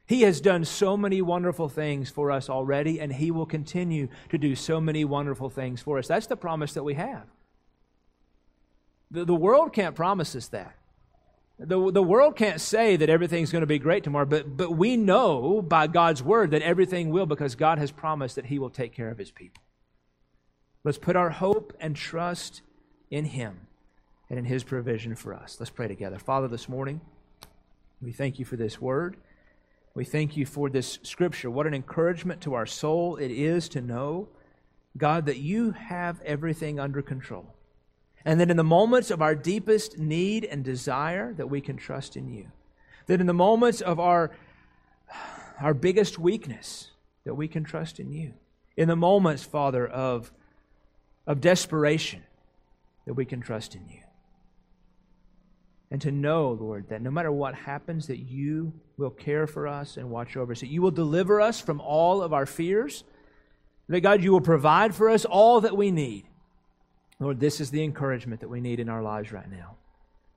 He 0.05 0.23
has 0.23 0.41
done 0.41 0.65
so 0.65 0.97
many 0.97 1.21
wonderful 1.21 1.69
things 1.69 2.09
for 2.09 2.31
us 2.31 2.49
already, 2.49 2.99
and 2.99 3.13
He 3.13 3.31
will 3.31 3.45
continue 3.45 4.09
to 4.29 4.37
do 4.37 4.55
so 4.55 4.81
many 4.81 5.05
wonderful 5.05 5.49
things 5.49 5.81
for 5.81 5.97
us. 5.99 6.07
That's 6.07 6.27
the 6.27 6.35
promise 6.35 6.73
that 6.73 6.83
we 6.83 6.95
have. 6.95 7.23
The, 9.09 9.23
the 9.23 9.35
world 9.35 9.71
can't 9.71 9.95
promise 9.95 10.35
us 10.35 10.49
that. 10.49 10.75
The, 11.59 11.91
the 11.91 12.03
world 12.03 12.35
can't 12.35 12.59
say 12.59 12.97
that 12.97 13.09
everything's 13.09 13.51
going 13.51 13.61
to 13.61 13.67
be 13.67 13.79
great 13.79 14.03
tomorrow, 14.03 14.25
but, 14.25 14.57
but 14.57 14.71
we 14.71 14.97
know 14.97 15.61
by 15.61 15.87
God's 15.87 16.23
word 16.23 16.51
that 16.51 16.63
everything 16.63 17.11
will 17.11 17.25
because 17.25 17.55
God 17.55 17.77
has 17.77 17.91
promised 17.91 18.35
that 18.35 18.47
He 18.47 18.59
will 18.59 18.69
take 18.69 18.93
care 18.93 19.11
of 19.11 19.17
His 19.17 19.31
people. 19.31 19.63
Let's 20.83 20.97
put 20.97 21.15
our 21.15 21.29
hope 21.29 21.71
and 21.79 21.95
trust 21.95 22.63
in 23.11 23.25
Him 23.25 23.67
and 24.29 24.39
in 24.39 24.45
His 24.45 24.63
provision 24.63 25.15
for 25.15 25.33
us. 25.33 25.57
Let's 25.59 25.69
pray 25.69 25.87
together. 25.87 26.17
Father, 26.17 26.47
this 26.47 26.67
morning, 26.67 27.01
we 28.01 28.11
thank 28.11 28.39
you 28.39 28.45
for 28.45 28.55
this 28.55 28.81
word. 28.81 29.17
We 29.93 30.05
thank 30.05 30.37
you 30.37 30.45
for 30.45 30.69
this 30.69 30.97
scripture. 31.03 31.51
What 31.51 31.67
an 31.67 31.73
encouragement 31.73 32.41
to 32.41 32.53
our 32.53 32.65
soul 32.65 33.17
it 33.17 33.29
is 33.29 33.67
to 33.69 33.81
know, 33.81 34.29
God, 34.97 35.25
that 35.25 35.37
you 35.37 35.71
have 35.71 36.21
everything 36.21 36.79
under 36.79 37.01
control. 37.01 37.53
And 38.23 38.39
that 38.39 38.49
in 38.49 38.57
the 38.57 38.63
moments 38.63 39.11
of 39.11 39.21
our 39.21 39.35
deepest 39.35 39.97
need 39.97 40.45
and 40.45 40.63
desire, 40.63 41.33
that 41.33 41.47
we 41.47 41.59
can 41.59 41.75
trust 41.75 42.15
in 42.15 42.29
you. 42.29 42.47
That 43.07 43.19
in 43.19 43.27
the 43.27 43.33
moments 43.33 43.81
of 43.81 43.99
our, 43.99 44.31
our 45.59 45.73
biggest 45.73 46.17
weakness, 46.17 46.91
that 47.25 47.35
we 47.35 47.47
can 47.47 47.63
trust 47.63 47.99
in 47.99 48.11
you. 48.11 48.33
In 48.77 48.87
the 48.87 48.95
moments, 48.95 49.43
Father, 49.43 49.85
of, 49.85 50.31
of 51.27 51.41
desperation, 51.41 52.23
that 53.05 53.13
we 53.13 53.25
can 53.25 53.41
trust 53.41 53.75
in 53.75 53.87
you. 53.89 54.01
And 55.89 56.01
to 56.01 56.11
know, 56.11 56.51
Lord, 56.51 56.87
that 56.89 57.01
no 57.01 57.11
matter 57.11 57.31
what 57.31 57.53
happens, 57.53 58.07
that 58.07 58.19
you 58.19 58.73
will 58.97 59.09
care 59.09 59.45
for 59.45 59.67
us 59.67 59.97
and 59.97 60.09
watch 60.09 60.37
over 60.37 60.53
us, 60.53 60.61
that 60.61 60.67
you 60.67 60.81
will 60.81 60.91
deliver 60.91 61.41
us 61.41 61.59
from 61.59 61.81
all 61.81 62.21
of 62.21 62.31
our 62.31 62.45
fears, 62.45 63.03
that 63.89 63.99
God, 63.99 64.23
you 64.23 64.31
will 64.31 64.41
provide 64.41 64.95
for 64.95 65.09
us 65.09 65.25
all 65.25 65.61
that 65.61 65.75
we 65.75 65.91
need. 65.91 66.25
Lord, 67.19 67.41
this 67.41 67.59
is 67.59 67.71
the 67.71 67.83
encouragement 67.83 68.39
that 68.39 68.47
we 68.47 68.61
need 68.61 68.79
in 68.79 68.87
our 68.87 69.03
lives 69.03 69.33
right 69.33 69.49
now. 69.51 69.75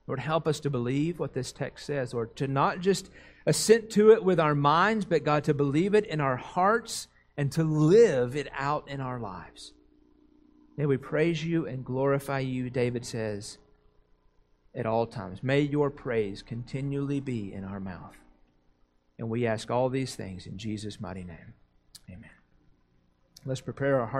Lord, 0.07 0.19
help 0.19 0.45
us 0.47 0.59
to 0.61 0.69
believe 0.69 1.19
what 1.19 1.33
this 1.33 1.51
text 1.51 1.85
says, 1.85 2.13
or 2.13 2.27
to 2.27 2.47
not 2.47 2.81
just 2.81 3.09
assent 3.45 3.89
to 3.91 4.11
it 4.11 4.23
with 4.23 4.39
our 4.39 4.55
minds, 4.55 5.05
but 5.05 5.23
God, 5.23 5.45
to 5.45 5.53
believe 5.53 5.95
it 5.95 6.05
in 6.05 6.19
our 6.19 6.35
hearts 6.35 7.07
and 7.37 7.51
to 7.53 7.63
live 7.63 8.35
it 8.35 8.49
out 8.53 8.87
in 8.87 8.99
our 8.99 9.19
lives. 9.19 9.73
May 10.77 10.85
we 10.85 10.97
praise 10.97 11.43
you 11.43 11.65
and 11.67 11.85
glorify 11.85 12.39
you, 12.39 12.69
David 12.69 13.05
says, 13.05 13.57
at 14.73 14.85
all 14.85 15.07
times. 15.07 15.41
May 15.41 15.61
your 15.61 15.89
praise 15.89 16.41
continually 16.41 17.19
be 17.19 17.53
in 17.53 17.63
our 17.63 17.79
mouth. 17.79 18.15
And 19.17 19.29
we 19.29 19.47
ask 19.47 19.71
all 19.71 19.89
these 19.89 20.15
things 20.15 20.45
in 20.45 20.57
Jesus' 20.57 20.99
mighty 20.99 21.23
name. 21.23 21.53
Amen. 22.09 22.29
Let's 23.45 23.61
prepare 23.61 24.01
our 24.01 24.07
hearts. 24.07 24.13